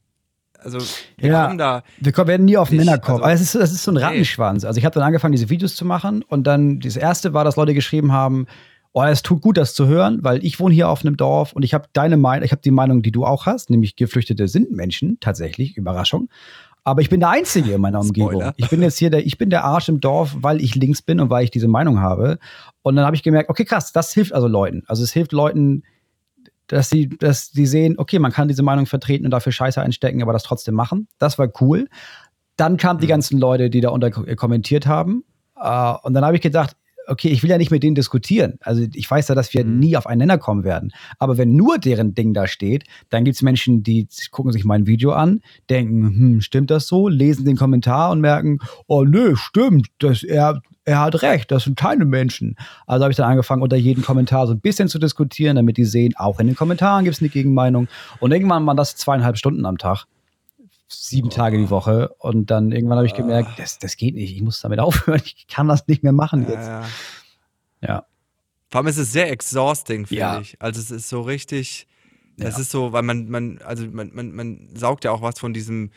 also 0.58 0.78
wir 1.18 1.30
Ja. 1.30 1.46
kommen 1.46 1.58
da, 1.58 1.82
Wir 1.98 2.12
kommen- 2.12 2.28
werden 2.28 2.44
nie 2.46 2.56
auf 2.56 2.70
den 2.70 2.78
Nenner 2.78 2.98
kommen. 2.98 3.16
also- 3.18 3.24
Aber 3.24 3.32
es 3.32 3.40
ist, 3.40 3.54
das 3.54 3.72
ist 3.72 3.82
so 3.82 3.92
ein 3.92 3.96
Rattenschwanz. 3.96 4.64
Also 4.64 4.78
ich 4.78 4.84
habe 4.84 4.94
dann 4.94 5.02
angefangen, 5.04 5.32
diese 5.32 5.48
Videos 5.50 5.74
zu 5.76 5.84
machen 5.84 6.22
und 6.22 6.46
dann 6.46 6.80
das 6.80 6.96
erste 6.96 7.32
war, 7.34 7.44
dass 7.44 7.56
Leute 7.56 7.74
geschrieben 7.74 8.12
haben, 8.12 8.46
oh, 8.92 9.02
es 9.04 9.22
tut 9.22 9.40
gut, 9.40 9.56
das 9.56 9.74
zu 9.74 9.86
hören, 9.86 10.18
weil 10.22 10.44
ich 10.44 10.58
wohne 10.58 10.74
hier 10.74 10.88
auf 10.88 11.04
einem 11.04 11.16
Dorf 11.16 11.52
und 11.52 11.62
ich 11.62 11.74
habe 11.74 11.86
deine 11.92 12.16
Meinung, 12.16 12.44
ich 12.44 12.50
habe 12.52 12.62
die 12.62 12.72
Meinung, 12.72 13.02
die 13.02 13.12
du 13.12 13.24
auch 13.24 13.46
hast, 13.46 13.70
nämlich 13.70 13.94
Geflüchtete 13.96 14.48
sind 14.48 14.72
Menschen, 14.72 15.18
tatsächlich, 15.20 15.76
Überraschung. 15.76 16.28
Aber 16.84 17.02
ich 17.02 17.10
bin 17.10 17.20
der 17.20 17.30
Einzige 17.30 17.72
in 17.72 17.80
meiner 17.80 18.00
Umgebung. 18.00 18.32
Spoiler. 18.32 18.54
Ich 18.56 18.68
bin 18.70 18.82
jetzt 18.82 18.98
hier 18.98 19.10
der, 19.10 19.24
ich 19.26 19.38
bin 19.38 19.50
der 19.50 19.64
Arsch 19.64 19.88
im 19.88 20.00
Dorf, 20.00 20.36
weil 20.40 20.60
ich 20.60 20.74
links 20.74 21.02
bin 21.02 21.20
und 21.20 21.30
weil 21.30 21.44
ich 21.44 21.50
diese 21.50 21.68
Meinung 21.68 22.00
habe. 22.00 22.38
Und 22.82 22.96
dann 22.96 23.04
habe 23.04 23.16
ich 23.16 23.22
gemerkt, 23.22 23.50
okay, 23.50 23.64
krass, 23.64 23.92
das 23.92 24.12
hilft 24.12 24.32
also 24.32 24.48
Leuten. 24.48 24.82
Also 24.86 25.02
es 25.04 25.12
hilft 25.12 25.32
Leuten, 25.32 25.82
dass 26.66 26.88
sie, 26.88 27.08
dass 27.08 27.50
die 27.50 27.66
sehen, 27.66 27.96
okay, 27.98 28.18
man 28.18 28.32
kann 28.32 28.48
diese 28.48 28.62
Meinung 28.62 28.86
vertreten 28.86 29.24
und 29.24 29.30
dafür 29.32 29.52
Scheiße 29.52 29.82
einstecken, 29.82 30.22
aber 30.22 30.32
das 30.32 30.42
trotzdem 30.44 30.74
machen. 30.74 31.08
Das 31.18 31.38
war 31.38 31.48
cool. 31.60 31.88
Dann 32.56 32.76
kamen 32.76 33.00
die 33.00 33.06
ganzen 33.06 33.38
Leute, 33.38 33.70
die 33.70 33.80
da 33.80 33.88
unter 33.90 34.10
ko- 34.10 34.24
kommentiert 34.36 34.86
haben. 34.86 35.24
Äh, 35.56 35.94
und 36.02 36.14
dann 36.14 36.24
habe 36.24 36.36
ich 36.36 36.42
gedacht, 36.42 36.76
okay, 37.10 37.28
ich 37.28 37.42
will 37.42 37.50
ja 37.50 37.58
nicht 37.58 37.70
mit 37.70 37.82
denen 37.82 37.94
diskutieren. 37.94 38.58
Also 38.60 38.86
ich 38.94 39.10
weiß 39.10 39.28
ja, 39.28 39.34
dass 39.34 39.52
wir 39.52 39.64
nie 39.64 39.96
auf 39.96 40.06
einen 40.06 40.20
Nenner 40.20 40.38
kommen 40.38 40.64
werden. 40.64 40.92
Aber 41.18 41.38
wenn 41.38 41.56
nur 41.56 41.78
deren 41.78 42.14
Ding 42.14 42.32
da 42.32 42.46
steht, 42.46 42.84
dann 43.08 43.24
gibt 43.24 43.36
es 43.36 43.42
Menschen, 43.42 43.82
die 43.82 44.06
gucken 44.30 44.52
sich 44.52 44.64
mein 44.64 44.86
Video 44.86 45.12
an, 45.12 45.40
denken, 45.68 46.08
hm, 46.08 46.40
stimmt 46.40 46.70
das 46.70 46.86
so? 46.86 47.08
Lesen 47.08 47.44
den 47.44 47.56
Kommentar 47.56 48.12
und 48.12 48.20
merken, 48.20 48.58
oh 48.86 49.04
nö, 49.04 49.34
stimmt, 49.36 49.88
das, 49.98 50.22
er, 50.22 50.62
er 50.84 51.00
hat 51.00 51.22
recht, 51.22 51.50
das 51.50 51.64
sind 51.64 51.76
keine 51.76 52.04
Menschen. 52.04 52.56
Also 52.86 53.04
habe 53.04 53.10
ich 53.10 53.16
dann 53.16 53.30
angefangen, 53.30 53.62
unter 53.62 53.76
jedem 53.76 54.04
Kommentar 54.04 54.46
so 54.46 54.52
ein 54.52 54.60
bisschen 54.60 54.88
zu 54.88 54.98
diskutieren, 54.98 55.56
damit 55.56 55.76
die 55.76 55.84
sehen, 55.84 56.14
auch 56.16 56.38
in 56.38 56.46
den 56.46 56.56
Kommentaren 56.56 57.04
gibt 57.04 57.16
es 57.16 57.22
eine 57.22 57.28
Gegenmeinung. 57.28 57.88
Und 58.20 58.32
irgendwann 58.32 58.64
waren 58.66 58.76
das 58.76 58.96
zweieinhalb 58.96 59.36
Stunden 59.36 59.66
am 59.66 59.78
Tag 59.78 60.06
sieben 60.92 61.30
Tage 61.30 61.56
die 61.58 61.70
Woche. 61.70 62.14
Und 62.18 62.50
dann 62.50 62.72
irgendwann 62.72 62.98
habe 62.98 63.06
ich 63.06 63.14
gemerkt, 63.14 63.58
das, 63.58 63.78
das 63.78 63.96
geht 63.96 64.14
nicht, 64.14 64.34
ich 64.34 64.42
muss 64.42 64.60
damit 64.60 64.78
aufhören, 64.80 65.20
ich 65.24 65.46
kann 65.48 65.68
das 65.68 65.86
nicht 65.86 66.02
mehr 66.02 66.12
machen 66.12 66.46
jetzt. 66.48 66.68
äh, 66.68 67.86
Ja. 67.86 68.06
vor 68.68 68.78
allem 68.78 68.86
ist 68.88 68.98
es 68.98 69.12
sehr 69.12 69.30
exhausting, 69.30 70.06
finde 70.06 70.20
Ja. 70.20 70.38
ich. 70.38 70.60
Also 70.60 70.80
es 70.80 70.90
ist 70.90 71.08
so 71.08 71.22
richtig, 71.22 71.86
es 72.38 72.54
Ja. 72.56 72.60
ist 72.60 72.70
so, 72.70 72.92
weil 72.92 73.02
man, 73.02 73.28
man, 73.28 73.58
also 73.64 73.86
man, 73.86 74.10
man, 74.14 74.32
man 74.32 74.68
saugt 74.74 75.04
ja 75.04 75.10
auch 75.12 75.22
was 75.22 75.38
von 75.38 75.52
diesem, 75.54 75.90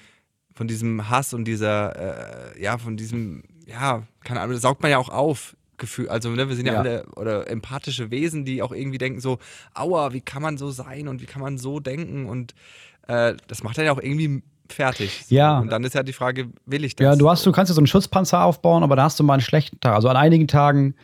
von 0.56 0.68
diesem 0.68 1.10
Hass 1.10 1.34
und 1.34 1.46
dieser, 1.46 2.54
äh, 2.56 2.62
ja, 2.62 2.78
von 2.78 2.96
diesem, 2.98 3.44
ja, 3.66 4.04
keine 4.24 4.42
Ahnung, 4.42 4.54
das 4.54 4.62
saugt 4.62 4.82
man 4.82 4.92
ja 4.92 4.98
auch 4.98 5.10
auf. 5.10 5.56
Gefühl, 5.78 6.08
also 6.08 6.30
ne, 6.30 6.48
wir 6.48 6.56
sind 6.56 6.68
ja, 6.68 6.74
Ja. 6.74 6.80
alle 6.80 7.06
oder 7.16 7.50
empathische 7.50 8.12
Wesen, 8.12 8.46
die 8.46 8.62
auch 8.62 8.72
irgendwie 8.72 9.00
denken 9.00 9.20
so, 9.20 9.40
aua, 9.74 10.14
wie 10.14 10.22
kann 10.22 10.44
man 10.44 10.58
so 10.58 10.70
sein 10.70 11.08
und 11.08 11.20
wie 11.22 11.26
kann 11.26 11.42
man 11.42 11.58
so 11.58 11.80
denken 11.80 12.28
und 12.28 12.54
äh, 13.08 13.34
das 13.48 13.64
macht 13.64 13.78
dann 13.80 13.86
ja 13.86 13.92
auch 13.92 14.00
irgendwie 14.00 14.44
fertig. 14.74 15.26
So. 15.28 15.36
Ja. 15.36 15.60
Und 15.60 15.72
dann 15.72 15.84
ist 15.84 15.96
ja 15.96 16.04
die 16.04 16.14
Frage, 16.14 16.50
will 16.66 16.84
ich 16.84 16.96
das? 16.96 17.04
Ja, 17.04 17.16
du 17.16 17.30
hast, 17.30 17.46
du 17.46 17.52
kannst 17.52 17.70
ja 17.70 17.76
so 17.76 17.80
einen 17.82 17.88
Schutzpanzer 17.88 18.44
aufbauen, 18.44 18.84
aber 18.84 18.96
da 18.96 19.04
hast 19.04 19.20
du 19.20 19.24
mal 19.24 19.34
einen 19.34 19.42
schlechten 19.42 19.80
Tag. 19.80 19.96
Also 19.96 20.10
an 20.10 20.18
einigen 20.18 20.48
Tagen 20.48 20.96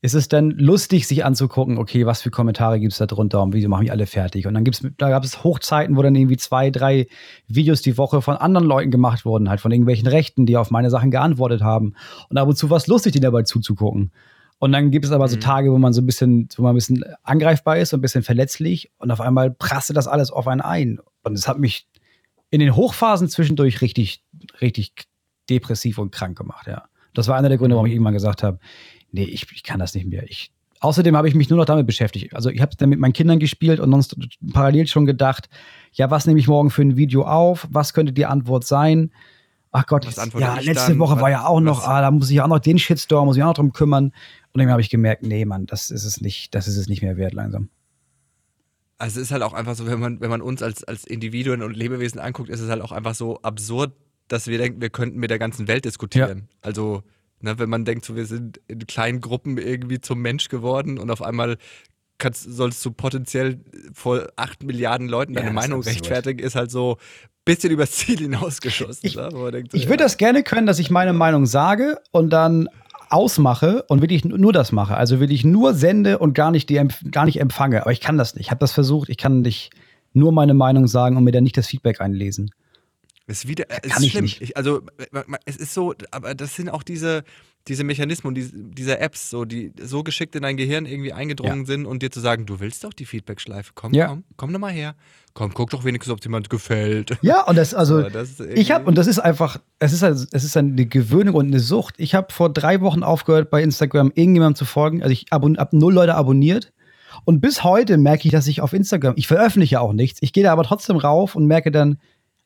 ist 0.00 0.14
es 0.14 0.28
dann 0.28 0.50
lustig, 0.50 1.08
sich 1.08 1.24
anzugucken, 1.24 1.76
okay, 1.76 2.06
was 2.06 2.22
für 2.22 2.30
Kommentare 2.30 2.78
gibt 2.78 2.92
es 2.92 2.98
da 2.98 3.06
drunter 3.06 3.42
und 3.42 3.52
wieso 3.52 3.68
machen 3.68 3.84
die 3.84 3.90
alle 3.90 4.06
fertig. 4.06 4.46
Und 4.46 4.54
dann 4.54 4.62
gibt's, 4.62 4.86
da 4.96 5.08
gab 5.10 5.24
es 5.24 5.42
Hochzeiten, 5.42 5.96
wo 5.96 6.02
dann 6.02 6.14
irgendwie 6.14 6.36
zwei, 6.36 6.70
drei 6.70 7.08
Videos 7.48 7.82
die 7.82 7.98
Woche 7.98 8.22
von 8.22 8.36
anderen 8.36 8.66
Leuten 8.66 8.92
gemacht 8.92 9.24
wurden, 9.24 9.50
halt 9.50 9.60
von 9.60 9.72
irgendwelchen 9.72 10.06
Rechten, 10.06 10.46
die 10.46 10.56
auf 10.56 10.70
meine 10.70 10.90
Sachen 10.90 11.10
geantwortet 11.10 11.62
haben. 11.62 11.94
Und 12.28 12.38
ab 12.38 12.46
und 12.46 12.56
zu 12.56 12.70
war 12.70 12.76
es 12.76 12.86
lustig, 12.86 13.12
die 13.12 13.20
dabei 13.20 13.42
zuzugucken. 13.42 14.12
Und 14.60 14.72
dann 14.72 14.90
gibt 14.92 15.04
es 15.04 15.10
aber 15.12 15.26
so 15.28 15.36
Mhm. 15.36 15.40
Tage, 15.40 15.72
wo 15.72 15.78
man 15.78 15.92
so 15.92 16.00
ein 16.00 16.06
bisschen, 16.06 16.48
wo 16.56 16.62
man 16.62 16.72
ein 16.72 16.76
bisschen 16.76 17.04
angreifbar 17.24 17.78
ist 17.78 17.92
und 17.92 17.98
ein 17.98 18.02
bisschen 18.02 18.22
verletzlich 18.22 18.90
und 18.98 19.10
auf 19.10 19.20
einmal 19.20 19.50
prasselt 19.50 19.96
das 19.96 20.06
alles 20.06 20.30
auf 20.30 20.46
einen 20.46 20.60
ein. 20.60 21.00
Und 21.24 21.34
es 21.34 21.48
hat 21.48 21.58
mich 21.58 21.88
in 22.50 22.60
den 22.60 22.74
Hochphasen 22.76 23.28
zwischendurch 23.28 23.80
richtig, 23.80 24.22
richtig 24.60 24.92
depressiv 25.50 25.98
und 25.98 26.12
krank 26.12 26.36
gemacht, 26.38 26.66
ja. 26.66 26.84
Das 27.14 27.26
war 27.28 27.36
einer 27.36 27.48
der 27.48 27.58
Gründe, 27.58 27.74
warum 27.74 27.86
ich 27.86 27.92
irgendwann 27.92 28.14
gesagt 28.14 28.42
habe, 28.42 28.58
nee, 29.12 29.24
ich, 29.24 29.46
ich 29.52 29.62
kann 29.62 29.80
das 29.80 29.94
nicht 29.94 30.06
mehr. 30.06 30.22
Ich, 30.28 30.52
außerdem 30.80 31.16
habe 31.16 31.28
ich 31.28 31.34
mich 31.34 31.48
nur 31.50 31.56
noch 31.58 31.64
damit 31.64 31.86
beschäftigt. 31.86 32.34
Also 32.34 32.50
ich 32.50 32.60
habe 32.60 32.76
dann 32.76 32.90
mit 32.90 32.98
meinen 33.00 33.12
Kindern 33.12 33.38
gespielt 33.38 33.80
und 33.80 33.90
sonst 33.90 34.16
parallel 34.52 34.86
schon 34.86 35.06
gedacht, 35.06 35.48
ja, 35.92 36.10
was 36.10 36.26
nehme 36.26 36.38
ich 36.38 36.46
morgen 36.48 36.70
für 36.70 36.82
ein 36.82 36.96
Video 36.96 37.24
auf? 37.26 37.66
Was 37.70 37.92
könnte 37.94 38.12
die 38.12 38.26
Antwort 38.26 38.64
sein? 38.64 39.10
Ach 39.72 39.84
Gott, 39.86 40.04
jetzt, 40.04 40.16
ja, 40.38 40.54
letzte 40.60 40.92
dann? 40.92 40.98
Woche 40.98 41.16
Was- 41.16 41.22
war 41.22 41.30
ja 41.30 41.46
auch 41.46 41.60
noch, 41.60 41.78
was- 41.80 41.86
ah, 41.88 42.00
da 42.02 42.10
muss 42.10 42.30
ich 42.30 42.40
auch 42.40 42.46
noch 42.48 42.58
den 42.58 42.78
Shitstorm, 42.78 43.26
muss 43.26 43.36
ich 43.36 43.42
auch 43.42 43.48
noch 43.48 43.54
drum 43.54 43.72
kümmern. 43.72 44.12
Und 44.52 44.60
dann 44.60 44.70
habe 44.70 44.80
ich 44.80 44.90
gemerkt, 44.90 45.22
nee, 45.24 45.44
Mann, 45.44 45.66
das 45.66 45.90
ist 45.90 46.04
es 46.04 46.20
nicht, 46.20 46.54
das 46.54 46.68
ist 46.68 46.76
es 46.76 46.88
nicht 46.88 47.02
mehr 47.02 47.16
wert 47.16 47.32
langsam. 47.34 47.68
Also 48.98 49.20
es 49.20 49.26
ist 49.28 49.32
halt 49.32 49.42
auch 49.42 49.52
einfach 49.52 49.74
so, 49.76 49.86
wenn 49.86 50.00
man, 50.00 50.20
wenn 50.20 50.30
man 50.30 50.42
uns 50.42 50.62
als, 50.62 50.82
als 50.84 51.04
Individuen 51.04 51.62
und 51.62 51.76
Lebewesen 51.76 52.18
anguckt, 52.20 52.48
ist 52.50 52.60
es 52.60 52.68
halt 52.68 52.82
auch 52.82 52.92
einfach 52.92 53.14
so 53.14 53.40
absurd, 53.42 53.92
dass 54.26 54.46
wir 54.48 54.58
denken, 54.58 54.80
wir 54.80 54.90
könnten 54.90 55.18
mit 55.18 55.30
der 55.30 55.38
ganzen 55.38 55.68
Welt 55.68 55.84
diskutieren. 55.84 56.48
Also, 56.62 57.02
ne, 57.40 57.58
wenn 57.58 57.70
man 57.70 57.84
denkt, 57.84 58.04
so, 58.04 58.16
wir 58.16 58.26
sind 58.26 58.60
in 58.66 58.86
kleinen 58.86 59.20
Gruppen 59.20 59.56
irgendwie 59.56 60.00
zum 60.00 60.20
Mensch 60.20 60.48
geworden 60.48 60.98
und 60.98 61.10
auf 61.10 61.22
einmal 61.22 61.58
kannst, 62.18 62.42
sollst 62.42 62.84
du 62.84 62.90
potenziell 62.90 63.60
vor 63.94 64.26
acht 64.34 64.64
Milliarden 64.64 65.08
Leuten 65.08 65.32
Ja, 65.34 65.40
deine 65.40 65.50
ist 65.50 65.54
Meinung 65.54 65.78
absurd. 65.78 65.94
rechtfertigen, 65.96 66.40
ist 66.40 66.56
halt 66.56 66.72
so 66.72 66.96
ein 66.96 66.98
bisschen 67.44 67.70
übers 67.70 67.92
Ziel 67.92 68.18
hinausgeschossen. 68.18 69.00
Ich- 69.06 69.14
ne, 69.16 69.28
so, 69.30 69.48
Ich 69.48 69.84
ja. 69.84 69.88
würde 69.88 70.02
das 70.02 70.16
gerne 70.16 70.42
können, 70.42 70.66
dass 70.66 70.80
ich 70.80 70.90
meine 70.90 71.12
Meinung 71.12 71.46
sage 71.46 72.00
und 72.10 72.30
dann 72.30 72.68
ausmache 73.10 73.84
und 73.88 74.00
wirklich 74.02 74.24
nur 74.24 74.52
das 74.52 74.72
mache. 74.72 74.96
Also 74.96 75.20
will 75.20 75.30
ich 75.32 75.44
nur 75.44 75.74
sende 75.74 76.18
und 76.18 76.34
gar 76.34 76.50
nicht, 76.50 76.68
die, 76.68 76.80
gar 77.10 77.24
nicht 77.24 77.40
empfange. 77.40 77.82
Aber 77.82 77.92
ich 77.92 78.00
kann 78.00 78.18
das 78.18 78.34
nicht. 78.34 78.46
Ich 78.46 78.50
habe 78.50 78.60
das 78.60 78.72
versucht. 78.72 79.08
Ich 79.08 79.16
kann 79.16 79.40
nicht 79.40 79.70
nur 80.12 80.32
meine 80.32 80.54
Meinung 80.54 80.86
sagen 80.86 81.16
und 81.16 81.24
mir 81.24 81.32
dann 81.32 81.44
nicht 81.44 81.56
das 81.56 81.66
Feedback 81.66 82.00
einlesen. 82.00 82.50
Es 83.26 83.40
ist 83.44 83.48
wieder, 83.48 83.66
es 83.68 83.90
Kann 83.92 83.98
ist 84.00 84.06
ich 84.06 84.12
schlimm. 84.12 84.24
nicht. 84.24 84.40
Ich, 84.40 84.56
also 84.56 84.80
ma- 85.12 85.24
ma- 85.26 85.38
es 85.44 85.56
ist 85.56 85.74
so, 85.74 85.94
aber 86.10 86.34
das 86.34 86.54
sind 86.56 86.70
auch 86.70 86.82
diese, 86.82 87.24
diese 87.68 87.84
Mechanismen, 87.84 88.34
diese, 88.34 88.52
diese 88.54 88.98
Apps, 88.98 89.30
so, 89.30 89.44
die 89.44 89.72
so 89.80 90.02
geschickt 90.02 90.34
in 90.34 90.42
dein 90.42 90.56
Gehirn 90.56 90.86
irgendwie 90.86 91.12
eingedrungen 91.12 91.66
sind 91.66 91.86
und 91.86 92.02
dir 92.02 92.10
zu 92.10 92.20
sagen, 92.20 92.46
du 92.46 92.60
willst 92.60 92.84
doch 92.84 92.92
die 92.92 93.04
Feedback-Schleife. 93.04 93.72
Komm, 93.74 93.92
Ja. 93.94 94.08
komm, 94.08 94.24
komm 94.36 94.52
doch 94.52 94.58
mal 94.60 94.72
her. 94.72 94.94
Komm, 95.34 95.54
guck 95.54 95.70
doch 95.70 95.84
wenigstens, 95.84 96.12
ob 96.12 96.22
jemand 96.24 96.50
gefällt. 96.50 97.16
Ja, 97.22 97.42
und 97.46 97.56
das, 97.56 97.74
also, 97.74 98.02
das 98.10 98.40
ist 98.40 98.40
ich 98.40 98.70
habe, 98.70 98.86
und 98.86 98.96
das 98.96 99.06
ist 99.06 99.18
einfach, 99.20 99.60
es 99.78 99.92
ist, 99.92 100.02
also, 100.02 100.26
es 100.32 100.44
ist 100.44 100.56
eine 100.56 100.86
Gewöhnung 100.86 101.34
und 101.36 101.46
eine 101.46 101.60
Sucht. 101.60 101.94
Ich 101.98 102.14
habe 102.14 102.32
vor 102.32 102.52
drei 102.52 102.80
Wochen 102.80 103.02
aufgehört, 103.02 103.50
bei 103.50 103.62
Instagram 103.62 104.10
irgendjemandem 104.14 104.56
zu 104.56 104.64
folgen. 104.64 105.02
Also 105.02 105.12
ich 105.12 105.26
habe 105.30 105.54
null 105.76 105.92
Leute 105.94 106.14
abonniert. 106.14 106.72
Und 107.24 107.40
bis 107.40 107.64
heute 107.64 107.98
merke 107.98 108.26
ich, 108.26 108.32
dass 108.32 108.46
ich 108.46 108.60
auf 108.60 108.72
Instagram, 108.72 109.14
ich 109.16 109.26
veröffentliche 109.26 109.80
auch 109.80 109.92
nichts. 109.92 110.18
Ich 110.22 110.32
gehe 110.32 110.44
da 110.44 110.52
aber 110.52 110.62
trotzdem 110.62 110.96
rauf 110.96 111.34
und 111.36 111.46
merke 111.46 111.70
dann, 111.70 111.98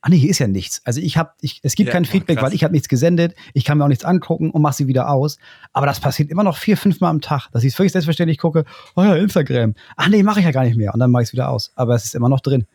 ah 0.02 0.08
nee, 0.08 0.18
hier 0.18 0.30
ist 0.30 0.38
ja 0.40 0.48
nichts. 0.48 0.82
Also 0.84 1.00
ich 1.00 1.16
habe, 1.16 1.30
ich, 1.40 1.60
es 1.62 1.74
gibt 1.74 1.86
Ja, 1.88 1.92
kein 1.92 2.02
boah, 2.02 2.10
Feedback, 2.10 2.38
krass. 2.38 2.48
weil 2.50 2.54
ich 2.54 2.64
habe 2.64 2.72
nichts 2.72 2.88
gesendet. 2.88 3.34
Ich 3.54 3.64
kann 3.64 3.78
mir 3.78 3.84
auch 3.84 3.88
nichts 3.88 4.04
angucken 4.04 4.50
und 4.50 4.60
mache 4.60 4.74
sie 4.74 4.88
wieder 4.88 5.08
aus. 5.08 5.38
Aber 5.72 5.86
das 5.86 6.00
passiert 6.00 6.30
immer 6.30 6.42
noch 6.44 6.56
vier, 6.58 6.76
fünf 6.76 7.00
Mal 7.00 7.08
am 7.10 7.20
Tag, 7.20 7.48
dass 7.52 7.62
ich 7.62 7.68
es 7.68 7.74
völlig 7.76 7.92
selbstverständlich 7.92 8.38
gucke, 8.38 8.64
oh 8.96 9.02
ja, 9.02 9.14
Instagram. 9.16 9.74
Ach 9.96 10.08
nee, 10.08 10.22
mache 10.22 10.40
ich 10.40 10.44
ja 10.44 10.50
gar 10.52 10.64
nicht 10.64 10.76
mehr. 10.76 10.92
Und 10.92 11.00
dann 11.00 11.10
mache 11.10 11.22
ich 11.22 11.28
es 11.28 11.32
wieder 11.32 11.48
aus. 11.48 11.72
Aber 11.76 11.94
es 11.94 12.04
ist 12.04 12.14
immer 12.14 12.28
noch 12.28 12.40
drin. 12.40 12.66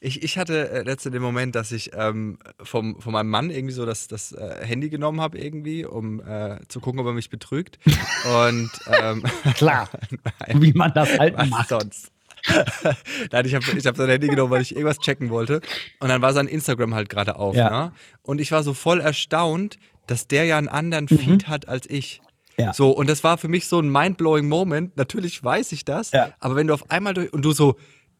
Ich, 0.00 0.22
ich 0.22 0.38
hatte 0.38 0.70
äh, 0.70 0.82
letzte 0.82 1.10
den 1.10 1.20
Moment, 1.22 1.56
dass 1.56 1.72
ich 1.72 1.90
ähm, 1.92 2.38
vom, 2.62 3.00
von 3.00 3.12
meinem 3.12 3.30
Mann 3.30 3.50
irgendwie 3.50 3.74
so 3.74 3.84
das, 3.84 4.06
das 4.06 4.30
äh, 4.32 4.64
Handy 4.64 4.90
genommen 4.90 5.20
habe, 5.20 5.36
irgendwie, 5.38 5.84
um 5.84 6.20
äh, 6.20 6.58
zu 6.68 6.78
gucken, 6.80 7.00
ob 7.00 7.06
er 7.06 7.12
mich 7.14 7.30
betrügt. 7.30 7.80
Und 8.46 8.70
ähm, 8.86 9.24
Klar. 9.54 9.88
Wie 10.54 10.72
man 10.72 10.92
das 10.94 11.18
halt 11.18 11.36
macht. 11.50 11.68
sonst? 11.70 12.12
Nein, 13.32 13.46
ich 13.46 13.54
habe 13.54 13.64
ich 13.76 13.86
hab 13.86 13.96
sein 13.96 14.08
Handy 14.08 14.28
genommen, 14.28 14.50
weil 14.50 14.62
ich 14.62 14.72
irgendwas 14.72 14.98
checken 14.98 15.30
wollte. 15.30 15.60
Und 16.00 16.08
dann 16.08 16.22
war 16.22 16.32
sein 16.32 16.46
Instagram 16.48 16.94
halt 16.94 17.08
gerade 17.08 17.36
auf. 17.36 17.54
Ja. 17.54 17.70
Ne? 17.86 17.92
Und 18.22 18.40
ich 18.40 18.52
war 18.52 18.62
so 18.62 18.74
voll 18.74 19.00
erstaunt, 19.00 19.78
dass 20.06 20.26
der 20.26 20.44
ja 20.44 20.58
einen 20.58 20.68
anderen 20.68 21.08
Feed 21.08 21.48
hat 21.48 21.68
als 21.68 21.88
ich. 21.88 22.20
Mhm. 22.56 22.64
Ja. 22.64 22.72
So, 22.74 22.90
und 22.90 23.08
das 23.08 23.22
war 23.22 23.38
für 23.38 23.48
mich 23.48 23.68
so 23.68 23.78
ein 23.80 23.90
mind-blowing 23.90 24.48
Moment. 24.48 24.96
Natürlich 24.96 25.42
weiß 25.44 25.70
ich 25.72 25.84
das, 25.84 26.10
Ja. 26.10 26.32
aber 26.40 26.56
wenn 26.56 26.66
du 26.66 26.74
auf 26.74 26.90
einmal 26.90 27.14
durch 27.14 27.32
und 27.32 27.42
du 27.44 27.52
so, 27.52 27.76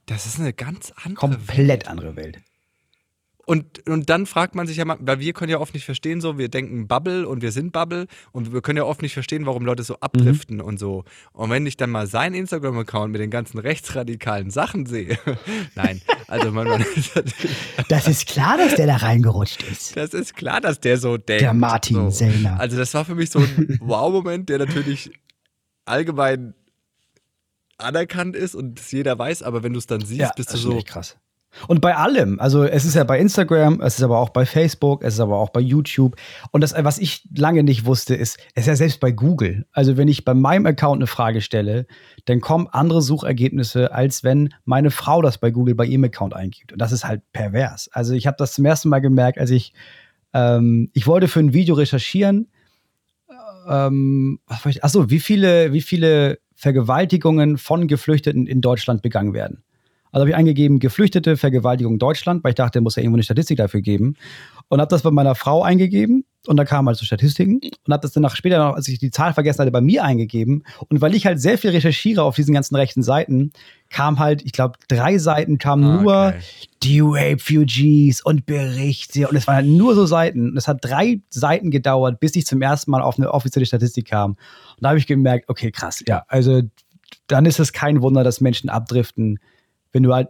das 0.07 0.27
ist 0.27 0.39
eine 0.39 0.53
ganz 0.53 0.93
andere 1.03 1.15
Komplett 1.15 1.89
andere 1.89 2.15
Welt. 2.17 2.39
Und, 3.49 3.89
und 3.89 4.11
dann 4.11 4.27
fragt 4.27 4.55
man 4.55 4.67
sich 4.67 4.77
ja 4.77 4.85
mal, 4.85 4.99
weil 5.01 5.21
wir 5.21 5.33
können 5.33 5.51
ja 5.51 5.59
oft 5.59 5.73
nicht 5.73 5.87
verstehen, 5.87 6.21
so, 6.21 6.37
wir 6.37 6.51
denken 6.51 6.87
Bubble 6.87 7.27
und 7.27 7.41
wir 7.41 7.51
sind 7.51 7.73
Bubble 7.73 8.07
und 8.31 8.53
wir 8.53 8.61
können 8.61 8.77
ja 8.77 8.85
oft 8.85 9.01
nicht 9.01 9.15
verstehen, 9.15 9.47
warum 9.47 9.65
Leute 9.65 9.85
so 9.85 9.99
abdriften 10.01 10.61
und 10.61 10.79
so. 10.79 11.05
Und 11.33 11.49
wenn 11.49 11.65
ich 11.65 11.79
dann 11.79 11.89
mal 11.89 12.07
seinen 12.07 12.35
Instagram-Account 12.35 13.11
mit 13.11 13.23
den 13.23 13.31
ganzen 13.31 13.57
rechtsradikalen 13.57 14.51
Sachen 14.51 14.85
sehe, 14.85 15.19
nein, 15.75 16.03
also 16.27 16.53
man, 16.53 16.69
man 16.69 16.85
Das 17.89 18.07
ist 18.07 18.27
klar, 18.27 18.59
dass 18.59 18.75
der 18.75 18.87
da 18.87 18.97
reingerutscht 18.97 19.63
ist. 19.63 19.97
das 19.97 20.13
ist 20.13 20.37
klar, 20.37 20.61
dass 20.61 20.81
der 20.81 20.99
so 20.99 21.17
denkt. 21.17 21.41
Der 21.41 21.55
Martin 21.55 21.97
so. 21.97 22.11
Sellner. 22.11 22.61
Also 22.61 22.77
das 22.77 22.93
war 22.93 23.07
für 23.07 23.15
mich 23.15 23.31
so 23.31 23.39
ein 23.39 23.79
Wow-Moment, 23.81 24.51
der 24.51 24.59
natürlich 24.59 25.11
allgemein 25.87 26.53
anerkannt 27.79 28.37
ist 28.37 28.55
und 28.55 28.79
das 28.79 28.93
jeder 28.93 29.19
weiß, 29.19 29.43
aber 29.43 29.63
wenn 29.63 29.73
du 29.73 29.79
es 29.79 29.87
dann 29.87 30.03
siehst, 30.03 30.35
bist 30.35 30.51
du 30.51 30.53
das 30.53 30.55
ist 30.61 30.63
schon 30.65 30.73
so, 30.73 30.83
krass. 30.85 31.17
Und 31.67 31.81
bei 31.81 31.97
allem, 31.97 32.39
also 32.41 32.65
es 32.65 32.85
ist 32.85 32.95
ja 32.95 33.05
bei 33.05 33.19
Instagram, 33.19 33.81
es 33.81 33.99
ist 33.99 34.03
aber 34.03 34.19
auch 34.19 34.31
bei 34.31 34.47
Facebook, 34.47 35.03
es 35.03 35.15
ist 35.15 35.21
aber 35.21 35.39
auch 35.39 35.51
bei 35.51 35.61
YouTube. 35.61 36.17
Und 36.51 36.61
das, 36.61 36.75
was 36.79 36.99
ich 36.99 37.29
lange 37.35 37.63
nicht 37.63 37.85
wusste, 37.85 38.15
ist, 38.15 38.39
es 38.55 38.63
ist 38.63 38.67
ja 38.69 38.77
selbst 38.77 39.01
bei 39.01 39.11
Google. 39.11 39.67
Also 39.73 39.97
wenn 39.97 40.09
ich 40.09 40.25
bei 40.25 40.35
meinem 40.35 40.67
Account 40.67 40.99
eine 40.99 41.07
Frage 41.07 41.41
stelle, 41.41 41.87
dann 42.27 42.41
kommen 42.41 42.69
andere 42.71 43.03
Suchergebnisse, 43.03 43.93
als 43.93 44.25
wenn 44.25 44.55
meine 44.65 44.91
Frau 44.91 45.23
das 45.23 45.39
bei 45.39 45.51
Google 45.51 45.75
bei 45.75 45.87
ihrem 45.87 46.05
Account 46.05 46.35
eingibt. 46.35 46.73
Und 46.73 46.81
das 46.81 46.93
ist 46.93 47.05
halt 47.05 47.23
pervers. 47.33 47.89
Also 47.93 48.15
ich 48.15 48.27
habe 48.27 48.37
das 48.39 48.53
zum 48.53 48.65
ersten 48.65 48.89
Mal 48.89 49.01
gemerkt, 49.01 49.39
als 49.39 49.51
ich, 49.51 49.73
ähm, 50.33 50.91
ich 50.93 51.07
wollte 51.07 51.29
für 51.29 51.41
ein 51.41 51.53
Video 51.53 51.75
recherchieren, 51.75 52.49
ähm, 53.69 54.41
achso, 54.47 55.11
wie 55.11 55.21
viele, 55.21 55.73
wie 55.73 55.83
viele 55.83 56.39
Vergewaltigungen 56.55 57.59
von 57.59 57.87
Geflüchteten 57.87 58.47
in 58.47 58.61
Deutschland 58.61 59.03
begangen 59.03 59.35
werden. 59.35 59.63
Also 60.13 60.21
habe 60.23 60.31
ich 60.31 60.37
eingegeben, 60.37 60.79
Geflüchtete, 60.79 61.37
Vergewaltigung 61.37 61.99
Deutschland, 61.99 62.43
weil 62.45 62.51
ich 62.51 62.57
dachte, 62.57 62.81
muss 62.81 62.97
ja 62.97 63.03
irgendwo 63.03 63.17
eine 63.17 63.23
Statistik 63.23 63.59
dafür 63.59 63.81
geben. 63.81 64.17
Und 64.69 64.81
habe 64.81 64.89
das 64.91 65.03
bei 65.03 65.11
meiner 65.11 65.35
Frau 65.35 65.63
eingegeben 65.63 66.25
und 66.47 66.57
da 66.59 66.65
kamen 66.65 66.89
halt 66.89 66.99
so 66.99 67.05
Statistiken 67.07 67.59
und 67.87 67.93
habe 67.93 68.03
das 68.03 68.13
dann 68.13 68.23
nach 68.23 68.37
später 68.37 68.59
noch, 68.59 68.75
als 68.77 68.87
ich 68.89 68.99
die 68.99 69.11
Zahl 69.11 69.33
vergessen 69.33 69.61
hatte, 69.61 69.71
bei 69.71 69.81
mir 69.81 70.05
eingegeben. 70.05 70.63
Und 70.89 71.01
weil 71.01 71.15
ich 71.15 71.25
halt 71.27 71.41
sehr 71.41 71.57
viel 71.59 71.71
recherchiere 71.71 72.23
auf 72.23 72.37
diesen 72.37 72.53
ganzen 72.55 72.77
rechten 72.77 73.03
Seiten, 73.03 73.53
kam 73.91 74.19
halt, 74.19 74.43
ich 74.45 74.53
glaube, 74.53 74.79
drei 74.89 75.17
Seiten 75.19 75.57
kamen 75.59 75.85
Ah, 75.85 76.01
nur 76.03 76.13
geil. 76.13 76.41
die 76.83 77.01
Refugees 77.01 78.21
und 78.23 78.47
Berichte 78.47 79.29
und 79.29 79.37
es 79.37 79.47
waren 79.47 79.57
halt 79.57 79.67
nur 79.67 79.95
so 79.95 80.07
Seiten. 80.07 80.51
Und 80.51 80.57
es 80.57 80.69
hat 80.69 80.79
drei 80.83 81.21
Seiten 81.31 81.71
gedauert, 81.71 82.21
bis 82.21 82.37
ich 82.37 82.47
zum 82.47 82.61
ersten 82.63 82.91
Mal 82.91 83.03
auf 83.03 83.19
eine 83.19 83.33
offizielle 83.33 83.67
Statistik 83.67 84.07
kam. 84.09 84.33
Und 84.33 84.37
da 84.83 84.91
habe 84.91 84.99
ich 84.99 85.07
gemerkt, 85.07 85.49
okay, 85.49 85.71
krass, 85.71 86.03
ja, 86.07 86.25
also 86.29 86.63
dann 87.27 87.47
ist 87.47 87.59
es 87.59 87.73
kein 87.73 88.03
Wunder, 88.03 88.23
dass 88.23 88.41
Menschen 88.41 88.69
abdriften, 88.69 89.39
wenn 89.99 90.05
du 90.05 90.15
halt 90.15 90.29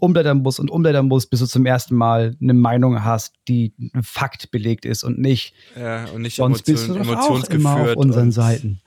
umblättern 0.00 0.42
musst 0.42 0.60
und 0.60 0.70
umblättern 0.70 1.06
musst, 1.08 1.30
bis 1.30 1.40
du 1.40 1.46
zum 1.46 1.64
ersten 1.64 1.94
Mal 1.96 2.36
eine 2.42 2.52
Meinung 2.52 3.02
hast, 3.04 3.34
die 3.48 3.72
Fakt 4.02 4.50
belegt 4.50 4.84
ist 4.84 5.02
und 5.02 5.18
nicht, 5.18 5.54
ja, 5.74 6.04
und 6.10 6.22
nicht 6.22 6.36
sonst 6.36 6.62
bist 6.66 6.88
du 6.88 6.92
Emotion, 6.94 7.02
auch 7.16 7.48
immer 7.48 7.72
emotionsgeführt. 7.72 7.96
auf 7.96 7.96
unseren 7.96 8.30
Seiten. 8.30 8.80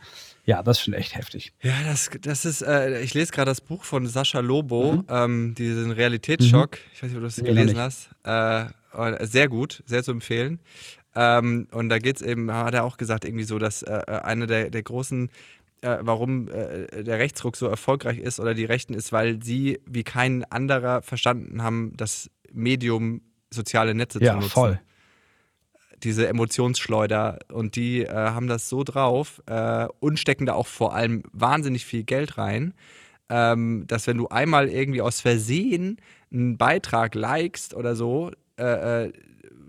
Ja, 0.45 0.61
das 0.63 0.77
ist 0.77 0.83
schon 0.83 0.93
echt 0.93 1.15
heftig. 1.15 1.53
Ja, 1.63 1.73
das, 1.85 2.09
das 2.21 2.45
ist, 2.45 2.61
äh, 2.61 3.01
ich 3.01 3.13
lese 3.15 3.31
gerade 3.31 3.49
das 3.49 3.61
Buch 3.61 3.83
von 3.83 4.05
Sascha 4.07 4.39
Lobo, 4.41 4.93
Mhm. 4.93 5.03
ähm, 5.09 5.55
diesen 5.55 5.89
Realitätsschock. 5.91 6.77
Ich 6.93 7.01
weiß 7.01 7.09
nicht, 7.09 7.17
ob 7.17 7.21
du 7.21 7.27
das 7.27 7.37
Nee, 7.37 7.47
gelesen 7.49 7.77
hast. 7.79 8.09
Äh, 8.23 8.65
äh, 8.93 9.25
sehr 9.25 9.49
gut, 9.49 9.81
sehr 9.87 10.03
zu 10.03 10.11
empfehlen. 10.11 10.59
Ähm, 11.15 11.67
und 11.71 11.89
da 11.89 11.97
geht 11.99 12.17
es 12.17 12.21
eben, 12.21 12.51
hat 12.53 12.73
er 12.75 12.83
auch 12.85 12.97
gesagt, 12.97 13.25
irgendwie 13.25 13.43
so, 13.43 13.59
dass 13.59 13.81
äh, 13.83 14.01
eine 14.23 14.45
der, 14.47 14.69
der 14.69 14.81
großen, 14.83 15.29
äh, 15.81 15.97
warum 16.01 16.47
äh, 16.47 17.03
der 17.03 17.19
Rechtsruck 17.19 17.55
so 17.55 17.67
erfolgreich 17.67 18.19
ist 18.19 18.39
oder 18.39 18.53
die 18.53 18.65
Rechten 18.65 18.93
ist, 18.93 19.11
weil 19.11 19.41
sie 19.43 19.79
wie 19.85 20.03
kein 20.03 20.43
anderer 20.45 21.01
verstanden 21.01 21.63
haben, 21.63 21.93
das 21.97 22.29
Medium 22.51 23.21
soziale 23.51 23.93
Netze 23.93 24.19
zu 24.19 24.25
Ja, 24.25 24.33
nutzen 24.35 24.49
voll. 24.49 24.79
diese 26.03 26.27
Emotionsschleuder 26.27 27.39
und 27.51 27.75
die 27.75 28.01
äh, 28.03 28.11
haben 28.11 28.47
das 28.47 28.69
so 28.69 28.83
drauf 28.83 29.41
äh, 29.45 29.87
und 29.99 30.19
stecken 30.19 30.45
da 30.45 30.53
auch 30.53 30.67
vor 30.67 30.95
allem 30.95 31.23
wahnsinnig 31.31 31.85
viel 31.85 32.03
Geld 32.03 32.37
rein, 32.37 32.73
ähm, 33.29 33.85
dass 33.87 34.07
wenn 34.07 34.17
du 34.17 34.27
einmal 34.29 34.67
irgendwie 34.69 35.01
aus 35.01 35.21
Versehen 35.21 35.97
einen 36.31 36.57
Beitrag 36.57 37.13
likest 37.13 37.75
oder 37.75 37.95
so, 37.95 38.31
äh, 38.57 39.05
äh, 39.05 39.13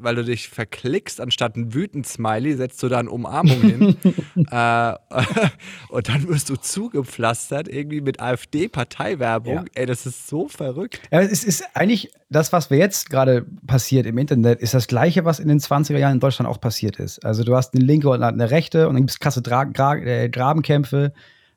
weil 0.02 0.14
du 0.16 0.24
dich 0.24 0.48
verklickst, 0.48 1.20
anstatt 1.20 1.56
ein 1.56 1.74
wütend 1.74 2.06
Smiley, 2.06 2.54
setzt 2.54 2.82
du 2.82 2.88
da 2.88 2.98
eine 2.98 3.10
Umarmung 3.10 3.60
hin 3.60 3.96
äh, 4.50 4.94
und 5.88 6.08
dann 6.08 6.28
wirst 6.28 6.50
du 6.50 6.56
zugepflastert 6.56 7.68
irgendwie 7.68 8.00
mit 8.00 8.20
AfD-Parteiwerbung. 8.20 9.54
Ja. 9.54 9.64
Ey, 9.74 9.86
das 9.86 10.06
ist 10.06 10.28
so 10.28 10.48
verrückt. 10.48 11.00
Ja, 11.10 11.20
es 11.20 11.44
ist 11.44 11.64
eigentlich 11.74 12.10
das, 12.30 12.52
was 12.52 12.70
wir 12.70 12.78
jetzt 12.78 13.10
gerade 13.10 13.46
passiert 13.66 14.06
im 14.06 14.18
Internet, 14.18 14.60
ist 14.60 14.74
das 14.74 14.86
Gleiche, 14.86 15.24
was 15.24 15.38
in 15.38 15.48
den 15.48 15.60
20er 15.60 15.98
Jahren 15.98 16.14
in 16.14 16.20
Deutschland 16.20 16.50
auch 16.50 16.60
passiert 16.60 16.98
ist. 16.98 17.24
Also 17.24 17.44
du 17.44 17.54
hast 17.54 17.74
eine 17.74 17.84
linke 17.84 18.08
und 18.08 18.22
eine 18.22 18.50
rechte 18.50 18.88
und 18.88 18.94
dann 18.94 19.02
gibt 19.02 19.10
es 19.10 19.20
krasse 19.20 19.42
Dra 19.42 19.64
Gra 19.64 19.96
äh, 19.96 20.28
Grabenkämpfe. 20.28 21.12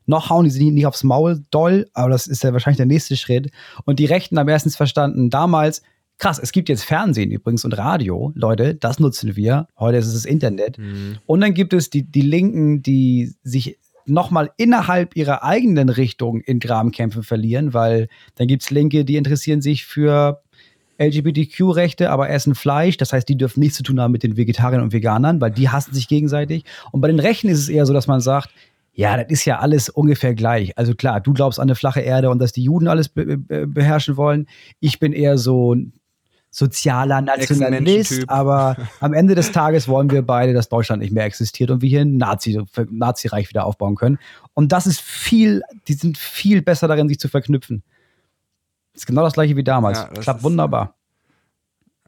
Noch 0.07 0.29
hauen 0.29 0.45
die 0.45 0.51
sie 0.51 0.71
nicht 0.71 0.85
aufs 0.85 1.03
Maul 1.03 1.43
doll, 1.49 1.87
aber 1.93 2.09
das 2.09 2.27
ist 2.27 2.43
ja 2.43 2.53
wahrscheinlich 2.53 2.77
der 2.77 2.85
nächste 2.85 3.17
Schritt. 3.17 3.49
Und 3.85 3.99
die 3.99 4.05
Rechten 4.05 4.37
haben 4.37 4.47
erstens 4.47 4.75
verstanden, 4.75 5.29
damals, 5.29 5.81
krass, 6.17 6.39
es 6.39 6.51
gibt 6.51 6.69
jetzt 6.69 6.83
Fernsehen 6.83 7.31
übrigens 7.31 7.65
und 7.65 7.77
Radio, 7.77 8.31
Leute, 8.35 8.75
das 8.75 8.99
nutzen 8.99 9.35
wir. 9.35 9.67
Heute 9.77 9.97
ist 9.97 10.07
es 10.07 10.13
das 10.13 10.25
Internet. 10.25 10.77
Und 11.25 11.41
dann 11.41 11.53
gibt 11.53 11.73
es 11.73 11.89
die, 11.89 12.03
die 12.03 12.21
Linken, 12.21 12.81
die 12.81 13.33
sich 13.43 13.79
nochmal 14.05 14.51
innerhalb 14.57 15.15
ihrer 15.15 15.43
eigenen 15.43 15.89
Richtung 15.89 16.41
in 16.41 16.59
Grabenkämpfe 16.59 17.23
verlieren, 17.23 17.73
weil 17.73 18.07
dann 18.35 18.47
gibt 18.47 18.63
es 18.63 18.69
Linke, 18.69 19.03
die 19.03 19.15
interessieren 19.15 19.61
sich 19.61 19.85
für 19.85 20.41
LGBTQ-Rechte, 20.99 22.09
aber 22.09 22.29
essen 22.29 22.55
Fleisch. 22.55 22.97
Das 22.97 23.11
heißt, 23.11 23.27
die 23.27 23.37
dürfen 23.37 23.59
nichts 23.59 23.77
zu 23.77 23.83
tun 23.83 23.99
haben 23.99 24.11
mit 24.11 24.23
den 24.23 24.37
Vegetariern 24.37 24.81
und 24.81 24.93
Veganern, 24.93 25.41
weil 25.41 25.51
die 25.51 25.69
hassen 25.69 25.93
sich 25.93 26.07
gegenseitig. 26.07 26.63
Und 26.91 27.01
bei 27.01 27.07
den 27.07 27.19
Rechten 27.19 27.49
ist 27.49 27.59
es 27.59 27.69
eher 27.69 27.85
so, 27.85 27.93
dass 27.93 28.07
man 28.07 28.21
sagt, 28.21 28.51
ja, 28.93 29.17
das 29.17 29.29
ist 29.29 29.45
ja 29.45 29.59
alles 29.59 29.89
ungefähr 29.89 30.35
gleich. 30.35 30.77
Also 30.77 30.95
klar, 30.95 31.19
du 31.19 31.33
glaubst 31.33 31.59
an 31.59 31.67
eine 31.67 31.75
flache 31.75 31.99
Erde 31.99 32.29
und 32.29 32.39
dass 32.39 32.53
die 32.53 32.63
Juden 32.63 32.87
alles 32.87 33.09
be 33.09 33.37
be 33.37 33.67
beherrschen 33.67 34.15
wollen. 34.15 34.47
Ich 34.79 34.99
bin 34.99 35.11
eher 35.11 35.37
so 35.37 35.75
sozialer 36.55 37.19
Nationalist, 37.19 38.29
aber 38.29 38.77
am 39.01 39.13
Ende 39.13 39.35
des 39.35 39.51
Tages 39.51 39.89
wollen 39.89 40.09
wir 40.09 40.21
beide, 40.21 40.53
dass 40.53 40.69
Deutschland 40.69 41.01
nicht 41.01 41.11
mehr 41.11 41.25
existiert 41.25 41.69
und 41.69 41.81
wir 41.81 41.89
hier 41.89 42.01
ein 42.01 42.15
Nazi, 42.15 42.63
Nazireich 42.89 43.49
wieder 43.49 43.65
aufbauen 43.65 43.95
können. 43.95 44.19
Und 44.53 44.71
das 44.71 44.87
ist 44.87 45.01
viel, 45.01 45.63
die 45.89 45.93
sind 45.93 46.17
viel 46.17 46.61
besser 46.61 46.87
darin, 46.87 47.09
sich 47.09 47.19
zu 47.19 47.27
verknüpfen. 47.27 47.83
Das 48.93 49.01
ist 49.01 49.05
genau 49.05 49.23
das 49.23 49.33
gleiche 49.33 49.57
wie 49.57 49.65
damals. 49.65 49.97
Ja, 49.97 50.07
Klappt 50.07 50.43
wunderbar. 50.43 50.95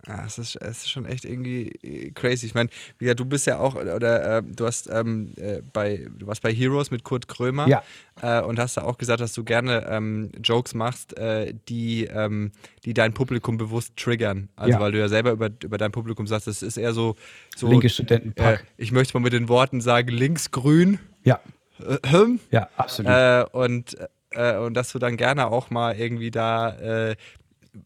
Ja, 0.08 0.24
es 0.26 0.38
ist, 0.38 0.56
es 0.56 0.78
ist 0.84 0.90
schon 0.90 1.06
echt 1.06 1.26
irgendwie 1.26 1.68
äh, 1.84 2.12
crazy. 2.12 2.46
Ich 2.46 2.54
meine, 2.54 2.70
wie 2.98 3.06
gesagt, 3.06 3.20
du 3.20 3.26
bist 3.26 3.46
ja 3.46 3.60
auch, 3.60 3.76
oder 3.76 4.38
äh, 4.38 4.44
du 4.44 4.66
hast 4.66 4.90
ähm, 4.90 5.34
äh, 5.36 5.62
bei, 5.74 6.08
du 6.18 6.28
warst 6.28 6.42
bei 6.42 6.54
Heroes 6.54 6.92
mit 6.92 7.04
Kurt 7.04 7.28
Krömer 7.28 7.68
Ja. 7.68 7.84
äh, 8.22 8.42
und 8.42 8.58
hast 8.58 8.78
da 8.78 8.84
auch 8.84 8.98
gesagt, 8.98 9.20
dass 9.20 9.34
du 9.34 9.44
gerne 9.44 9.86
ähm, 9.90 10.32
Jokes 10.44 10.74
machst, 10.74 11.18
äh, 11.18 11.54
die, 11.68 12.06
ähm, 12.06 12.52
die 12.86 12.94
dein 12.94 13.14
Publikum 13.14 13.58
bewusst 13.58 13.98
triggern. 13.98 14.48
Also 14.56 14.72
Ja. 14.72 14.80
weil 14.80 14.94
du 14.94 15.00
ja 15.00 15.10
selber 15.10 15.32
über, 15.32 15.50
über 15.64 15.78
dein 15.78 15.92
Publikum 15.92 16.26
sagst, 16.26 16.48
es 16.48 16.64
ist 16.64 16.78
eher 16.78 16.94
so, 16.94 17.16
so 17.56 17.70
Linke 17.70 17.88
äh, 17.88 17.90
Studentenpack. 17.90 18.64
ich 18.78 18.92
möchte 18.94 19.14
mal 19.18 19.24
mit 19.24 19.34
den 19.34 19.50
Worten 19.50 19.82
sagen, 19.82 20.08
linksgrün. 20.10 21.00
ja, 21.24 21.40
Äh, 21.80 21.98
hm? 22.10 22.40
ja, 22.52 22.70
absolut. 22.78 23.12
Äh, 23.12 23.46
und, 23.52 23.98
äh, 24.32 24.56
und 24.58 24.74
dass 24.74 24.92
du 24.94 25.00
dann 25.00 25.18
gerne 25.18 25.48
auch 25.48 25.70
mal 25.70 25.96
irgendwie 25.96 26.32
da, 26.32 27.10
äh, 27.10 27.16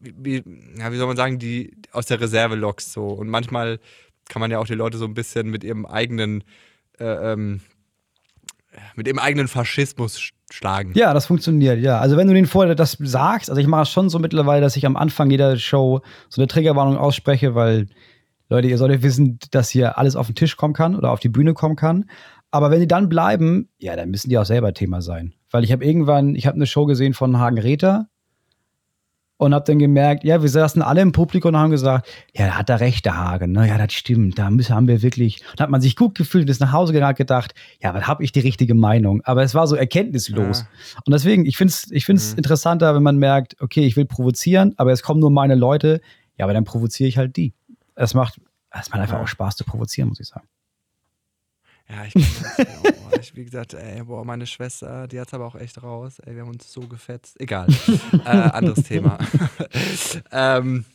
wie, 0.00 0.42
ja, 0.78 0.92
wie 0.92 0.96
soll 0.96 1.06
man 1.06 1.16
sagen, 1.16 1.38
die 1.38 1.76
aus 1.92 2.06
der 2.06 2.20
Reserve 2.20 2.54
lockst 2.54 2.92
so. 2.92 3.06
Und 3.06 3.28
manchmal 3.28 3.78
kann 4.28 4.40
man 4.40 4.50
ja 4.50 4.58
auch 4.58 4.66
die 4.66 4.74
Leute 4.74 4.98
so 4.98 5.04
ein 5.04 5.14
bisschen 5.14 5.48
mit 5.48 5.64
ihrem 5.64 5.86
eigenen, 5.86 6.44
äh, 6.98 7.04
ähm, 7.04 7.60
mit 8.96 9.06
ihrem 9.06 9.18
eigenen 9.18 9.48
Faschismus 9.48 10.18
sch- 10.18 10.32
schlagen. 10.50 10.92
Ja, 10.94 11.12
das 11.12 11.26
funktioniert, 11.26 11.80
ja. 11.80 11.98
Also 11.98 12.16
wenn 12.16 12.28
du 12.28 12.34
den 12.34 12.46
vorher 12.46 12.74
das 12.74 12.96
sagst, 13.00 13.50
also 13.50 13.60
ich 13.60 13.66
mache 13.66 13.82
es 13.82 13.90
schon 13.90 14.08
so 14.08 14.18
mittlerweile, 14.18 14.62
dass 14.62 14.76
ich 14.76 14.86
am 14.86 14.96
Anfang 14.96 15.30
jeder 15.30 15.56
Show 15.58 16.00
so 16.28 16.40
eine 16.40 16.46
Triggerwarnung 16.48 16.96
ausspreche, 16.96 17.54
weil 17.54 17.88
Leute, 18.48 18.68
ihr 18.68 18.78
solltet 18.78 19.02
wissen, 19.02 19.38
dass 19.50 19.70
hier 19.70 19.98
alles 19.98 20.14
auf 20.16 20.26
den 20.26 20.34
Tisch 20.34 20.56
kommen 20.56 20.74
kann 20.74 20.94
oder 20.94 21.10
auf 21.10 21.20
die 21.20 21.28
Bühne 21.28 21.54
kommen 21.54 21.76
kann. 21.76 22.06
Aber 22.50 22.70
wenn 22.70 22.80
die 22.80 22.86
dann 22.86 23.08
bleiben, 23.08 23.70
ja, 23.78 23.96
dann 23.96 24.10
müssen 24.10 24.28
die 24.28 24.36
auch 24.36 24.44
selber 24.44 24.74
Thema 24.74 25.00
sein. 25.00 25.34
Weil 25.50 25.64
ich 25.64 25.72
habe 25.72 25.84
irgendwann, 25.84 26.34
ich 26.34 26.46
habe 26.46 26.56
eine 26.56 26.66
Show 26.66 26.84
gesehen 26.84 27.14
von 27.14 27.38
Hagen 27.38 27.58
Räther 27.58 28.08
und 29.42 29.54
habe 29.54 29.64
dann 29.64 29.78
gemerkt, 29.78 30.24
ja, 30.24 30.40
wir 30.40 30.48
saßen 30.48 30.82
alle 30.82 31.00
im 31.00 31.12
Publikum 31.12 31.54
und 31.54 31.60
haben 31.60 31.70
gesagt, 31.70 32.08
ja, 32.32 32.46
da 32.46 32.58
hat 32.58 32.70
er 32.70 32.80
recht, 32.80 33.04
der 33.04 33.16
Hagen, 33.16 33.52
ne? 33.52 33.66
ja, 33.66 33.76
das 33.76 33.92
stimmt, 33.92 34.38
da 34.38 34.50
müssen, 34.50 34.74
haben 34.74 34.86
wir 34.86 35.02
wirklich, 35.02 35.42
und 35.50 35.60
hat 35.60 35.68
man 35.68 35.80
sich 35.80 35.96
gut 35.96 36.14
gefühlt, 36.14 36.48
ist 36.48 36.60
nach 36.60 36.72
Hause 36.72 36.92
gegangen, 36.92 37.16
gedacht, 37.16 37.54
ja, 37.80 37.90
aber 37.90 38.06
habe 38.06 38.22
ich 38.22 38.32
die 38.32 38.40
richtige 38.40 38.74
Meinung, 38.74 39.20
aber 39.24 39.42
es 39.42 39.54
war 39.54 39.66
so 39.66 39.74
erkenntnislos. 39.74 40.60
Ja. 40.60 41.00
Und 41.04 41.12
deswegen, 41.12 41.44
ich 41.44 41.56
finde 41.56 41.72
es 41.72 41.90
ich 41.90 42.06
find's 42.06 42.32
mhm. 42.32 42.38
interessanter, 42.38 42.94
wenn 42.94 43.02
man 43.02 43.16
merkt, 43.16 43.60
okay, 43.60 43.84
ich 43.84 43.96
will 43.96 44.04
provozieren, 44.04 44.74
aber 44.76 44.92
es 44.92 45.02
kommen 45.02 45.20
nur 45.20 45.30
meine 45.30 45.56
Leute, 45.56 46.00
ja, 46.38 46.46
aber 46.46 46.54
dann 46.54 46.64
provoziere 46.64 47.08
ich 47.08 47.18
halt 47.18 47.36
die. 47.36 47.52
Es 47.94 48.14
macht, 48.14 48.40
es 48.70 48.90
macht 48.90 49.00
einfach 49.00 49.16
ja. 49.16 49.22
auch 49.22 49.28
Spaß 49.28 49.56
zu 49.56 49.64
provozieren, 49.64 50.08
muss 50.08 50.20
ich 50.20 50.28
sagen. 50.28 50.46
Ja, 51.92 52.06
ich, 52.06 52.14
oh, 52.16 53.16
ich 53.20 53.36
wie 53.36 53.44
gesagt, 53.44 53.74
ey, 53.74 54.02
boah, 54.02 54.24
meine 54.24 54.46
Schwester, 54.46 55.06
die 55.06 55.20
hat 55.20 55.28
es 55.28 55.34
aber 55.34 55.44
auch 55.44 55.54
echt 55.54 55.82
raus. 55.82 56.18
Ey, 56.20 56.34
wir 56.34 56.42
haben 56.42 56.50
uns 56.50 56.72
so 56.72 56.80
gefetzt. 56.80 57.38
Egal. 57.38 57.66
äh, 58.24 58.28
anderes 58.28 58.84
Thema. 58.84 59.18
ähm, 60.32 60.86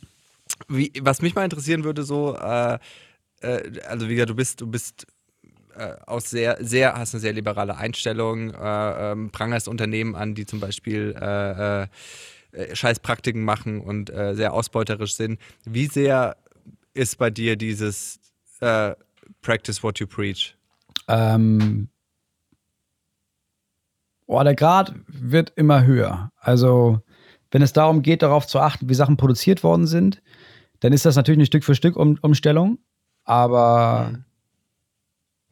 wie, 0.68 0.92
was 1.02 1.22
mich 1.22 1.36
mal 1.36 1.44
interessieren 1.44 1.84
würde, 1.84 2.04
so, 2.04 2.36
äh, 2.36 2.80
äh, 3.42 3.80
also 3.88 4.10
wie 4.10 4.16
gesagt, 4.16 4.32
du 4.32 4.36
bist, 4.36 4.60
du 4.62 4.68
bist 4.68 5.06
äh, 5.76 5.94
aus 6.08 6.32
sehr, 6.32 6.58
sehr, 6.62 6.96
hast 6.96 7.14
eine 7.14 7.22
sehr 7.22 7.34
liberale 7.34 7.78
Einstellung, 7.78 8.52
äh, 8.56 9.12
ähm, 9.12 9.30
prangerst 9.30 9.68
Unternehmen 9.68 10.16
an, 10.16 10.34
die 10.34 10.48
zum 10.48 10.60
Beispiel 10.60 11.16
äh, 11.20 11.84
äh, 11.84 11.88
Scheißpraktiken 12.74 13.44
machen 13.44 13.82
und 13.82 14.10
sehr 14.10 14.54
ausbeuterisch 14.54 15.14
sind. 15.14 15.40
Wie 15.66 15.86
sehr 15.86 16.38
ist 16.96 17.20
bei 17.20 17.30
dir 17.30 17.56
dieses 17.56 18.20
Practice 19.42 19.84
what 19.84 20.00
you 20.00 20.08
preach? 20.08 20.57
Ähm, 21.08 21.90
oh, 24.26 24.44
der 24.44 24.56
Grad 24.56 24.94
wird 25.08 25.54
immer 25.56 25.86
höher. 25.86 26.32
Also, 26.40 27.02
wenn 27.52 27.62
es 27.62 27.74
darum 27.74 28.02
geht, 28.02 28.22
darauf 28.22 28.46
zu 28.48 28.60
achten, 28.60 28.90
wie 28.90 28.94
Sachen 28.94 29.18
produziert 29.18 29.64
worden 29.64 29.88
sind, 29.88 30.22
dann 30.82 30.94
ist 30.94 31.06
das 31.06 31.16
natürlich 31.16 31.40
eine 31.40 31.46
Stück 31.46 31.64
für 31.64 31.76
Stück 31.76 31.96
um 31.96 32.18
Umstellung. 32.22 32.78
Aber 33.24 34.10
mhm. 34.12 34.26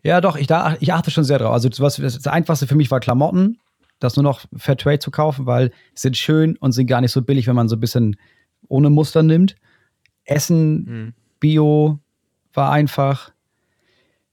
ja, 0.03 0.21
doch, 0.21 0.35
ich, 0.35 0.47
da, 0.47 0.75
ich 0.79 0.93
achte 0.93 1.11
schon 1.11 1.23
sehr 1.23 1.39
drauf. 1.39 1.53
Also, 1.53 1.69
was, 1.79 1.95
das 1.97 2.27
Einfachste 2.27 2.67
für 2.67 2.75
mich 2.75 2.91
war 2.91 2.99
Klamotten, 2.99 3.59
das 3.99 4.15
nur 4.15 4.23
noch 4.23 4.41
Fair 4.55 4.77
Trade 4.77 4.99
zu 4.99 5.11
kaufen, 5.11 5.45
weil 5.45 5.69
sie 5.93 6.03
sind 6.03 6.17
schön 6.17 6.57
und 6.57 6.73
sind 6.73 6.87
gar 6.87 7.01
nicht 7.01 7.11
so 7.11 7.21
billig, 7.21 7.47
wenn 7.47 7.55
man 7.55 7.69
so 7.69 7.75
ein 7.77 7.79
bisschen 7.81 8.17
ohne 8.67 8.89
Muster 8.89 9.23
nimmt. 9.23 9.55
Essen, 10.25 10.83
mhm. 10.83 11.13
Bio 11.39 11.99
war 12.53 12.71
einfach 12.71 13.31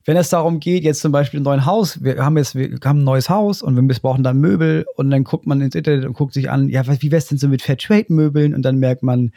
wenn 0.05 0.17
es 0.17 0.29
darum 0.31 0.59
geht, 0.59 0.83
jetzt 0.83 1.01
zum 1.01 1.13
Beispiel 1.13 1.41
ein 1.41 1.45
neues 1.45 1.65
Haus, 1.65 2.03
wir 2.03 2.25
haben 2.25 2.37
jetzt, 2.37 2.55
wir 2.55 2.77
haben 2.85 3.01
ein 3.01 3.05
neues 3.05 3.29
Haus 3.29 3.63
und 3.63 3.77
wir 3.77 3.95
brauchen 4.01 4.25
dann 4.25 4.39
Möbel 4.39 4.85
und 4.97 5.11
dann 5.11 5.25
guckt 5.25 5.47
man 5.47 5.61
ins 5.61 5.75
Internet 5.75 6.05
und 6.05 6.15
guckt 6.15 6.35
sich 6.35 6.51
an, 6.51 6.69
ja, 6.69 6.83
wie 6.87 7.13
wär's 7.13 7.27
denn 7.27 7.39
so 7.39 7.49
mit 7.49 7.63
Fairtrade-Möbeln 7.63 8.55
und 8.55 8.63
dann 8.63 8.77
merkt 8.79 9.03
man, 9.03 9.33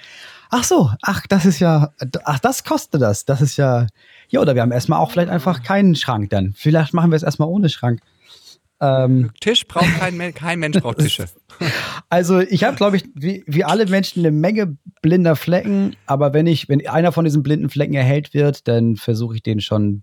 ach 0.49 0.63
so, 0.63 0.89
ach, 1.01 1.27
das 1.27 1.45
ist 1.45 1.59
ja, 1.59 1.91
ach, 2.23 2.39
das 2.39 2.63
kostet 2.63 3.01
das, 3.01 3.25
das 3.25 3.41
ist 3.41 3.57
ja, 3.57 3.87
ja, 4.29 4.41
oder 4.41 4.55
wir 4.55 4.61
haben 4.61 4.71
erstmal 4.71 4.99
auch 4.99 5.11
vielleicht 5.11 5.29
einfach 5.29 5.61
keinen 5.61 5.95
Schrank 5.95 6.31
dann. 6.31 6.53
Vielleicht 6.55 6.93
machen 6.93 7.11
wir 7.11 7.15
es 7.15 7.23
erstmal 7.23 7.47
ohne 7.47 7.69
Schrank. 7.69 8.01
Ähm, 8.81 9.31
Tisch 9.39 9.65
braucht 9.67 9.99
kein, 9.99 10.33
kein 10.33 10.59
Mensch 10.59 10.77
braucht 10.79 10.99
Tische. 10.99 11.25
Also 12.09 12.39
ich 12.39 12.63
habe, 12.65 12.75
glaube 12.75 12.97
ich, 12.97 13.05
wie, 13.13 13.43
wie 13.47 13.63
alle 13.63 13.85
Menschen 13.85 14.19
eine 14.19 14.31
Menge 14.31 14.75
blinder 15.01 15.35
Flecken, 15.35 15.95
aber 16.05 16.33
wenn 16.33 16.47
ich, 16.47 16.67
wenn 16.67 16.85
einer 16.87 17.11
von 17.11 17.23
diesen 17.23 17.43
blinden 17.43 17.69
Flecken 17.69 17.93
erhellt 17.93 18.33
wird, 18.33 18.67
dann 18.67 18.97
versuche 18.97 19.35
ich 19.35 19.43
den 19.43 19.61
schon 19.61 20.01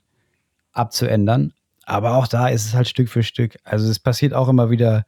abzuändern. 0.73 1.53
Aber 1.85 2.15
auch 2.15 2.29
da 2.29 2.49
ist 2.49 2.67
es 2.67 2.75
halt 2.75 2.89
Stück 2.89 3.09
für 3.09 3.23
Stück. 3.23 3.57
Also 3.65 3.91
es 3.91 3.99
passiert 3.99 4.35
auch 4.35 4.49
immer 4.49 4.71
wieder. 4.71 5.05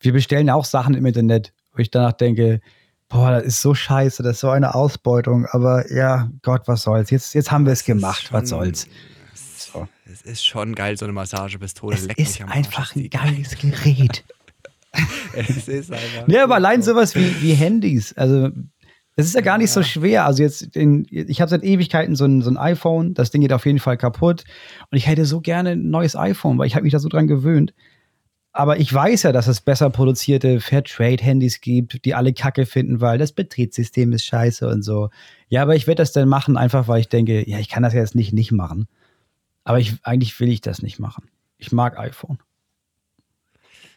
Wir 0.00 0.12
bestellen 0.12 0.50
auch 0.50 0.64
Sachen 0.64 0.94
im 0.94 1.06
Internet, 1.06 1.52
wo 1.72 1.78
ich 1.78 1.90
danach 1.90 2.12
denke, 2.12 2.60
boah, 3.08 3.32
das 3.32 3.44
ist 3.44 3.60
so 3.60 3.74
scheiße, 3.74 4.22
das 4.22 4.36
ist 4.36 4.40
so 4.40 4.50
eine 4.50 4.74
Ausbeutung. 4.74 5.46
Aber 5.50 5.92
ja, 5.92 6.30
Gott, 6.42 6.62
was 6.66 6.82
soll's. 6.82 7.10
Jetzt, 7.10 7.34
jetzt 7.34 7.50
haben 7.50 7.66
wir 7.66 7.72
es 7.72 7.84
gemacht, 7.84 8.28
schon, 8.28 8.40
was 8.40 8.48
soll's. 8.48 8.88
So. 9.34 9.86
Es 10.10 10.22
ist 10.22 10.44
schon 10.44 10.74
geil, 10.74 10.96
so 10.96 11.04
eine 11.04 11.12
Massagepistole. 11.12 11.94
Es 11.94 12.06
ist 12.06 12.40
einfach 12.42 12.96
ein 12.96 13.08
geiles 13.10 13.56
Gerät. 13.58 14.24
es 15.34 15.68
ist 15.68 15.92
einfach. 15.92 16.26
Ja, 16.26 16.44
aber 16.44 16.56
allein 16.56 16.82
sowas 16.82 17.14
wie, 17.14 17.40
wie 17.42 17.52
Handys. 17.52 18.12
Also 18.14 18.50
das 19.16 19.26
ist 19.26 19.34
ja 19.34 19.40
gar 19.40 19.58
nicht 19.58 19.70
so 19.70 19.82
schwer. 19.82 20.24
Also 20.24 20.42
jetzt, 20.42 20.76
in, 20.76 21.06
ich 21.10 21.40
habe 21.40 21.50
seit 21.50 21.62
Ewigkeiten 21.62 22.16
so 22.16 22.24
ein, 22.24 22.42
so 22.42 22.50
ein 22.50 22.56
iPhone, 22.56 23.14
das 23.14 23.30
Ding 23.30 23.42
geht 23.42 23.52
auf 23.52 23.66
jeden 23.66 23.78
Fall 23.78 23.96
kaputt. 23.96 24.44
Und 24.90 24.96
ich 24.96 25.06
hätte 25.06 25.24
so 25.24 25.40
gerne 25.40 25.70
ein 25.70 25.90
neues 25.90 26.16
iPhone, 26.16 26.58
weil 26.58 26.66
ich 26.66 26.74
habe 26.74 26.84
mich 26.84 26.92
da 26.92 26.98
so 26.98 27.08
dran 27.08 27.26
gewöhnt. 27.26 27.74
Aber 28.52 28.78
ich 28.78 28.92
weiß 28.92 29.24
ja, 29.24 29.32
dass 29.32 29.46
es 29.46 29.60
besser 29.60 29.90
produzierte 29.90 30.60
Fairtrade-Handys 30.60 31.60
gibt, 31.60 32.04
die 32.04 32.14
alle 32.14 32.32
Kacke 32.32 32.66
finden, 32.66 33.00
weil 33.00 33.18
das 33.18 33.32
Betriebssystem 33.32 34.12
ist 34.12 34.24
scheiße 34.24 34.66
und 34.66 34.82
so. 34.82 35.10
Ja, 35.48 35.62
aber 35.62 35.76
ich 35.76 35.86
werde 35.86 36.02
das 36.02 36.12
dann 36.12 36.28
machen, 36.28 36.56
einfach 36.56 36.88
weil 36.88 37.00
ich 37.00 37.08
denke, 37.08 37.48
ja, 37.48 37.58
ich 37.58 37.68
kann 37.68 37.82
das 37.82 37.94
jetzt 37.94 38.14
nicht 38.14 38.32
nicht 38.32 38.50
machen. 38.52 38.88
Aber 39.64 39.78
ich, 39.78 39.94
eigentlich 40.02 40.38
will 40.40 40.48
ich 40.48 40.62
das 40.62 40.82
nicht 40.82 40.98
machen. 40.98 41.28
Ich 41.58 41.70
mag 41.70 41.98
iPhone. 41.98 42.38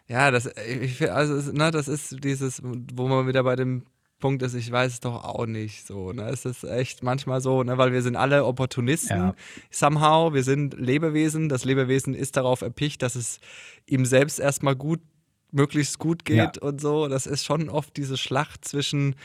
Ja, 0.08 0.30
das, 0.30 0.50
ich, 0.68 1.10
also, 1.12 1.52
ne, 1.52 1.72
das 1.72 1.88
ist 1.88 2.24
dieses, 2.24 2.62
wo 2.64 3.08
man 3.08 3.28
wieder 3.28 3.44
bei 3.44 3.56
dem 3.56 3.84
Punkt 4.24 4.42
ist, 4.42 4.54
ich 4.54 4.72
weiß 4.72 4.94
es 4.94 5.00
doch 5.02 5.26
auch 5.26 5.46
nicht 5.46 5.86
so. 5.86 6.14
Ne? 6.14 6.24
Es 6.30 6.46
ist 6.46 6.64
echt 6.64 7.04
manchmal 7.04 7.42
so, 7.42 7.62
ne? 7.62 7.78
weil 7.78 7.92
wir 7.92 8.02
sind 8.02 8.16
alle 8.16 8.46
Opportunisten 8.46 9.18
ja. 9.18 9.36
somehow. 9.70 10.34
Wir 10.34 10.44
sind 10.44 10.80
Lebewesen. 10.80 11.50
Das 11.50 11.66
Lebewesen 11.66 12.14
ist 12.14 12.38
darauf 12.38 12.62
erpicht, 12.62 13.02
dass 13.02 13.16
es 13.16 13.42
ihm 13.86 14.06
selbst 14.06 14.40
erstmal 14.40 14.78
gut, 14.78 15.02
möglichst 15.52 16.00
gut 16.00 16.24
geht 16.24 16.38
ja. 16.38 16.62
und 16.62 16.80
so. 16.80 17.10
Das 17.10 17.26
ist 17.26 17.44
schon 17.44 17.68
oft 17.68 17.98
diese 17.98 18.16
Schlacht 18.16 18.64
zwischen 18.64 19.16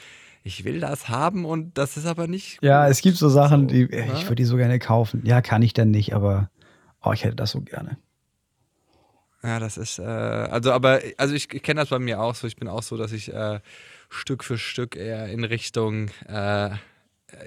ich 0.43 0.65
will 0.65 0.81
das 0.81 1.09
haben 1.09 1.45
und 1.45 1.79
das 1.79 1.97
ist 1.97 2.07
aber 2.07 2.27
nicht. 2.27 2.59
Ja, 2.61 2.89
es 2.89 3.01
gibt 3.01 3.19
so 3.19 3.29
Sachen, 3.29 3.69
so, 3.69 3.75
die 3.75 3.85
ne? 3.87 4.05
ich 4.15 4.25
würde 4.25 4.35
die 4.35 4.47
so 4.47 4.57
gerne 4.57 4.81
kaufen. 4.81 5.23
Ja, 5.25 5.43
kann 5.43 5.63
ich 5.63 5.75
dann 5.75 5.93
nicht, 5.93 6.13
aber 6.13 6.51
oh, 7.05 7.13
ich 7.13 7.23
hätte 7.23 7.37
das 7.37 7.53
so 7.53 7.61
gerne. 7.61 7.99
Ja, 9.43 9.61
das 9.61 9.77
ist, 9.77 9.99
äh, 9.99 10.03
also, 10.03 10.73
aber, 10.73 11.01
also 11.17 11.35
ich, 11.35 11.53
ich 11.53 11.63
kenne 11.63 11.81
das 11.81 11.91
bei 11.91 11.99
mir 11.99 12.21
auch 12.21 12.35
so. 12.35 12.47
Ich 12.47 12.57
bin 12.57 12.69
auch 12.69 12.83
so, 12.83 12.97
dass 12.97 13.13
ich 13.13 13.33
äh, 13.33 13.61
Stück 14.09 14.43
für 14.43 14.59
Stück 14.59 14.97
eher 14.97 15.29
in 15.29 15.45
Richtung, 15.45 16.11
äh, 16.27 16.71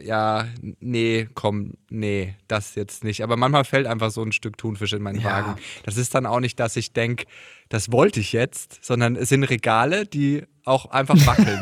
ja, 0.04 0.46
nee, 0.80 1.28
komm, 1.34 1.74
nee, 1.90 2.36
das 2.48 2.76
jetzt 2.76 3.04
nicht. 3.04 3.24
Aber 3.24 3.36
manchmal 3.36 3.66
fällt 3.66 3.88
einfach 3.88 4.12
so 4.12 4.22
ein 4.22 4.32
Stück 4.32 4.58
Thunfisch 4.58 4.94
in 4.94 5.02
meinen 5.02 5.20
ja. 5.20 5.32
Wagen. 5.32 5.56
Das 5.84 5.98
ist 5.98 6.14
dann 6.14 6.26
auch 6.26 6.40
nicht, 6.40 6.60
dass 6.60 6.76
ich 6.76 6.94
denke, 6.94 7.26
das 7.68 7.92
wollte 7.92 8.20
ich 8.20 8.32
jetzt, 8.32 8.84
sondern 8.86 9.16
es 9.16 9.30
sind 9.30 9.44
Regale, 9.44 10.06
die 10.06 10.44
auch 10.66 10.92
einfach 10.92 11.16
wackeln. 11.26 11.62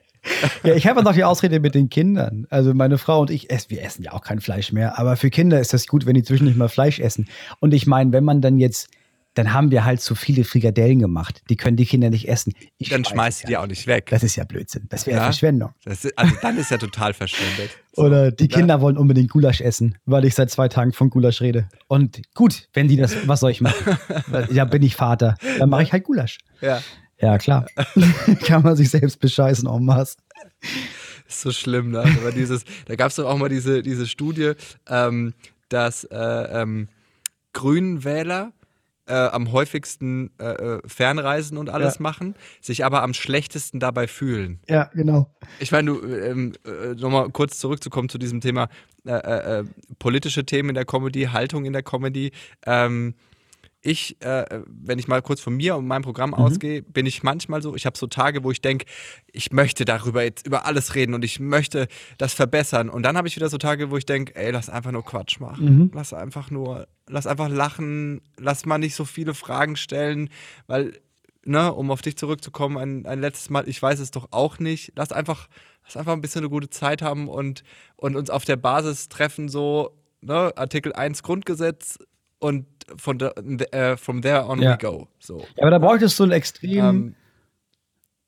ja, 0.64 0.74
ich 0.74 0.86
habe 0.86 1.02
noch 1.02 1.14
die 1.14 1.24
Ausrede 1.24 1.58
mit 1.58 1.74
den 1.74 1.88
Kindern. 1.88 2.46
Also 2.50 2.74
meine 2.74 2.98
Frau 2.98 3.22
und 3.22 3.30
ich, 3.30 3.48
wir 3.68 3.82
essen 3.82 4.02
ja 4.02 4.12
auch 4.12 4.22
kein 4.22 4.40
Fleisch 4.40 4.70
mehr, 4.70 4.98
aber 4.98 5.16
für 5.16 5.30
Kinder 5.30 5.58
ist 5.58 5.72
das 5.72 5.86
gut, 5.86 6.04
wenn 6.04 6.14
die 6.14 6.22
zwischendurch 6.22 6.56
mal 6.56 6.68
Fleisch 6.68 7.00
essen. 7.00 7.26
Und 7.58 7.72
ich 7.72 7.86
meine, 7.86 8.12
wenn 8.12 8.24
man 8.24 8.42
dann 8.42 8.58
jetzt 8.58 8.90
dann 9.36 9.52
haben 9.52 9.70
wir 9.70 9.84
halt 9.84 10.00
zu 10.00 10.14
viele 10.14 10.44
Frikadellen 10.44 10.98
gemacht. 10.98 11.42
Die 11.50 11.56
können 11.56 11.76
die 11.76 11.84
Kinder 11.84 12.08
nicht 12.08 12.26
essen. 12.26 12.54
Ich 12.78 12.88
dann 12.88 13.04
schmeißt 13.04 13.42
du 13.42 13.48
die 13.48 13.56
auch 13.58 13.66
nicht 13.66 13.86
weg. 13.86 14.06
Das 14.08 14.22
ist 14.22 14.34
ja 14.34 14.44
Blödsinn. 14.44 14.86
Das 14.88 15.06
wäre 15.06 15.18
ja? 15.18 15.24
Verschwendung. 15.24 15.72
Ist, 15.84 16.18
also 16.18 16.34
dann 16.40 16.56
ist 16.56 16.70
ja 16.70 16.78
total 16.78 17.14
verschwendet. 17.14 17.70
So. 17.96 18.02
Oder 18.02 18.30
die 18.30 18.48
Kinder 18.48 18.82
wollen 18.82 18.98
unbedingt 18.98 19.30
Gulasch 19.30 19.62
essen, 19.62 19.96
weil 20.04 20.26
ich 20.26 20.34
seit 20.34 20.50
zwei 20.50 20.68
Tagen 20.68 20.92
von 20.92 21.08
Gulasch 21.08 21.40
rede. 21.40 21.66
Und 21.88 22.20
gut, 22.34 22.68
wenn 22.74 22.88
die 22.88 22.98
das, 22.98 23.26
was 23.26 23.40
soll 23.40 23.50
ich 23.52 23.62
machen? 23.62 23.96
ja, 24.50 24.66
bin 24.66 24.82
ich 24.82 24.96
Vater. 24.96 25.34
Dann 25.58 25.70
mache 25.70 25.82
ich 25.82 25.92
halt 25.92 26.04
Gulasch. 26.04 26.36
Ja. 26.60 26.82
Ja, 27.18 27.38
klar. 27.38 27.64
Kann 28.44 28.62
man 28.62 28.76
sich 28.76 28.90
selbst 28.90 29.18
bescheißen 29.18 29.66
en 29.66 29.82
masse. 29.82 30.18
Ist 31.26 31.40
so 31.40 31.52
schlimm, 31.52 31.92
ne? 31.92 32.00
Aber 32.00 32.32
dieses, 32.32 32.66
da 32.84 32.96
gab 32.96 33.08
es 33.08 33.16
doch 33.16 33.24
auch 33.24 33.38
mal 33.38 33.48
diese, 33.48 33.80
diese 33.80 34.06
Studie, 34.06 34.52
ähm, 34.90 35.32
dass 35.70 36.04
äh, 36.04 36.14
ähm, 36.14 36.88
Grünwähler 37.54 38.52
äh, 39.06 39.14
am 39.14 39.52
häufigsten 39.52 40.30
äh, 40.38 40.44
äh, 40.44 40.80
Fernreisen 40.86 41.58
und 41.58 41.70
alles 41.70 41.96
ja. 41.96 42.02
machen, 42.02 42.34
sich 42.60 42.84
aber 42.84 43.02
am 43.02 43.14
schlechtesten 43.14 43.80
dabei 43.80 44.06
fühlen. 44.06 44.60
Ja, 44.68 44.90
genau. 44.94 45.34
Ich 45.58 45.72
meine, 45.72 45.92
du, 45.92 46.06
ähm, 46.06 46.52
äh, 46.64 46.94
nochmal 46.94 47.30
kurz 47.30 47.58
zurückzukommen 47.58 48.08
zu 48.08 48.18
diesem 48.18 48.40
Thema 48.40 48.68
äh, 49.06 49.12
äh, 49.12 49.64
politische 49.98 50.44
Themen 50.44 50.70
in 50.70 50.74
der 50.74 50.84
Comedy, 50.84 51.24
Haltung 51.24 51.64
in 51.64 51.72
der 51.72 51.82
Comedy. 51.82 52.32
Ähm, 52.66 53.14
ich, 53.86 54.20
äh, 54.20 54.62
wenn 54.66 54.98
ich 54.98 55.06
mal 55.06 55.22
kurz 55.22 55.40
von 55.40 55.56
mir 55.56 55.76
und 55.76 55.86
meinem 55.86 56.02
Programm 56.02 56.30
mhm. 56.30 56.34
ausgehe, 56.34 56.82
bin 56.82 57.06
ich 57.06 57.22
manchmal 57.22 57.62
so, 57.62 57.76
ich 57.76 57.86
habe 57.86 57.96
so 57.96 58.08
Tage, 58.08 58.42
wo 58.42 58.50
ich 58.50 58.60
denke, 58.60 58.84
ich 59.30 59.52
möchte 59.52 59.84
darüber 59.84 60.24
jetzt 60.24 60.44
über 60.44 60.66
alles 60.66 60.96
reden 60.96 61.14
und 61.14 61.24
ich 61.24 61.38
möchte 61.38 61.86
das 62.18 62.34
verbessern. 62.34 62.88
Und 62.90 63.04
dann 63.04 63.16
habe 63.16 63.28
ich 63.28 63.36
wieder 63.36 63.48
so 63.48 63.58
Tage, 63.58 63.90
wo 63.92 63.96
ich 63.96 64.04
denke, 64.04 64.34
ey, 64.34 64.50
lass 64.50 64.68
einfach 64.68 64.90
nur 64.90 65.04
Quatsch 65.04 65.38
machen. 65.38 65.64
Mhm. 65.64 65.90
Lass 65.94 66.12
einfach 66.12 66.50
nur, 66.50 66.88
lass 67.06 67.28
einfach 67.28 67.48
lachen, 67.48 68.22
lass 68.36 68.66
mal 68.66 68.78
nicht 68.78 68.96
so 68.96 69.04
viele 69.04 69.34
Fragen 69.34 69.76
stellen, 69.76 70.30
weil, 70.66 70.98
ne, 71.44 71.72
um 71.72 71.92
auf 71.92 72.02
dich 72.02 72.16
zurückzukommen, 72.16 72.78
ein, 72.78 73.06
ein 73.06 73.20
letztes 73.20 73.50
Mal, 73.50 73.68
ich 73.68 73.80
weiß 73.80 74.00
es 74.00 74.10
doch 74.10 74.28
auch 74.32 74.58
nicht. 74.58 74.94
Lass 74.96 75.12
einfach, 75.12 75.48
lass 75.84 75.96
einfach 75.96 76.12
ein 76.12 76.20
bisschen 76.20 76.40
eine 76.40 76.50
gute 76.50 76.70
Zeit 76.70 77.02
haben 77.02 77.28
und, 77.28 77.62
und 77.94 78.16
uns 78.16 78.30
auf 78.30 78.44
der 78.44 78.56
Basis 78.56 79.08
treffen, 79.08 79.48
so, 79.48 79.96
ne, 80.22 80.52
Artikel 80.56 80.92
1 80.92 81.22
Grundgesetz 81.22 81.98
und 82.38 82.66
von 82.96 83.18
the, 83.18 83.26
äh, 83.72 83.96
from 83.96 84.22
there 84.22 84.46
on 84.46 84.60
ja. 84.60 84.72
we 84.72 84.78
go. 84.78 85.08
So. 85.18 85.38
Ja, 85.38 85.62
aber 85.62 85.70
da 85.70 85.78
bräuchtest 85.78 86.18
du 86.18 86.24
ein 86.24 86.32
extrem. 86.32 86.84
Ähm, 86.84 87.14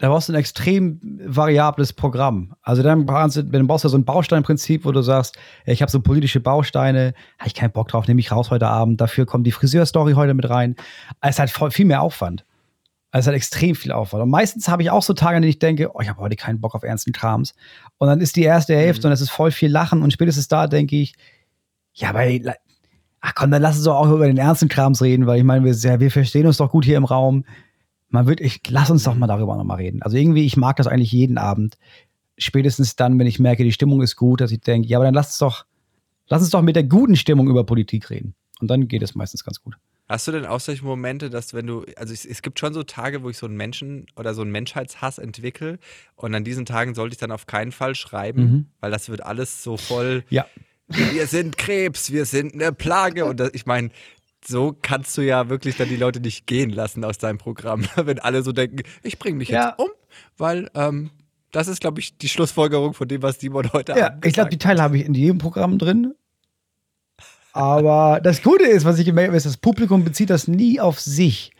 da 0.00 0.10
brauchst 0.10 0.28
du 0.28 0.32
ein 0.32 0.36
extrem 0.36 1.00
variables 1.02 1.92
Programm. 1.92 2.54
Also 2.62 2.84
dann 2.84 3.04
brauchst 3.04 3.36
du, 3.36 3.42
dann 3.42 3.66
brauchst 3.66 3.84
du 3.84 3.88
so 3.88 3.98
ein 3.98 4.04
Bausteinprinzip, 4.04 4.84
wo 4.84 4.92
du 4.92 5.02
sagst, 5.02 5.36
ich 5.66 5.82
habe 5.82 5.90
so 5.90 6.00
politische 6.00 6.38
Bausteine, 6.38 7.14
habe 7.36 7.48
ich 7.48 7.54
keinen 7.54 7.72
Bock 7.72 7.88
drauf, 7.88 8.06
nehme 8.06 8.20
ich 8.20 8.30
raus 8.30 8.52
heute 8.52 8.68
Abend, 8.68 9.00
dafür 9.00 9.26
kommt 9.26 9.44
die 9.44 9.50
Friseurstory 9.50 10.12
heute 10.12 10.34
mit 10.34 10.48
rein. 10.48 10.76
Es 11.20 11.30
ist 11.30 11.38
halt 11.40 11.50
voll, 11.50 11.72
viel 11.72 11.84
mehr 11.84 12.00
Aufwand. 12.00 12.44
Es 13.10 13.20
ist 13.20 13.26
halt 13.26 13.36
extrem 13.36 13.74
viel 13.74 13.90
Aufwand. 13.90 14.22
Und 14.22 14.30
meistens 14.30 14.68
habe 14.68 14.82
ich 14.82 14.90
auch 14.90 15.02
so 15.02 15.14
Tage, 15.14 15.36
an 15.36 15.42
denen 15.42 15.50
ich 15.50 15.58
denke, 15.58 15.90
oh, 15.92 16.00
ich 16.00 16.08
habe 16.08 16.20
heute 16.20 16.36
keinen 16.36 16.60
Bock 16.60 16.76
auf 16.76 16.84
ernsten 16.84 17.12
Krams. 17.12 17.54
Und 17.96 18.06
dann 18.06 18.20
ist 18.20 18.36
die 18.36 18.44
erste 18.44 18.76
Hälfte 18.76 19.08
mhm. 19.08 19.10
und 19.10 19.14
es 19.14 19.20
ist 19.20 19.30
voll 19.30 19.50
viel 19.50 19.70
Lachen 19.70 20.02
und 20.02 20.12
spätestens 20.12 20.46
da 20.46 20.68
denke 20.68 20.94
ich, 20.94 21.14
ja, 21.92 22.10
aber 22.10 22.20
ach 23.20 23.34
komm, 23.34 23.50
dann 23.50 23.62
lass 23.62 23.76
uns 23.76 23.84
doch 23.84 23.96
auch 23.96 24.10
über 24.10 24.26
den 24.26 24.38
ernsten 24.38 24.68
Krams 24.68 25.02
reden, 25.02 25.26
weil 25.26 25.38
ich 25.38 25.44
meine, 25.44 25.64
wir, 25.64 26.00
wir 26.00 26.10
verstehen 26.10 26.46
uns 26.46 26.56
doch 26.58 26.70
gut 26.70 26.84
hier 26.84 26.96
im 26.96 27.04
Raum 27.04 27.44
man 28.10 28.26
wird, 28.26 28.40
ich 28.40 28.60
lass 28.68 28.90
uns 28.90 29.04
doch 29.04 29.14
mal 29.14 29.26
darüber 29.26 29.56
nochmal 29.56 29.78
reden. 29.78 30.02
Also 30.02 30.16
irgendwie, 30.16 30.46
ich 30.46 30.56
mag 30.56 30.76
das 30.76 30.86
eigentlich 30.86 31.12
jeden 31.12 31.38
Abend. 31.38 31.78
Spätestens 32.36 32.96
dann, 32.96 33.18
wenn 33.18 33.26
ich 33.26 33.38
merke, 33.38 33.64
die 33.64 33.72
Stimmung 33.72 34.00
ist 34.02 34.16
gut, 34.16 34.40
dass 34.40 34.52
ich 34.52 34.60
denke, 34.60 34.88
ja, 34.88 34.98
aber 34.98 35.04
dann 35.04 35.14
lass 35.14 35.28
uns 35.28 35.38
doch, 35.38 35.66
lass 36.28 36.42
uns 36.42 36.50
doch 36.50 36.62
mit 36.62 36.76
der 36.76 36.84
guten 36.84 37.16
Stimmung 37.16 37.48
über 37.48 37.64
Politik 37.64 38.10
reden. 38.10 38.34
Und 38.60 38.68
dann 38.68 38.88
geht 38.88 39.02
es 39.02 39.14
meistens 39.14 39.44
ganz 39.44 39.60
gut. 39.60 39.76
Hast 40.08 40.26
du 40.26 40.32
denn 40.32 40.46
auch 40.46 40.60
solche 40.60 40.84
Momente, 40.84 41.28
dass 41.28 41.52
wenn 41.52 41.66
du, 41.66 41.84
also 41.96 42.14
es, 42.14 42.24
es, 42.24 42.40
gibt 42.40 42.58
schon 42.58 42.72
so 42.72 42.82
Tage, 42.82 43.22
wo 43.22 43.28
ich 43.28 43.36
so 43.36 43.44
einen 43.44 43.56
Menschen 43.56 44.06
oder 44.16 44.32
so 44.32 44.40
einen 44.40 44.50
Menschheitshass 44.50 45.18
entwickle 45.18 45.78
und 46.16 46.34
an 46.34 46.44
diesen 46.44 46.64
Tagen 46.64 46.94
sollte 46.94 47.12
ich 47.12 47.18
dann 47.18 47.30
auf 47.30 47.46
keinen 47.46 47.72
Fall 47.72 47.94
schreiben, 47.94 48.42
mhm. 48.42 48.66
weil 48.80 48.90
das 48.90 49.10
wird 49.10 49.22
alles 49.22 49.62
so 49.62 49.76
voll. 49.76 50.24
Ja. 50.30 50.46
Wir 50.88 51.26
sind 51.26 51.58
Krebs, 51.58 52.12
wir 52.12 52.24
sind 52.24 52.54
eine 52.54 52.72
Plage 52.72 53.24
und 53.26 53.40
das, 53.40 53.50
ich 53.52 53.66
meine, 53.66 53.90
so 54.46 54.76
kannst 54.80 55.16
du 55.18 55.22
ja 55.22 55.48
wirklich 55.48 55.76
dann 55.76 55.88
die 55.88 55.96
Leute 55.96 56.20
nicht 56.20 56.46
gehen 56.46 56.70
lassen 56.70 57.04
aus 57.04 57.18
deinem 57.18 57.38
Programm, 57.38 57.84
wenn 57.96 58.18
alle 58.18 58.42
so 58.42 58.52
denken, 58.52 58.82
ich 59.02 59.18
bringe 59.18 59.36
mich 59.36 59.48
ja. 59.48 59.68
jetzt 59.68 59.78
um, 59.78 59.90
weil 60.36 60.70
ähm, 60.74 61.10
das 61.52 61.68
ist, 61.68 61.80
glaube 61.80 62.00
ich, 62.00 62.16
die 62.18 62.28
Schlussfolgerung 62.28 62.94
von 62.94 63.08
dem, 63.08 63.22
was 63.22 63.40
Simon 63.40 63.72
heute 63.72 63.92
Ja, 63.92 64.18
ich 64.24 64.34
glaube, 64.34 64.50
die 64.50 64.58
Teile 64.58 64.82
habe 64.82 64.98
ich 64.98 65.04
in 65.04 65.14
jedem 65.14 65.38
Programm 65.38 65.78
drin. 65.78 66.14
Aber 67.52 68.20
das 68.22 68.42
Gute 68.42 68.64
ist, 68.64 68.84
was 68.84 68.98
ich 68.98 69.06
gemerkt 69.06 69.28
habe, 69.28 69.36
ist, 69.36 69.46
das 69.46 69.56
Publikum 69.56 70.04
bezieht 70.04 70.30
das 70.30 70.46
nie 70.46 70.78
auf 70.78 71.00
sich. 71.00 71.52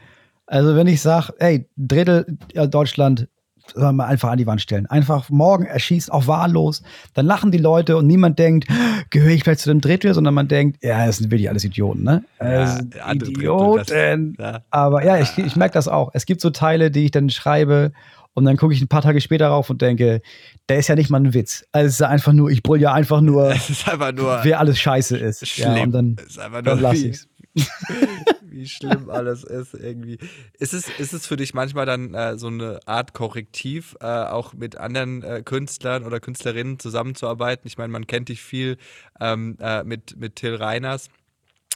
Also 0.46 0.76
wenn 0.76 0.86
ich 0.86 1.00
sage, 1.00 1.32
ey, 1.38 1.68
Drittel 1.76 2.38
Deutschland 2.54 3.28
sollen 3.74 3.96
wir 3.96 4.06
einfach 4.06 4.30
an 4.30 4.38
die 4.38 4.46
Wand 4.46 4.60
stellen. 4.60 4.86
Einfach 4.86 5.28
morgen 5.30 5.64
erschießt, 5.64 6.12
auch 6.12 6.26
wahllos. 6.26 6.82
Dann 7.14 7.26
lachen 7.26 7.50
die 7.50 7.58
Leute 7.58 7.96
und 7.96 8.06
niemand 8.06 8.38
denkt, 8.38 8.68
gehöre 9.10 9.32
ich 9.32 9.44
vielleicht 9.44 9.60
zu 9.60 9.70
dem 9.70 9.80
Drittel, 9.80 10.14
sondern 10.14 10.34
man 10.34 10.48
denkt, 10.48 10.82
ja, 10.82 11.06
das 11.06 11.18
sind 11.18 11.30
wirklich 11.30 11.48
alles 11.48 11.64
Idioten, 11.64 12.02
ne? 12.02 12.24
Ja, 12.40 12.78
Idioten. 13.12 14.36
Das, 14.36 14.52
ja. 14.52 14.60
Aber 14.70 15.04
ja, 15.04 15.18
ich, 15.18 15.36
ich 15.38 15.56
merke 15.56 15.74
das 15.74 15.88
auch. 15.88 16.10
Es 16.14 16.26
gibt 16.26 16.40
so 16.40 16.50
Teile, 16.50 16.90
die 16.90 17.06
ich 17.06 17.10
dann 17.10 17.30
schreibe 17.30 17.92
und 18.38 18.44
dann 18.44 18.56
gucke 18.56 18.72
ich 18.72 18.80
ein 18.80 18.86
paar 18.86 19.02
Tage 19.02 19.20
später 19.20 19.48
rauf 19.48 19.68
und 19.68 19.82
denke, 19.82 20.22
der 20.68 20.78
ist 20.78 20.86
ja 20.86 20.94
nicht 20.94 21.10
mal 21.10 21.18
ein 21.20 21.34
Witz. 21.34 21.64
Also 21.72 21.88
es 21.88 21.94
ist 21.94 22.02
einfach 22.02 22.32
nur, 22.32 22.50
ich 22.50 22.62
brüll 22.62 22.80
ja 22.80 22.92
einfach 22.92 23.20
nur, 23.20 23.50
es 23.52 23.68
ist 23.68 23.88
einfach 23.88 24.12
nur 24.12 24.38
wer 24.44 24.60
alles 24.60 24.78
scheiße 24.78 25.16
ist. 25.16 25.46
Schlimm. 25.46 25.76
Ja, 25.76 25.82
und 25.82 25.92
dann, 25.92 26.16
ist 26.24 26.38
einfach 26.38 26.62
nur 26.62 26.74
dann 26.74 26.80
lass 26.80 27.02
ich's. 27.02 27.28
wie 28.42 28.66
schlimm 28.66 29.10
alles 29.10 29.44
ist 29.44 29.74
irgendwie. 29.74 30.18
Ist 30.58 30.74
es, 30.74 30.88
ist 30.98 31.12
es 31.12 31.26
für 31.26 31.36
dich 31.36 31.54
manchmal 31.54 31.86
dann 31.86 32.14
äh, 32.14 32.38
so 32.38 32.48
eine 32.48 32.80
Art 32.86 33.14
Korrektiv, 33.14 33.96
äh, 34.00 34.06
auch 34.06 34.54
mit 34.54 34.76
anderen 34.76 35.22
äh, 35.22 35.42
Künstlern 35.44 36.04
oder 36.04 36.20
Künstlerinnen 36.20 36.78
zusammenzuarbeiten? 36.78 37.66
Ich 37.66 37.78
meine, 37.78 37.92
man 37.92 38.06
kennt 38.06 38.28
dich 38.28 38.42
viel 38.42 38.76
ähm, 39.20 39.56
äh, 39.60 39.84
mit, 39.84 40.16
mit 40.16 40.36
Till 40.36 40.54
Reiners. 40.54 41.08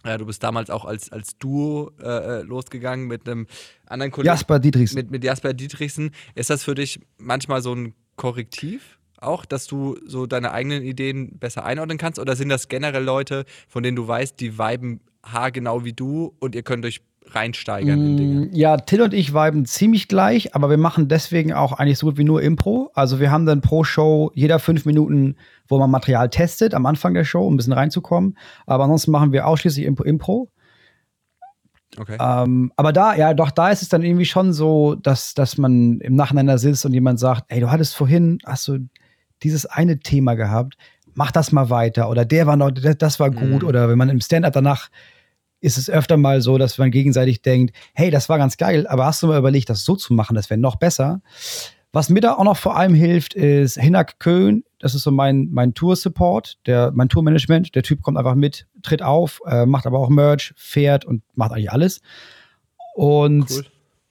Äh, 0.05 0.19
du 0.19 0.27
bist 0.27 0.43
damals 0.43 0.71
auch 0.71 0.85
als, 0.85 1.13
als 1.13 1.39
Duo 1.39 1.93
äh, 2.01 2.43
losgegangen 2.43 3.07
mit 3.07 3.29
einem 3.29 3.47
anderen 3.87 4.11
Kollegen. 4.13 4.35
Jasper 4.35 4.59
Dietrichsen. 4.59 4.97
Mit, 4.97 5.11
mit 5.11 5.25
Jasper 5.25 5.55
Dietrichsen. 5.55 6.11
Ist 6.35 6.51
das 6.51 6.65
für 6.65 6.75
dich 6.75 7.01
manchmal 7.19 7.63
so 7.63 7.75
ein 7.75 7.95
Korrektiv? 8.17 8.99
auch, 9.23 9.45
dass 9.45 9.69
du 9.69 9.97
so 10.05 10.27
deine 10.27 10.53
eigenen 10.53 10.83
Ideen 10.83 11.39
besser 11.39 11.65
einordnen 11.65 11.97
kannst? 11.97 12.19
Oder 12.19 12.35
sind 12.35 12.49
das 12.49 12.67
generell 12.69 13.05
Leute, 13.05 13.45
von 13.69 13.85
denen 13.85 13.97
du 13.97 14.07
weißt, 14.09 14.39
die 14.41 14.59
viben 14.59 15.01
haargenau 15.25 15.85
wie 15.85 15.93
du 15.93 16.35
und 16.41 16.55
ihr 16.55 16.63
könnt 16.63 16.85
euch 16.85 17.03
reinsteigern 17.27 18.01
in 18.01 18.17
Dinge. 18.17 18.47
Mm, 18.47 18.51
ja, 18.53 18.77
Till 18.77 19.03
und 19.03 19.15
ich 19.15 19.33
viben 19.33 19.65
ziemlich 19.65 20.09
gleich, 20.09 20.55
aber 20.55 20.71
wir 20.71 20.77
machen 20.77 21.09
deswegen 21.09 21.53
auch 21.53 21.73
eigentlich 21.73 21.99
so 21.99 22.07
gut 22.07 22.19
wie 22.19 22.25
nur 22.25 22.43
Impro. 22.43 22.91
Also 22.95 23.21
wir 23.21 23.31
haben 23.31 23.47
dann 23.47 23.61
pro 23.61 23.85
Show 23.85 24.31
jeder 24.35 24.59
fünf 24.59 24.85
Minuten, 24.85 25.37
wo 25.69 25.79
man 25.79 25.91
Material 25.91 26.29
testet 26.29 26.75
am 26.75 26.87
Anfang 26.87 27.15
der 27.15 27.25
Show, 27.25 27.47
um 27.47 27.55
ein 27.55 27.57
bisschen 27.57 27.73
reinzukommen. 27.73 28.37
Aber 28.67 28.85
ansonsten 28.85 29.11
machen 29.11 29.33
wir 29.33 29.47
ausschließlich 29.47 29.87
Impro. 29.87 30.05
Impro. 30.05 30.51
Okay. 31.99 32.17
Ähm, 32.19 32.73
aber 32.77 32.93
da, 32.93 33.15
ja, 33.15 33.35
doch, 33.35 33.51
da 33.51 33.71
ist 33.71 33.83
es 33.83 33.89
dann 33.89 34.03
irgendwie 34.03 34.25
schon 34.25 34.53
so, 34.53 34.95
dass, 34.95 35.35
dass 35.35 35.59
man 35.59 36.01
im 36.01 36.15
Nachhinein 36.15 36.47
da 36.47 36.57
sitzt 36.57 36.87
und 36.87 36.95
jemand 36.95 37.21
sagt, 37.21 37.45
ey, 37.49 37.61
du 37.61 37.71
hattest 37.71 37.95
vorhin, 37.95 38.39
hast 38.47 38.67
du 38.69 38.79
dieses 39.43 39.67
eine 39.67 39.99
Thema 39.99 40.35
gehabt, 40.35 40.77
mach 41.15 41.31
das 41.31 41.53
mal 41.53 41.71
weiter 41.71 42.09
oder 42.09 42.25
der 42.25 42.47
war 42.47 42.57
noch, 42.57 42.71
das 42.71 43.21
war 43.21 43.31
gut 43.31 43.63
mhm. 43.63 43.69
oder 43.69 43.89
wenn 43.89 43.99
man 43.99 44.09
im 44.09 44.21
Stand-up 44.21 44.53
danach 44.53 44.89
ist 45.61 45.79
es 45.79 45.89
öfter 45.89 46.17
mal 46.17 46.41
so, 46.41 46.59
dass 46.59 46.79
man 46.79 46.91
gegenseitig 46.91 47.43
denkt, 47.43 47.75
hey, 47.95 48.11
das 48.11 48.29
war 48.29 48.37
ganz 48.39 48.57
geil, 48.57 48.87
aber 48.89 49.07
hast 49.07 49.23
du 49.23 49.29
mal 49.29 49.39
überlegt, 49.39 49.71
das 49.71 49.85
so 49.85 49.95
zu 49.95 50.13
machen, 50.13 50.35
das 50.35 50.51
wäre 50.51 50.59
noch 50.59 50.77
besser. 50.77 51.23
Was 51.93 52.09
mir 52.09 52.21
da 52.21 52.35
auch 52.35 52.45
noch 52.45 52.57
vor 52.57 52.77
allem 52.77 52.95
hilft, 52.95 53.35
ist 53.35 53.79
Hinak 53.79 54.19
Köhn. 54.19 54.65
Das 54.79 54.95
ist 54.95 55.03
so 55.03 55.11
mein, 55.11 55.51
mein 55.53 55.75
Tour-Support, 55.75 56.59
mein 56.67 57.09
Tour-Management. 57.09 57.75
Der 57.75 57.83
Typ 57.83 58.03
kommt 58.03 58.17
einfach 58.17 58.35
mit, 58.35 58.67
tritt 58.83 59.03
auf, 59.03 59.41
äh, 59.47 59.67
macht 59.67 59.87
aber 59.87 59.99
auch 59.99 60.09
Merch, 60.09 60.55
fährt 60.57 61.05
und 61.05 61.23
macht 61.35 61.53
eigentlich 61.53 61.71
alles. 61.71 62.01
Und 62.95 63.51
cool 63.51 63.65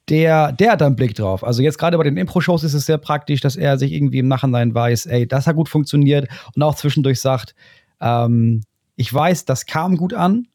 der, 0.08 0.52
der 0.52 0.72
hat 0.72 0.80
da 0.80 0.86
einen 0.86 0.96
Blick 0.96 1.14
drauf. 1.14 1.44
Also 1.44 1.62
jetzt 1.62 1.78
gerade 1.78 1.96
bei 1.96 2.04
den 2.04 2.16
Impro-Shows 2.16 2.64
ist 2.64 2.74
es 2.74 2.86
sehr 2.86 2.98
praktisch, 2.98 3.40
dass 3.40 3.56
er 3.56 3.78
sich 3.78 3.92
irgendwie 3.92 4.18
im 4.18 4.28
Nachhinein 4.28 4.74
weiß, 4.74 5.06
ey, 5.06 5.26
das 5.26 5.46
hat 5.46 5.56
gut 5.56 5.68
funktioniert 5.68 6.28
und 6.54 6.62
auch 6.62 6.74
zwischendurch 6.74 7.20
sagt, 7.20 7.54
ähm, 8.00 8.62
ich 8.96 9.12
weiß, 9.12 9.44
das 9.44 9.66
kam 9.66 9.96
gut 9.96 10.14
an, 10.14 10.46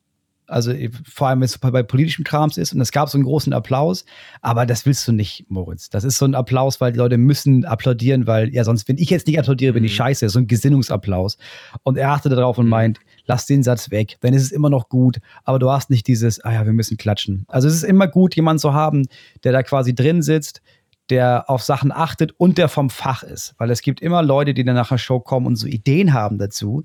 also 0.47 0.73
vor 1.03 1.27
allem, 1.27 1.41
wenn 1.41 1.45
es 1.45 1.57
bei 1.57 1.83
politischem 1.83 2.23
Krams 2.23 2.57
ist 2.57 2.73
und 2.73 2.81
es 2.81 2.91
gab 2.91 3.09
so 3.09 3.17
einen 3.17 3.25
großen 3.25 3.53
Applaus, 3.53 4.05
aber 4.41 4.65
das 4.65 4.85
willst 4.85 5.07
du 5.07 5.11
nicht, 5.11 5.45
Moritz. 5.49 5.89
Das 5.89 6.03
ist 6.03 6.17
so 6.17 6.25
ein 6.25 6.35
Applaus, 6.35 6.79
weil 6.81 6.93
die 6.93 6.97
Leute 6.97 7.17
müssen 7.17 7.65
applaudieren, 7.65 8.27
weil 8.27 8.53
ja 8.53 8.63
sonst, 8.63 8.87
wenn 8.87 8.97
ich 8.97 9.09
jetzt 9.09 9.27
nicht 9.27 9.37
applaudiere, 9.37 9.73
bin 9.73 9.83
ich 9.83 9.91
mhm. 9.91 9.97
scheiße. 9.97 10.29
So 10.29 10.39
ein 10.39 10.47
Gesinnungsapplaus. 10.47 11.37
Und 11.83 11.97
er 11.97 12.11
achtet 12.11 12.31
darauf 12.31 12.57
und 12.57 12.65
mhm. 12.65 12.71
meint, 12.71 12.99
lass 13.25 13.45
den 13.45 13.61
Satz 13.63 13.91
weg, 13.91 14.17
dann 14.21 14.33
ist 14.33 14.43
es 14.43 14.51
immer 14.51 14.69
noch 14.69 14.89
gut, 14.89 15.17
aber 15.43 15.59
du 15.59 15.69
hast 15.69 15.89
nicht 15.89 16.07
dieses, 16.07 16.43
ah 16.43 16.53
ja, 16.53 16.65
wir 16.65 16.73
müssen 16.73 16.97
klatschen. 16.97 17.45
Also 17.47 17.67
es 17.67 17.75
ist 17.75 17.83
immer 17.83 18.07
gut, 18.07 18.35
jemanden 18.35 18.59
zu 18.59 18.73
haben, 18.73 19.07
der 19.43 19.51
da 19.51 19.63
quasi 19.63 19.93
drin 19.93 20.21
sitzt, 20.21 20.61
der 21.09 21.49
auf 21.49 21.63
Sachen 21.63 21.91
achtet 21.91 22.33
und 22.37 22.57
der 22.57 22.69
vom 22.69 22.89
Fach 22.89 23.23
ist. 23.23 23.55
Weil 23.57 23.71
es 23.71 23.81
gibt 23.81 24.01
immer 24.01 24.23
Leute, 24.23 24.53
die 24.53 24.63
dann 24.63 24.75
nach 24.75 24.89
der 24.89 24.97
Show 24.97 25.19
kommen 25.19 25.45
und 25.45 25.55
so 25.55 25.67
Ideen 25.67 26.13
haben 26.13 26.37
dazu, 26.37 26.83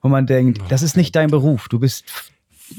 wo 0.00 0.08
man 0.08 0.26
denkt, 0.26 0.60
das 0.68 0.82
ist 0.82 0.96
nicht 0.96 1.16
dein 1.16 1.30
Beruf. 1.30 1.68
Du 1.68 1.78
bist 1.80 2.04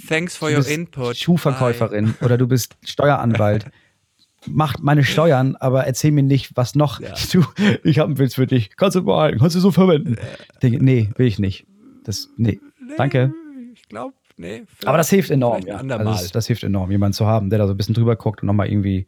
Thanks 0.08 0.38
for 0.38 0.50
your 0.50 0.66
input. 0.68 1.18
Schuhverkäuferin 1.18 2.14
Bye. 2.14 2.26
oder 2.26 2.38
du 2.38 2.48
bist 2.48 2.76
Steueranwalt. 2.86 3.66
Mach 4.46 4.78
meine 4.80 5.04
Steuern, 5.04 5.56
aber 5.58 5.86
erzähl 5.86 6.12
mir 6.12 6.24
nicht, 6.24 6.56
was 6.56 6.76
noch. 6.76 7.00
Ja. 7.00 7.14
Du, 7.32 7.44
ich 7.84 8.00
habe 8.00 8.10
einen 8.10 8.20
Witz 8.20 8.36
für 8.36 8.48
dich. 8.48 8.76
Kannst 8.78 8.96
du 8.96 9.04
behalten, 9.04 9.40
kannst 9.40 9.56
du 9.56 9.60
so 9.60 9.72
verwenden. 9.72 10.16
Denke, 10.62 10.84
nee, 10.84 11.10
will 11.18 11.28
ich 11.28 11.40
nicht. 11.40 11.66
Das, 12.04 12.30
nee. 12.38 12.60
nee 12.80 12.94
Danke. 12.98 13.34
Ich 13.74 13.88
glaube, 13.90 14.14
nee. 14.38 14.64
Aber 14.86 14.98
das 14.98 15.10
hilft 15.10 15.30
enorm. 15.30 15.64
Ja. 15.66 15.78
Also 15.78 15.98
das, 15.98 16.32
das, 16.32 16.48
hilft 16.48 16.64
enorm, 16.64 16.90
jemanden 16.92 17.14
zu 17.14 17.26
haben, 17.26 17.50
der 17.50 17.60
da 17.60 17.68
so 17.68 17.74
ein 17.74 17.78
bisschen 17.78 17.96
drüber 17.96 18.16
guckt 18.16 18.42
und 18.42 18.48
nochmal 18.48 18.70
irgendwie. 18.70 19.08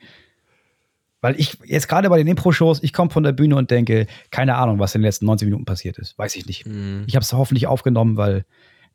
Weil 1.22 1.40
ich 1.40 1.58
jetzt 1.66 1.88
gerade 1.88 2.10
bei 2.10 2.18
den 2.18 2.28
Impro-Shows, 2.28 2.82
ich 2.82 2.94
komme 2.94 3.12
von 3.12 3.24
der 3.24 3.32
Bühne 3.32 3.56
und 3.56 3.70
denke, 3.70 4.08
keine 4.32 4.56
Ahnung, 4.56 4.80
was 4.80 4.96
in 4.96 5.02
den 5.02 5.06
letzten 5.06 5.28
90 5.28 5.46
Minuten 5.46 5.66
passiert 5.66 6.00
ist. 6.00 6.18
Weiß 6.18 6.36
ich 6.36 6.48
nicht. 6.48 6.66
Mhm. 6.66 7.04
Ich 7.06 7.16
habe 7.16 7.24
es 7.24 7.32
hoffentlich 7.32 7.68
aufgenommen, 7.68 8.18
weil 8.18 8.44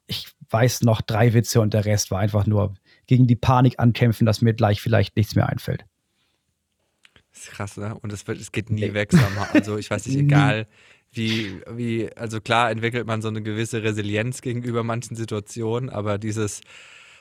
ich 0.06 0.28
weiß 0.50 0.82
noch 0.82 1.00
drei 1.00 1.34
Witze 1.34 1.60
und 1.60 1.74
der 1.74 1.84
Rest 1.84 2.10
war 2.10 2.20
einfach 2.20 2.46
nur 2.46 2.74
gegen 3.06 3.26
die 3.26 3.36
Panik 3.36 3.78
ankämpfen, 3.78 4.26
dass 4.26 4.42
mir 4.42 4.54
gleich 4.54 4.80
vielleicht 4.80 5.16
nichts 5.16 5.34
mehr 5.34 5.48
einfällt. 5.48 5.84
Das 7.32 7.44
ist 7.44 7.50
krass, 7.50 7.76
ne? 7.76 7.96
Und 7.98 8.12
es, 8.12 8.26
wird, 8.26 8.40
es 8.40 8.52
geht 8.52 8.70
nie 8.70 8.80
nee. 8.80 8.94
weg. 8.94 9.10
Also 9.52 9.76
ich 9.76 9.90
weiß 9.90 10.06
nicht, 10.06 10.18
egal 10.18 10.66
wie, 11.12 11.60
wie, 11.70 12.10
also 12.16 12.40
klar 12.40 12.70
entwickelt 12.70 13.06
man 13.06 13.22
so 13.22 13.28
eine 13.28 13.42
gewisse 13.42 13.82
Resilienz 13.82 14.42
gegenüber 14.42 14.82
manchen 14.82 15.16
Situationen, 15.16 15.90
aber 15.90 16.18
dieses 16.18 16.60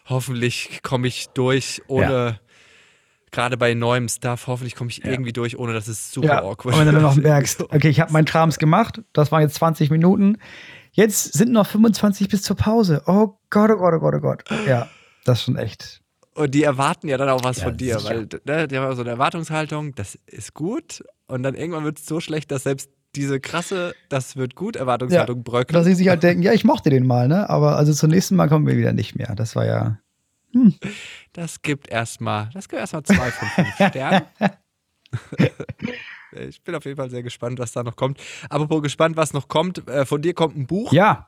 hoffentlich 0.08 0.82
komme 0.84 1.08
ich 1.08 1.28
durch 1.30 1.82
ohne. 1.88 2.06
Ja 2.06 2.40
gerade 3.36 3.58
bei 3.58 3.74
neuem 3.74 4.08
Stuff, 4.08 4.48
hoffentlich 4.48 4.76
komme 4.76 4.90
ich 4.90 5.00
ja. 5.00 5.12
irgendwie 5.12 5.34
durch, 5.34 5.60
ohne 5.60 5.74
dass 5.74 5.88
es 5.88 6.12
super 6.12 6.28
ja. 6.28 6.44
awkward 6.44 6.74
ist. 6.74 6.80
Und 6.80 6.88
wenn 6.88 6.96
du 6.96 7.02
noch 7.02 7.16
merkst, 7.16 7.62
okay, 7.62 7.90
ich 7.90 8.00
habe 8.00 8.12
meinen 8.14 8.26
Trams 8.26 8.58
gemacht, 8.58 9.02
das 9.14 9.32
waren 9.32 9.42
jetzt 9.42 9.56
20 9.56 9.92
Minuten, 9.92 10.38
Jetzt 10.96 11.34
sind 11.34 11.52
noch 11.52 11.68
25 11.68 12.30
bis 12.30 12.42
zur 12.42 12.56
Pause. 12.56 13.04
Oh 13.06 13.38
Gott, 13.50 13.70
oh 13.70 13.76
Gott, 13.76 13.94
oh 13.96 14.00
Gott, 14.00 14.16
oh 14.16 14.20
Gott. 14.20 14.44
Ja, 14.66 14.88
das 15.26 15.40
ist 15.40 15.44
schon 15.44 15.58
echt. 15.58 16.02
Und 16.36 16.56
die 16.56 16.64
erwarten 16.64 17.10
ja 17.10 17.18
dann 17.18 17.28
auch 17.28 17.44
was 17.44 17.58
ja, 17.58 17.66
von 17.66 17.78
dir, 17.78 18.02
weil 18.06 18.30
ne, 18.46 18.68
die 18.68 18.78
haben 18.78 18.96
so 18.96 19.02
eine 19.02 19.12
Erwartungshaltung, 19.12 19.94
das 19.96 20.18
ist 20.26 20.54
gut. 20.54 21.04
Und 21.28 21.44
dann 21.44 21.54
irgendwann 21.54 21.84
wird 21.84 22.00
es 22.00 22.06
so 22.06 22.22
schlecht, 22.22 22.50
dass 22.50 22.64
selbst 22.64 22.90
diese 23.14 23.42
krasse, 23.42 23.94
das 24.08 24.38
wird 24.38 24.56
gut, 24.56 24.78
Erwartungshaltung 24.78 25.38
ja, 25.38 25.44
bröckelt. 25.44 25.76
Dass 25.76 25.86
sie 25.86 25.96
sich 25.96 26.08
halt 26.08 26.24
denken, 26.24 26.44
ja, 26.44 26.54
ich 26.54 26.64
mochte 26.64 26.90
den 26.90 27.06
mal, 27.06 27.28
ne? 27.28 27.50
Aber 27.50 27.76
also 27.76 27.94
zum 27.94 28.10
nächsten 28.10 28.38
Mal 28.38 28.48
kommen 28.48 28.66
wir 28.66 28.78
wieder 28.78 28.94
nicht 28.94 29.16
mehr. 29.16 29.36
Das 29.36 29.56
war 29.58 29.66
ja. 29.66 30.00
Hm. 30.54 30.76
Das 31.34 31.62
gibt 31.62 31.90
erstmal, 31.90 32.50
das 32.54 32.70
gibt 32.70 32.80
erstmal 32.80 33.04
zwei 33.04 33.32
von 33.32 33.48
fünf 33.50 33.76
Sternen. 33.90 34.22
ich 36.36 36.62
bin 36.64 36.76
auf 36.76 36.86
jeden 36.86 36.98
Fall 36.98 37.10
sehr 37.10 37.24
gespannt, 37.24 37.60
was 37.60 37.72
da 37.72 37.84
noch 37.84 37.96
kommt. 37.96 38.20
Apropos 38.50 38.82
gespannt, 38.82 39.18
was 39.18 39.34
noch 39.34 39.48
kommt. 39.48 39.88
Äh, 39.88 40.06
von 40.06 40.22
dir 40.22 40.34
kommt 40.34 40.56
ein 40.58 40.68
Buch. 40.68 40.92
Ja, 40.92 41.28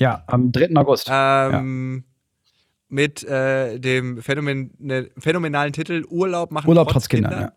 ja, 0.00 0.24
am 0.26 0.50
3. 0.50 0.76
August. 0.76 1.08
Ähm, 1.10 2.04
Mit 2.88 3.22
äh, 3.22 3.78
dem 3.78 4.20
Phänomen 4.22 4.72
ne, 4.78 5.10
phänomenalen 5.18 5.72
Titel 5.72 6.04
Urlaub 6.08 6.50
machen 6.50 6.68
Urlaub 6.68 6.88
trotz 6.88 7.08
Kindern. 7.08 7.32
Ja. 7.32 7.52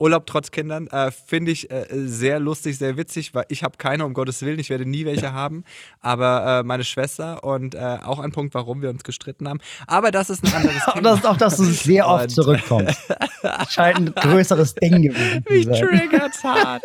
Urlaub 0.00 0.26
trotz 0.26 0.50
Kindern. 0.50 0.86
Äh, 0.88 1.10
Finde 1.10 1.52
ich 1.52 1.70
äh, 1.70 1.86
sehr 1.90 2.40
lustig, 2.40 2.78
sehr 2.78 2.96
witzig, 2.96 3.34
weil 3.34 3.44
ich 3.48 3.62
habe 3.62 3.76
keine, 3.76 4.06
um 4.06 4.14
Gottes 4.14 4.40
Willen, 4.42 4.58
ich 4.58 4.70
werde 4.70 4.86
nie 4.86 5.04
welche 5.04 5.26
ja. 5.26 5.32
haben, 5.32 5.64
aber 6.00 6.60
äh, 6.60 6.62
meine 6.62 6.84
Schwester 6.84 7.44
und 7.44 7.74
äh, 7.74 7.98
auch 8.02 8.18
ein 8.18 8.32
Punkt, 8.32 8.54
warum 8.54 8.80
wir 8.80 8.88
uns 8.88 9.04
gestritten 9.04 9.46
haben. 9.46 9.60
Aber 9.86 10.10
das 10.10 10.30
ist 10.30 10.42
ein 10.42 10.52
anderes 10.54 10.82
Thema. 10.92 11.02
das 11.02 11.18
ist 11.18 11.26
auch, 11.26 11.36
dass 11.36 11.56
du 11.58 11.64
sehr 11.64 12.08
oft 12.08 12.24
und 12.24 12.30
zurückkommst. 12.30 12.98
Scheint 13.68 13.98
ein 13.98 14.14
größeres 14.14 14.74
Ding 14.74 15.02
gewesen 15.02 15.44
Mich 15.48 15.66
triggert's 15.66 16.42
hart. 16.42 16.82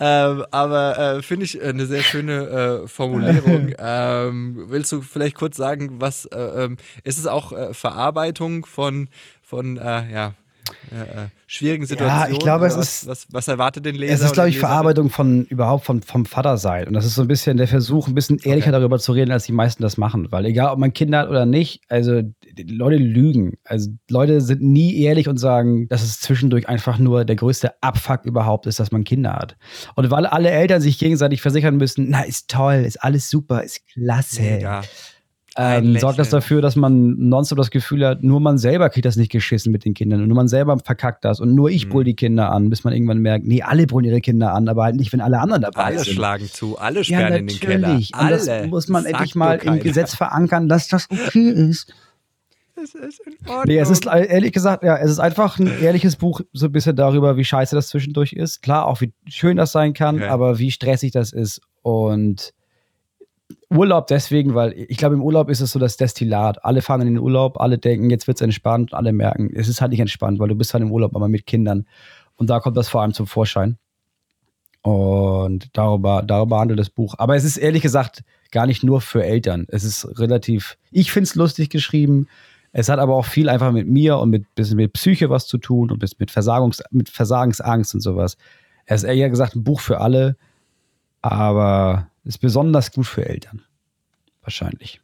ähm, 0.00 0.44
aber 0.50 0.98
äh, 0.98 1.22
finde 1.22 1.44
ich 1.44 1.62
eine 1.62 1.86
sehr 1.86 2.02
schöne 2.02 2.82
äh, 2.84 2.88
Formulierung. 2.88 3.74
ähm, 3.78 4.64
willst 4.68 4.90
du 4.90 5.02
vielleicht 5.02 5.36
kurz 5.36 5.56
sagen, 5.56 6.00
was 6.00 6.28
ähm, 6.34 6.78
ist 7.04 7.18
es 7.18 7.26
auch 7.26 7.52
Verarbeitung 7.72 8.66
von 8.66 9.08
von 9.42 9.76
ja 9.76 10.34
äh, 10.90 11.28
schwierigen 11.46 11.86
Situationen? 11.86 12.30
Ja, 12.30 12.32
ich 12.32 12.38
glaube, 12.38 12.66
es 12.66 12.76
was, 12.76 13.02
ist. 13.02 13.06
Was, 13.06 13.26
was, 13.30 13.48
erwartet 13.48 13.84
den 13.84 13.94
Leser? 13.94 14.14
Es 14.14 14.20
ist, 14.22 14.32
glaube 14.32 14.48
ich, 14.48 14.58
Verarbeitung 14.58 15.10
von 15.10 15.44
überhaupt 15.46 15.84
vom, 15.84 16.02
vom 16.02 16.26
Vatersein. 16.26 16.86
Und 16.88 16.94
das 16.94 17.04
ist 17.04 17.14
so 17.14 17.22
ein 17.22 17.28
bisschen 17.28 17.56
der 17.56 17.68
Versuch, 17.68 18.08
ein 18.08 18.14
bisschen 18.14 18.38
ehrlicher 18.38 18.68
okay. 18.68 18.78
darüber 18.78 18.98
zu 18.98 19.12
reden, 19.12 19.30
als 19.30 19.44
die 19.44 19.52
meisten 19.52 19.82
das 19.82 19.96
machen. 19.96 20.30
Weil 20.30 20.46
egal, 20.46 20.72
ob 20.72 20.78
man 20.78 20.92
Kinder 20.92 21.20
hat 21.20 21.28
oder 21.28 21.46
nicht, 21.46 21.82
also 21.88 22.22
Leute 22.58 22.96
lügen. 22.96 23.58
Also 23.64 23.90
Leute 24.08 24.40
sind 24.40 24.62
nie 24.62 25.00
ehrlich 25.02 25.28
und 25.28 25.38
sagen, 25.38 25.88
dass 25.88 26.02
es 26.02 26.20
zwischendurch 26.20 26.68
einfach 26.68 26.98
nur 26.98 27.24
der 27.24 27.36
größte 27.36 27.82
Abfuck 27.82 28.24
überhaupt 28.24 28.66
ist, 28.66 28.80
dass 28.80 28.92
man 28.92 29.04
Kinder 29.04 29.34
hat. 29.34 29.56
Und 29.94 30.10
weil 30.10 30.26
alle 30.26 30.50
Eltern 30.50 30.80
sich 30.80 30.98
gegenseitig 30.98 31.42
versichern 31.42 31.76
müssen, 31.76 32.08
na, 32.10 32.22
ist 32.22 32.48
toll, 32.48 32.84
ist 32.86 33.02
alles 33.02 33.30
super, 33.30 33.62
ist 33.62 33.86
klasse. 33.92 34.58
Ja 34.60 34.82
ähm, 35.56 35.98
sorgt 35.98 36.18
das 36.18 36.30
dafür, 36.30 36.62
dass 36.62 36.76
man 36.76 37.16
nonstop 37.28 37.58
das 37.58 37.70
Gefühl 37.70 38.06
hat, 38.06 38.22
nur 38.22 38.40
man 38.40 38.56
selber 38.56 38.88
kriegt 38.88 39.04
das 39.04 39.16
nicht 39.16 39.32
geschissen 39.32 39.72
mit 39.72 39.84
den 39.84 39.94
Kindern 39.94 40.22
und 40.22 40.28
nur 40.28 40.36
man 40.36 40.48
selber 40.48 40.78
verkackt 40.78 41.24
das 41.24 41.40
und 41.40 41.54
nur 41.54 41.70
ich 41.70 41.86
mhm. 41.86 41.90
brüll 41.90 42.04
die 42.04 42.14
Kinder 42.14 42.52
an, 42.52 42.70
bis 42.70 42.84
man 42.84 42.92
irgendwann 42.92 43.18
merkt, 43.18 43.46
nee, 43.46 43.62
alle 43.62 43.86
brüllen 43.86 44.06
ihre 44.06 44.20
Kinder 44.20 44.54
an, 44.54 44.68
aber 44.68 44.84
halt 44.84 44.96
nicht, 44.96 45.12
wenn 45.12 45.20
alle 45.20 45.40
anderen 45.40 45.62
dabei 45.62 45.84
alle 45.84 45.98
sind. 45.98 46.06
Alle 46.06 46.14
schlagen 46.14 46.46
zu, 46.46 46.78
alle 46.78 47.02
sperren 47.02 47.32
ja, 47.32 47.38
in 47.38 47.46
den 47.48 47.60
Keller. 47.60 47.94
Und 47.94 48.14
alle. 48.14 48.36
das 48.36 48.66
muss 48.68 48.88
man 48.88 49.02
Sagt 49.02 49.14
endlich 49.14 49.34
mal 49.34 49.56
im 49.56 49.80
Gesetz 49.80 50.14
verankern, 50.14 50.68
dass 50.68 50.86
das 50.88 51.08
okay 51.10 51.50
ist. 51.50 51.92
Es 52.82 52.94
ist 52.94 53.20
in 53.26 53.34
Ordnung. 53.46 53.64
Nee, 53.66 53.78
es 53.78 53.90
ist 53.90 54.06
ehrlich 54.06 54.52
gesagt, 54.52 54.82
ja, 54.82 54.96
es 54.96 55.10
ist 55.10 55.18
einfach 55.18 55.58
ein 55.58 55.66
ehrliches 55.82 56.16
Buch, 56.16 56.40
so 56.52 56.66
ein 56.66 56.72
bisschen 56.72 56.96
darüber, 56.96 57.36
wie 57.36 57.44
scheiße 57.44 57.74
das 57.74 57.88
zwischendurch 57.88 58.32
ist. 58.32 58.62
Klar, 58.62 58.86
auch 58.86 59.00
wie 59.00 59.12
schön 59.26 59.56
das 59.56 59.72
sein 59.72 59.92
kann, 59.92 60.16
okay. 60.16 60.28
aber 60.28 60.58
wie 60.58 60.70
stressig 60.70 61.12
das 61.12 61.32
ist. 61.32 61.60
Und 61.82 62.52
Urlaub 63.70 64.08
deswegen, 64.08 64.54
weil 64.54 64.72
ich 64.72 64.96
glaube, 64.96 65.14
im 65.14 65.22
Urlaub 65.22 65.48
ist 65.48 65.60
es 65.60 65.72
so 65.72 65.78
das 65.78 65.96
Destillat. 65.96 66.64
Alle 66.64 66.82
fahren 66.82 67.02
in 67.02 67.06
den 67.06 67.18
Urlaub, 67.18 67.60
alle 67.60 67.78
denken, 67.78 68.10
jetzt 68.10 68.26
wird 68.26 68.38
es 68.38 68.42
entspannt 68.42 68.92
alle 68.94 69.12
merken, 69.12 69.50
es 69.54 69.68
ist 69.68 69.80
halt 69.80 69.92
nicht 69.92 70.00
entspannt, 70.00 70.38
weil 70.38 70.48
du 70.48 70.54
bist 70.56 70.74
halt 70.74 70.82
im 70.82 70.90
Urlaub, 70.90 71.14
aber 71.14 71.28
mit 71.28 71.46
Kindern. 71.46 71.86
Und 72.36 72.50
da 72.50 72.58
kommt 72.58 72.76
das 72.76 72.88
vor 72.88 73.02
allem 73.02 73.12
zum 73.12 73.26
Vorschein. 73.26 73.78
Und 74.82 75.68
darüber, 75.74 76.22
darüber 76.22 76.58
handelt 76.58 76.80
das 76.80 76.90
Buch. 76.90 77.14
Aber 77.18 77.36
es 77.36 77.44
ist 77.44 77.58
ehrlich 77.58 77.82
gesagt 77.82 78.24
gar 78.50 78.66
nicht 78.66 78.82
nur 78.82 79.00
für 79.00 79.24
Eltern. 79.24 79.66
Es 79.68 79.84
ist 79.84 80.18
relativ, 80.18 80.78
ich 80.90 81.12
finde 81.12 81.24
es 81.24 81.34
lustig 81.34 81.68
geschrieben. 81.68 82.28
Es 82.72 82.88
hat 82.88 82.98
aber 82.98 83.14
auch 83.14 83.26
viel 83.26 83.48
einfach 83.48 83.72
mit 83.72 83.88
mir 83.88 84.18
und 84.18 84.30
mit 84.30 84.54
bisschen 84.54 84.76
mit 84.76 84.92
Psyche 84.94 85.28
was 85.28 85.46
zu 85.46 85.58
tun 85.58 85.90
und 85.90 86.02
mit, 86.18 86.30
Versagungs, 86.30 86.82
mit 86.90 87.08
Versagensangst 87.08 87.94
und 87.94 88.00
sowas. 88.00 88.36
Es 88.86 89.02
ist 89.02 89.08
eher 89.08 89.28
gesagt 89.28 89.54
ein 89.54 89.64
Buch 89.64 89.80
für 89.80 90.00
alle, 90.00 90.36
aber 91.20 92.09
ist 92.24 92.38
besonders 92.38 92.92
gut 92.92 93.06
für 93.06 93.28
Eltern. 93.28 93.62
Wahrscheinlich. 94.42 95.00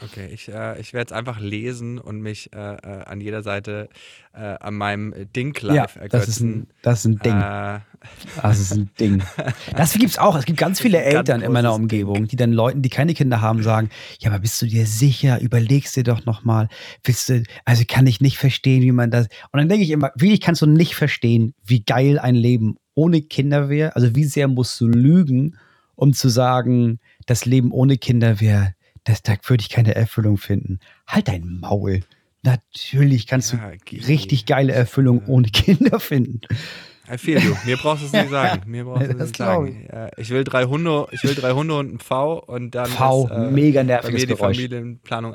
Okay, 0.00 0.28
ich, 0.32 0.48
äh, 0.48 0.80
ich 0.80 0.92
werde 0.92 1.06
es 1.06 1.12
einfach 1.12 1.38
lesen 1.38 1.98
und 1.98 2.20
mich 2.20 2.52
äh, 2.52 2.58
äh, 2.58 3.04
an 3.04 3.20
jeder 3.20 3.42
Seite 3.42 3.88
äh, 4.32 4.40
an 4.40 4.74
meinem 4.74 5.14
Ding 5.36 5.56
live 5.60 5.96
ja, 5.96 6.02
ergötzen. 6.02 6.18
Das 6.18 6.28
ist 6.28 6.40
ein, 6.40 6.66
das 6.82 6.98
ist 7.00 7.04
ein 7.04 7.18
Ding. 7.18 7.40
Äh, 7.40 7.80
das 8.42 8.58
ist 8.58 8.72
ein 8.72 8.90
Ding. 8.98 9.22
Das 9.76 9.92
gibt 9.92 10.10
es 10.10 10.18
auch. 10.18 10.34
Es 10.34 10.44
gibt 10.44 10.58
ganz 10.58 10.80
viele 10.80 11.02
Eltern 11.02 11.42
in 11.42 11.52
meiner 11.52 11.74
Umgebung, 11.74 12.14
Ding. 12.14 12.28
die 12.28 12.36
dann 12.36 12.52
Leuten, 12.52 12.82
die 12.82 12.88
keine 12.88 13.14
Kinder 13.14 13.40
haben, 13.40 13.62
sagen: 13.62 13.90
Ja, 14.18 14.30
aber 14.30 14.40
bist 14.40 14.60
du 14.60 14.66
dir 14.66 14.86
sicher? 14.86 15.40
Überlegst 15.40 15.94
dir 15.94 16.04
doch 16.04 16.24
nochmal. 16.24 16.68
also 17.64 17.84
kann 17.86 18.06
ich 18.06 18.20
nicht 18.20 18.38
verstehen, 18.38 18.82
wie 18.82 18.92
man 18.92 19.10
das. 19.10 19.26
Und 19.52 19.58
dann 19.58 19.68
denke 19.68 19.84
ich 19.84 19.90
immer: 19.90 20.10
Wie 20.16 20.38
kannst 20.40 20.62
du 20.62 20.66
nicht 20.66 20.96
verstehen, 20.96 21.54
wie 21.64 21.84
geil 21.84 22.18
ein 22.18 22.34
Leben 22.34 22.76
ohne 22.94 23.22
Kinder 23.22 23.68
wäre? 23.68 23.94
Also, 23.94 24.16
wie 24.16 24.24
sehr 24.24 24.48
musst 24.48 24.80
du 24.80 24.88
lügen? 24.88 25.56
Um 26.02 26.14
zu 26.14 26.28
sagen, 26.28 26.98
das 27.26 27.44
Leben 27.44 27.70
ohne 27.70 27.96
Kinder 27.96 28.40
wäre, 28.40 28.74
das, 29.04 29.22
da 29.22 29.34
würde 29.44 29.60
ich 29.60 29.68
keine 29.68 29.94
Erfüllung 29.94 30.36
finden. 30.36 30.80
Halt 31.06 31.28
dein 31.28 31.60
Maul. 31.60 32.00
Natürlich 32.42 33.28
kannst 33.28 33.52
ja, 33.52 33.70
du 33.70 33.96
richtig 34.08 34.46
geile 34.46 34.72
Erfüllung 34.72 35.24
ohne 35.28 35.46
Kinder 35.48 36.00
finden. 36.00 36.40
I 37.08 37.18
feel 37.18 37.38
you. 37.38 37.54
Mir 37.64 37.76
brauchst 37.76 38.02
du 38.02 38.06
es 38.06 38.12
nicht 38.12 38.30
sagen. 38.30 38.68
Mir 38.68 38.84
brauchst 38.84 39.06
du 39.06 39.10
es 39.12 39.16
nicht 39.16 39.36
sagen. 39.36 39.88
Ich. 40.16 40.24
ich 40.24 40.30
will 40.30 40.42
drei 40.42 40.64
Hunde, 40.64 41.06
ich 41.12 41.22
will 41.22 41.36
drei 41.36 41.52
Hunde 41.52 41.78
und 41.78 41.88
einen 41.88 41.98
V 42.00 42.40
und 42.40 42.74
dann 42.74 42.90
V, 42.90 43.26
ist, 43.26 43.30
äh, 43.30 43.50
mega 43.52 43.84
nerviges 43.84 44.22
die 44.22 44.26
Geräusch. 44.26 44.58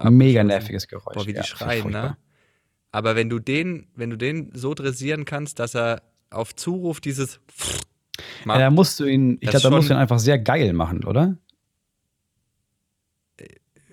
Mega 0.09 0.43
nerviges 0.43 0.89
Geräusch. 0.89 1.15
Boah, 1.15 1.27
wie 1.27 1.31
die 1.31 1.37
ja, 1.37 1.43
schreien, 1.45 1.91
ne? 1.91 2.17
Aber 2.91 3.15
wenn 3.15 3.29
du 3.29 3.39
den, 3.39 3.87
wenn 3.95 4.09
du 4.09 4.17
den 4.17 4.51
so 4.53 4.73
dressieren 4.73 5.23
kannst, 5.23 5.59
dass 5.59 5.75
er 5.75 6.01
auf 6.29 6.53
Zuruf 6.57 6.99
dieses 6.99 7.39
ja, 8.45 8.57
da 8.57 8.69
musst 8.69 8.99
du 8.99 9.05
ihn, 9.05 9.37
ich 9.41 9.49
glaube, 9.49 9.63
da 9.63 9.69
musst 9.69 9.89
du 9.89 9.93
ihn 9.93 9.99
einfach 9.99 10.19
sehr 10.19 10.39
geil 10.39 10.73
machen, 10.73 11.03
oder? 11.03 11.37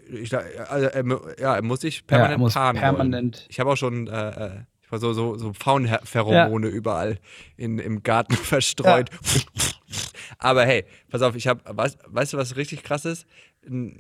Ich, 0.09 0.33
also, 0.35 0.87
er, 0.87 1.05
ja, 1.41 1.57
er 1.57 1.63
muss 1.63 1.81
sich 1.81 2.07
permanent 2.07 2.33
ja, 2.33 2.39
muss 2.39 2.55
paaren 2.55 2.77
permanent. 2.77 3.47
Ich 3.49 3.59
habe 3.59 3.71
auch 3.71 3.77
schon 3.77 4.07
äh, 4.07 4.29
äh 4.29 4.51
ich 4.83 4.93
war 4.93 4.99
so, 4.99 5.15
so, 5.15 5.39
so 5.39 5.55
Pfauenpheromone 5.55 6.69
ja. 6.69 6.73
überall 6.73 7.19
in, 7.57 7.79
im 7.79 8.03
Garten 8.03 8.35
verstreut. 8.35 9.09
Ja. 9.11 9.41
Aber 10.39 10.67
hey, 10.67 10.85
pass 11.09 11.23
auf, 11.23 11.37
ich 11.37 11.47
habe, 11.47 11.63
weißt, 11.65 11.99
weißt, 12.07 12.35
du, 12.35 12.37
was 12.37 12.57
richtig 12.57 12.83
krass 12.83 13.07
ist? 13.07 13.27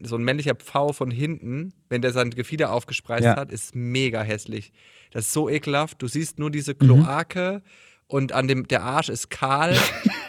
So 0.02 0.16
ein 0.16 0.24
männlicher 0.24 0.54
Pfau 0.54 0.92
von 0.92 1.10
hinten, 1.10 1.72
wenn 1.88 2.02
der 2.02 2.12
sein 2.12 2.28
Gefieder 2.30 2.70
aufgespreizt 2.70 3.24
ja. 3.24 3.36
hat, 3.36 3.50
ist 3.50 3.74
mega 3.74 4.20
hässlich. 4.20 4.72
Das 5.10 5.26
ist 5.26 5.32
so 5.32 5.48
ekelhaft. 5.48 6.02
Du 6.02 6.06
siehst 6.06 6.38
nur 6.38 6.50
diese 6.50 6.74
Kloake. 6.74 7.62
Mhm 7.64 7.93
und 8.06 8.32
an 8.32 8.48
dem 8.48 8.68
der 8.68 8.82
Arsch 8.82 9.08
ist 9.08 9.30
kahl. 9.30 9.76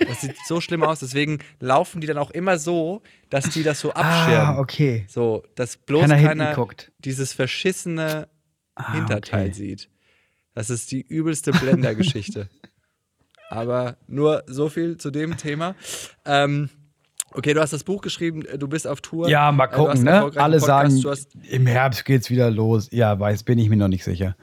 Das 0.07 0.21
sieht 0.21 0.35
so 0.45 0.59
schlimm 0.59 0.83
aus. 0.83 0.99
Deswegen 0.99 1.39
laufen 1.59 2.01
die 2.01 2.05
dann 2.05 2.17
auch 2.17 2.29
immer 2.29 2.59
so, 2.59 3.01
dass 3.29 3.49
die 3.49 3.63
das 3.63 3.79
so 3.79 3.93
abschirmen. 3.93 4.55
Ah, 4.55 4.59
okay. 4.59 5.05
So, 5.07 5.43
dass 5.55 5.77
bloß 5.77 6.09
keiner, 6.09 6.21
keiner 6.53 6.67
dieses 6.99 7.31
verschissene 7.33 8.27
ah, 8.75 8.93
Hinterteil 8.93 9.45
okay. 9.45 9.53
sieht. 9.53 9.89
Das 10.53 10.69
ist 10.69 10.91
die 10.91 11.01
übelste 11.01 11.53
Blender-Geschichte. 11.53 12.49
Aber 13.49 13.97
nur 14.07 14.43
so 14.47 14.69
viel 14.69 14.97
zu 14.97 15.11
dem 15.11 15.37
Thema. 15.37 15.75
Ähm, 16.25 16.69
okay, 17.31 17.53
du 17.53 17.61
hast 17.61 17.73
das 17.73 17.83
Buch 17.83 18.01
geschrieben, 18.01 18.43
du 18.57 18.67
bist 18.67 18.87
auf 18.87 19.01
Tour. 19.01 19.29
Ja, 19.29 19.51
mal 19.51 19.65
äh, 19.65 19.75
gucken, 19.75 20.03
ne? 20.03 20.31
Alle 20.35 20.59
Podcast, 20.59 21.01
sagen, 21.01 21.41
im 21.49 21.67
Herbst 21.67 22.05
geht's 22.05 22.29
wieder 22.29 22.51
los. 22.51 22.89
Ja, 22.91 23.19
weiß, 23.19 23.43
bin 23.43 23.59
ich 23.59 23.69
mir 23.69 23.77
noch 23.77 23.87
nicht 23.87 24.03
sicher. 24.03 24.35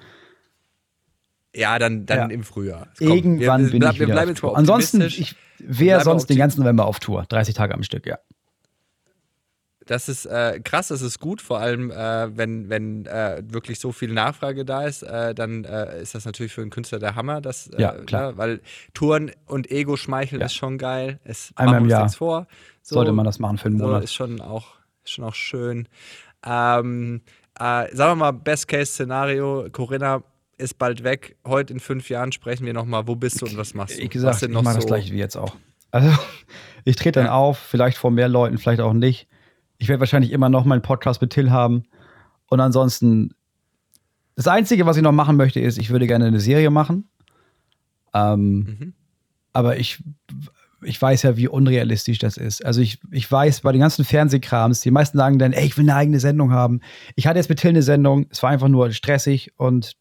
Ja, 1.55 1.78
dann, 1.78 2.07
dann 2.07 2.18
ja. 2.18 2.26
im 2.34 2.44
Frühjahr. 2.44 2.88
Komm, 2.98 3.09
Irgendwann 3.09 3.64
wir, 3.66 3.70
bin 3.72 3.82
ich 3.82 3.98
wir 3.98 4.07
wieder 4.07 4.14
bleiben 4.14 4.32
auf 4.32 4.40
Tour. 4.40 4.57
Ansonsten, 4.57 5.03
ich 5.03 5.36
wäre 5.59 6.03
sonst 6.03 6.26
den 6.26 6.38
ganzen 6.38 6.61
November 6.61 6.86
auf 6.86 6.98
Tour. 6.98 7.24
30 7.28 7.55
Tage 7.55 7.74
am 7.74 7.82
Stück, 7.82 8.07
ja. 8.07 8.18
Das 9.86 10.09
ist 10.09 10.26
äh, 10.26 10.61
krass, 10.61 10.88
das 10.88 11.03
ist 11.03 11.18
gut, 11.18 11.42
vor 11.42 11.59
allem 11.59 11.90
äh, 11.90 12.36
wenn, 12.36 12.68
wenn 12.68 13.05
äh, 13.07 13.42
wirklich 13.44 13.80
so 13.80 13.90
viel 13.90 14.12
Nachfrage 14.12 14.64
da 14.64 14.84
ist, 14.84 15.03
äh, 15.03 15.34
dann 15.34 15.64
äh, 15.64 16.00
ist 16.00 16.14
das 16.14 16.24
natürlich 16.24 16.53
für 16.53 16.62
einen 16.62 16.70
Künstler 16.70 17.00
der 17.00 17.16
Hammer. 17.16 17.40
Das, 17.40 17.66
äh, 17.66 17.82
ja, 17.82 17.92
klar. 17.92 18.32
Ne, 18.32 18.38
weil 18.38 18.61
Touren 18.94 19.32
und 19.46 19.70
Ego 19.70 19.96
schmeicheln 19.96 20.40
ja. 20.40 20.46
ist 20.46 20.55
schon 20.55 20.78
geil. 20.78 21.18
Es 21.24 21.53
Einmal 21.57 21.80
im 21.80 21.88
Jahr 21.88 22.09
vor. 22.11 22.46
So, 22.82 22.94
sollte 22.94 23.12
man 23.12 23.24
das 23.24 23.38
machen 23.38 23.59
für 23.59 23.66
einen 23.66 23.78
Monat. 23.78 24.03
So 24.03 24.05
ist 24.05 24.14
schon 24.14 24.40
auch, 24.40 24.68
schon 25.05 25.24
auch 25.24 25.34
schön. 25.34 25.88
Ähm, 26.46 27.22
sagen 27.59 27.92
wir 27.96 28.14
mal, 28.14 28.32
Best-Case-Szenario, 28.32 29.68
Corinna 29.72 30.22
ist 30.62 30.78
bald 30.78 31.04
weg. 31.04 31.36
Heute 31.46 31.72
in 31.72 31.80
fünf 31.80 32.08
Jahren 32.08 32.32
sprechen 32.32 32.64
wir 32.64 32.72
nochmal, 32.72 33.06
wo 33.06 33.16
bist 33.16 33.42
du 33.42 33.46
und 33.46 33.56
was 33.56 33.74
machst 33.74 33.98
du? 33.98 34.02
Wie 34.02 34.08
gesagt, 34.08 34.36
was 34.36 34.42
ich 34.42 34.48
mache 34.48 34.64
so 34.66 34.74
das 34.76 34.86
gleiche 34.86 35.12
wie 35.12 35.18
jetzt 35.18 35.36
auch. 35.36 35.56
Also 35.90 36.10
ich 36.84 36.96
trete 36.96 37.20
dann 37.20 37.26
ja. 37.26 37.34
auf, 37.34 37.58
vielleicht 37.58 37.98
vor 37.98 38.10
mehr 38.10 38.28
Leuten, 38.28 38.58
vielleicht 38.58 38.80
auch 38.80 38.92
nicht. 38.92 39.28
Ich 39.78 39.88
werde 39.88 40.00
wahrscheinlich 40.00 40.32
immer 40.32 40.48
noch 40.48 40.64
meinen 40.64 40.82
Podcast 40.82 41.20
mit 41.20 41.30
Till 41.30 41.50
haben. 41.50 41.84
Und 42.48 42.60
ansonsten, 42.60 43.34
das 44.36 44.46
Einzige, 44.46 44.86
was 44.86 44.96
ich 44.96 45.02
noch 45.02 45.12
machen 45.12 45.36
möchte, 45.36 45.60
ist, 45.60 45.78
ich 45.78 45.90
würde 45.90 46.06
gerne 46.06 46.26
eine 46.26 46.40
Serie 46.40 46.70
machen. 46.70 47.08
Ähm, 48.14 48.54
mhm. 48.58 48.92
Aber 49.52 49.78
ich, 49.78 50.02
ich 50.82 51.00
weiß 51.00 51.22
ja, 51.22 51.36
wie 51.36 51.48
unrealistisch 51.48 52.18
das 52.18 52.36
ist. 52.36 52.64
Also 52.64 52.80
ich, 52.80 53.00
ich 53.10 53.30
weiß, 53.30 53.62
bei 53.62 53.72
den 53.72 53.80
ganzen 53.80 54.04
Fernsehkrams, 54.04 54.80
die 54.80 54.90
meisten 54.90 55.18
sagen 55.18 55.38
dann, 55.38 55.52
ey, 55.52 55.66
ich 55.66 55.76
will 55.76 55.84
eine 55.84 55.96
eigene 55.96 56.20
Sendung 56.20 56.52
haben. 56.52 56.80
Ich 57.16 57.26
hatte 57.26 57.38
jetzt 57.38 57.48
mit 57.48 57.58
Till 57.58 57.70
eine 57.70 57.82
Sendung, 57.82 58.26
es 58.30 58.42
war 58.42 58.50
einfach 58.50 58.68
nur 58.68 58.92
stressig 58.92 59.52
und 59.56 59.96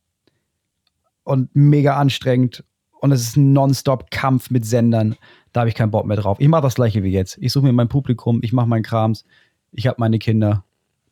und 1.24 1.50
mega 1.56 1.98
anstrengend 1.98 2.64
und 3.02 3.12
es 3.12 3.22
ist 3.22 3.36
ein 3.36 3.52
Nonstop-Kampf 3.52 4.52
mit 4.52 4.66
Sendern. 4.66 5.16
Da 5.54 5.62
habe 5.62 5.70
ich 5.70 5.76
keinen 5.76 5.92
Bock 5.92 6.06
mehr 6.06 6.18
drauf. 6.18 6.38
Ich 6.40 6.48
mache 6.48 6.62
das 6.62 6.76
gleiche 6.76 7.04
wie 7.04 7.12
jetzt. 7.12 7.38
Ich 7.42 7.52
suche 7.52 7.66
mir 7.66 7.74
mein 7.74 7.90
Publikum, 7.90 8.40
ich 8.44 8.54
mache 8.54 8.68
meinen 8.68 8.84
Krams, 8.84 9.26
ich 9.72 9.88
habe 9.88 9.98
meine 10.00 10.20
Kinder 10.20 10.64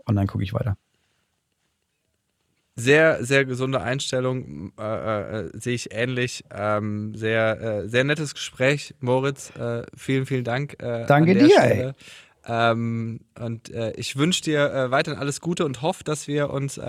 und 0.05 0.16
dann 0.16 0.28
gucke 0.28 0.43
ich 0.43 0.53
weiter. 0.53 0.78
Sehr, 2.76 3.26
sehr 3.26 3.43
gesunde 3.43 3.82
Einstellung, 3.82 4.72
äh, 4.80 5.39
äh, 5.41 5.49
sehe 5.53 5.74
ich 5.76 5.93
ähnlich. 5.93 6.45
Ähm, 6.49 7.14
sehr, 7.14 7.60
äh, 7.60 7.89
sehr 7.89 8.05
nettes 8.05 8.34
Gespräch, 8.34 8.95
Moritz. 9.01 9.53
Äh, 9.57 9.84
vielen, 9.97 10.26
vielen 10.26 10.45
Dank. 10.45 10.82
Äh, 10.82 11.05
Danke 11.05 11.34
dir, 11.34 11.49
Stelle. 11.49 11.88
ey. 11.88 11.93
Ähm, 12.45 13.20
und 13.38 13.70
äh, 13.72 13.91
ich 13.97 14.16
wünsche 14.16 14.43
dir 14.43 14.88
weiterhin 14.91 15.20
alles 15.20 15.41
Gute 15.41 15.66
und 15.66 15.82
hoffe, 15.82 16.05
dass 16.05 16.28
wir 16.30 16.51
uns 16.51 16.80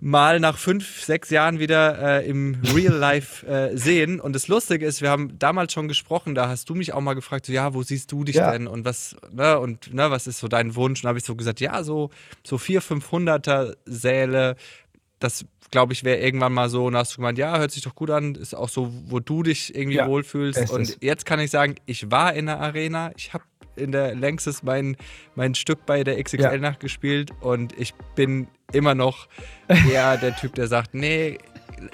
mal 0.00 0.40
nach 0.40 0.58
fünf, 0.58 1.02
sechs 1.02 1.30
Jahren 1.30 1.58
wieder 1.58 2.20
äh, 2.20 2.28
im 2.28 2.60
Real 2.74 2.92
Life 2.92 3.46
äh, 3.46 3.76
sehen. 3.76 4.20
Und 4.20 4.34
das 4.34 4.48
Lustige 4.48 4.84
ist, 4.86 5.02
wir 5.02 5.10
haben 5.10 5.38
damals 5.38 5.72
schon 5.72 5.88
gesprochen, 5.88 6.34
da 6.34 6.48
hast 6.48 6.68
du 6.68 6.74
mich 6.74 6.92
auch 6.92 7.00
mal 7.00 7.14
gefragt, 7.14 7.46
so, 7.46 7.52
ja, 7.52 7.74
wo 7.74 7.82
siehst 7.82 8.10
du 8.12 8.24
dich 8.24 8.36
ja. 8.36 8.52
denn 8.52 8.66
und 8.66 8.84
was, 8.84 9.16
ne, 9.30 9.58
und 9.58 9.94
ne, 9.94 10.10
was 10.10 10.26
ist 10.26 10.40
so 10.40 10.48
dein 10.48 10.74
Wunsch? 10.74 11.02
Und 11.02 11.08
habe 11.08 11.18
ich 11.18 11.24
so 11.24 11.36
gesagt, 11.36 11.60
ja, 11.60 11.82
so, 11.84 12.10
so 12.44 12.58
vier, 12.58 12.82
500er 12.82 13.76
Säle, 13.86 14.56
das 15.20 15.46
glaube 15.70 15.92
ich, 15.92 16.04
wäre 16.04 16.18
irgendwann 16.18 16.52
mal 16.52 16.68
so, 16.68 16.86
und 16.86 16.96
hast 16.96 17.12
du 17.12 17.16
gemeint, 17.16 17.36
ja, 17.36 17.58
hört 17.58 17.72
sich 17.72 17.82
doch 17.82 17.96
gut 17.96 18.10
an, 18.10 18.36
ist 18.36 18.54
auch 18.54 18.68
so, 18.68 18.92
wo 19.06 19.18
du 19.18 19.42
dich 19.42 19.74
irgendwie 19.74 19.96
ja, 19.96 20.06
wohlfühlst. 20.06 20.70
Und 20.70 20.98
jetzt 21.02 21.26
kann 21.26 21.40
ich 21.40 21.50
sagen, 21.50 21.74
ich 21.84 22.12
war 22.12 22.32
in 22.34 22.46
der 22.46 22.60
Arena, 22.60 23.10
ich 23.16 23.34
habe 23.34 23.42
in 23.76 23.92
der 23.92 24.14
Längstes 24.14 24.62
mein, 24.62 24.96
mein 25.34 25.54
Stück 25.54 25.86
bei 25.86 26.04
der 26.04 26.22
XXL-Nacht 26.22 26.80
gespielt 26.80 27.30
und 27.40 27.78
ich 27.78 27.94
bin 28.14 28.48
immer 28.72 28.94
noch 28.94 29.28
eher 29.68 30.16
der 30.18 30.36
Typ, 30.36 30.54
der 30.54 30.66
sagt, 30.66 30.94
nee, 30.94 31.38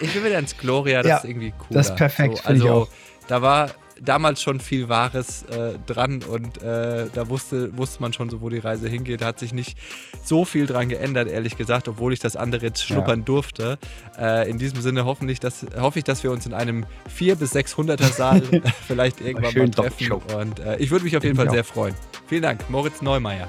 ich 0.00 0.14
will 0.14 0.24
wieder 0.24 0.38
ins 0.38 0.56
Gloria, 0.56 1.02
das 1.02 1.08
ja, 1.08 1.16
ist 1.18 1.24
irgendwie 1.24 1.52
cool. 1.58 1.66
Das 1.70 1.90
ist 1.90 1.96
perfekt, 1.96 2.38
so, 2.38 2.44
also, 2.44 2.88
Da 3.28 3.42
war 3.42 3.70
damals 4.00 4.42
schon 4.42 4.60
viel 4.60 4.88
Wahres 4.88 5.44
äh, 5.44 5.78
dran 5.86 6.22
und 6.22 6.62
äh, 6.62 7.06
da 7.12 7.28
wusste, 7.28 7.76
wusste 7.76 8.00
man 8.02 8.12
schon 8.12 8.30
so, 8.30 8.40
wo 8.40 8.48
die 8.48 8.58
Reise 8.58 8.88
hingeht. 8.88 9.20
Da 9.20 9.26
hat 9.26 9.38
sich 9.38 9.52
nicht 9.52 9.78
so 10.24 10.44
viel 10.44 10.66
dran 10.66 10.88
geändert, 10.88 11.28
ehrlich 11.28 11.56
gesagt, 11.56 11.88
obwohl 11.88 12.12
ich 12.12 12.18
das 12.18 12.36
andere 12.36 12.66
jetzt 12.66 12.84
schnuppern 12.84 13.20
ja. 13.20 13.24
durfte. 13.24 13.78
Äh, 14.18 14.50
in 14.50 14.58
diesem 14.58 14.80
Sinne 14.80 15.04
hoffentlich, 15.04 15.40
dass, 15.40 15.66
hoffe 15.78 15.98
ich, 15.98 16.04
dass 16.04 16.22
wir 16.22 16.30
uns 16.30 16.46
in 16.46 16.54
einem 16.54 16.86
400 17.08 17.40
bis 17.40 17.54
600er 17.54 18.12
Saal 18.12 18.42
vielleicht 18.86 19.20
irgendwann 19.20 19.54
mal 19.56 19.70
treffen. 19.70 20.12
Und 20.12 20.60
äh, 20.60 20.76
ich 20.78 20.90
würde 20.90 21.04
mich 21.04 21.16
auf 21.16 21.24
jeden 21.24 21.36
Fall 21.36 21.50
sehr 21.50 21.64
freuen. 21.64 21.94
Vielen 22.26 22.42
Dank, 22.42 22.68
Moritz 22.70 23.02
Neumeier. 23.02 23.48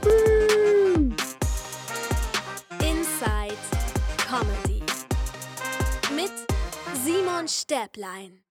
Stäblein. 7.51 8.50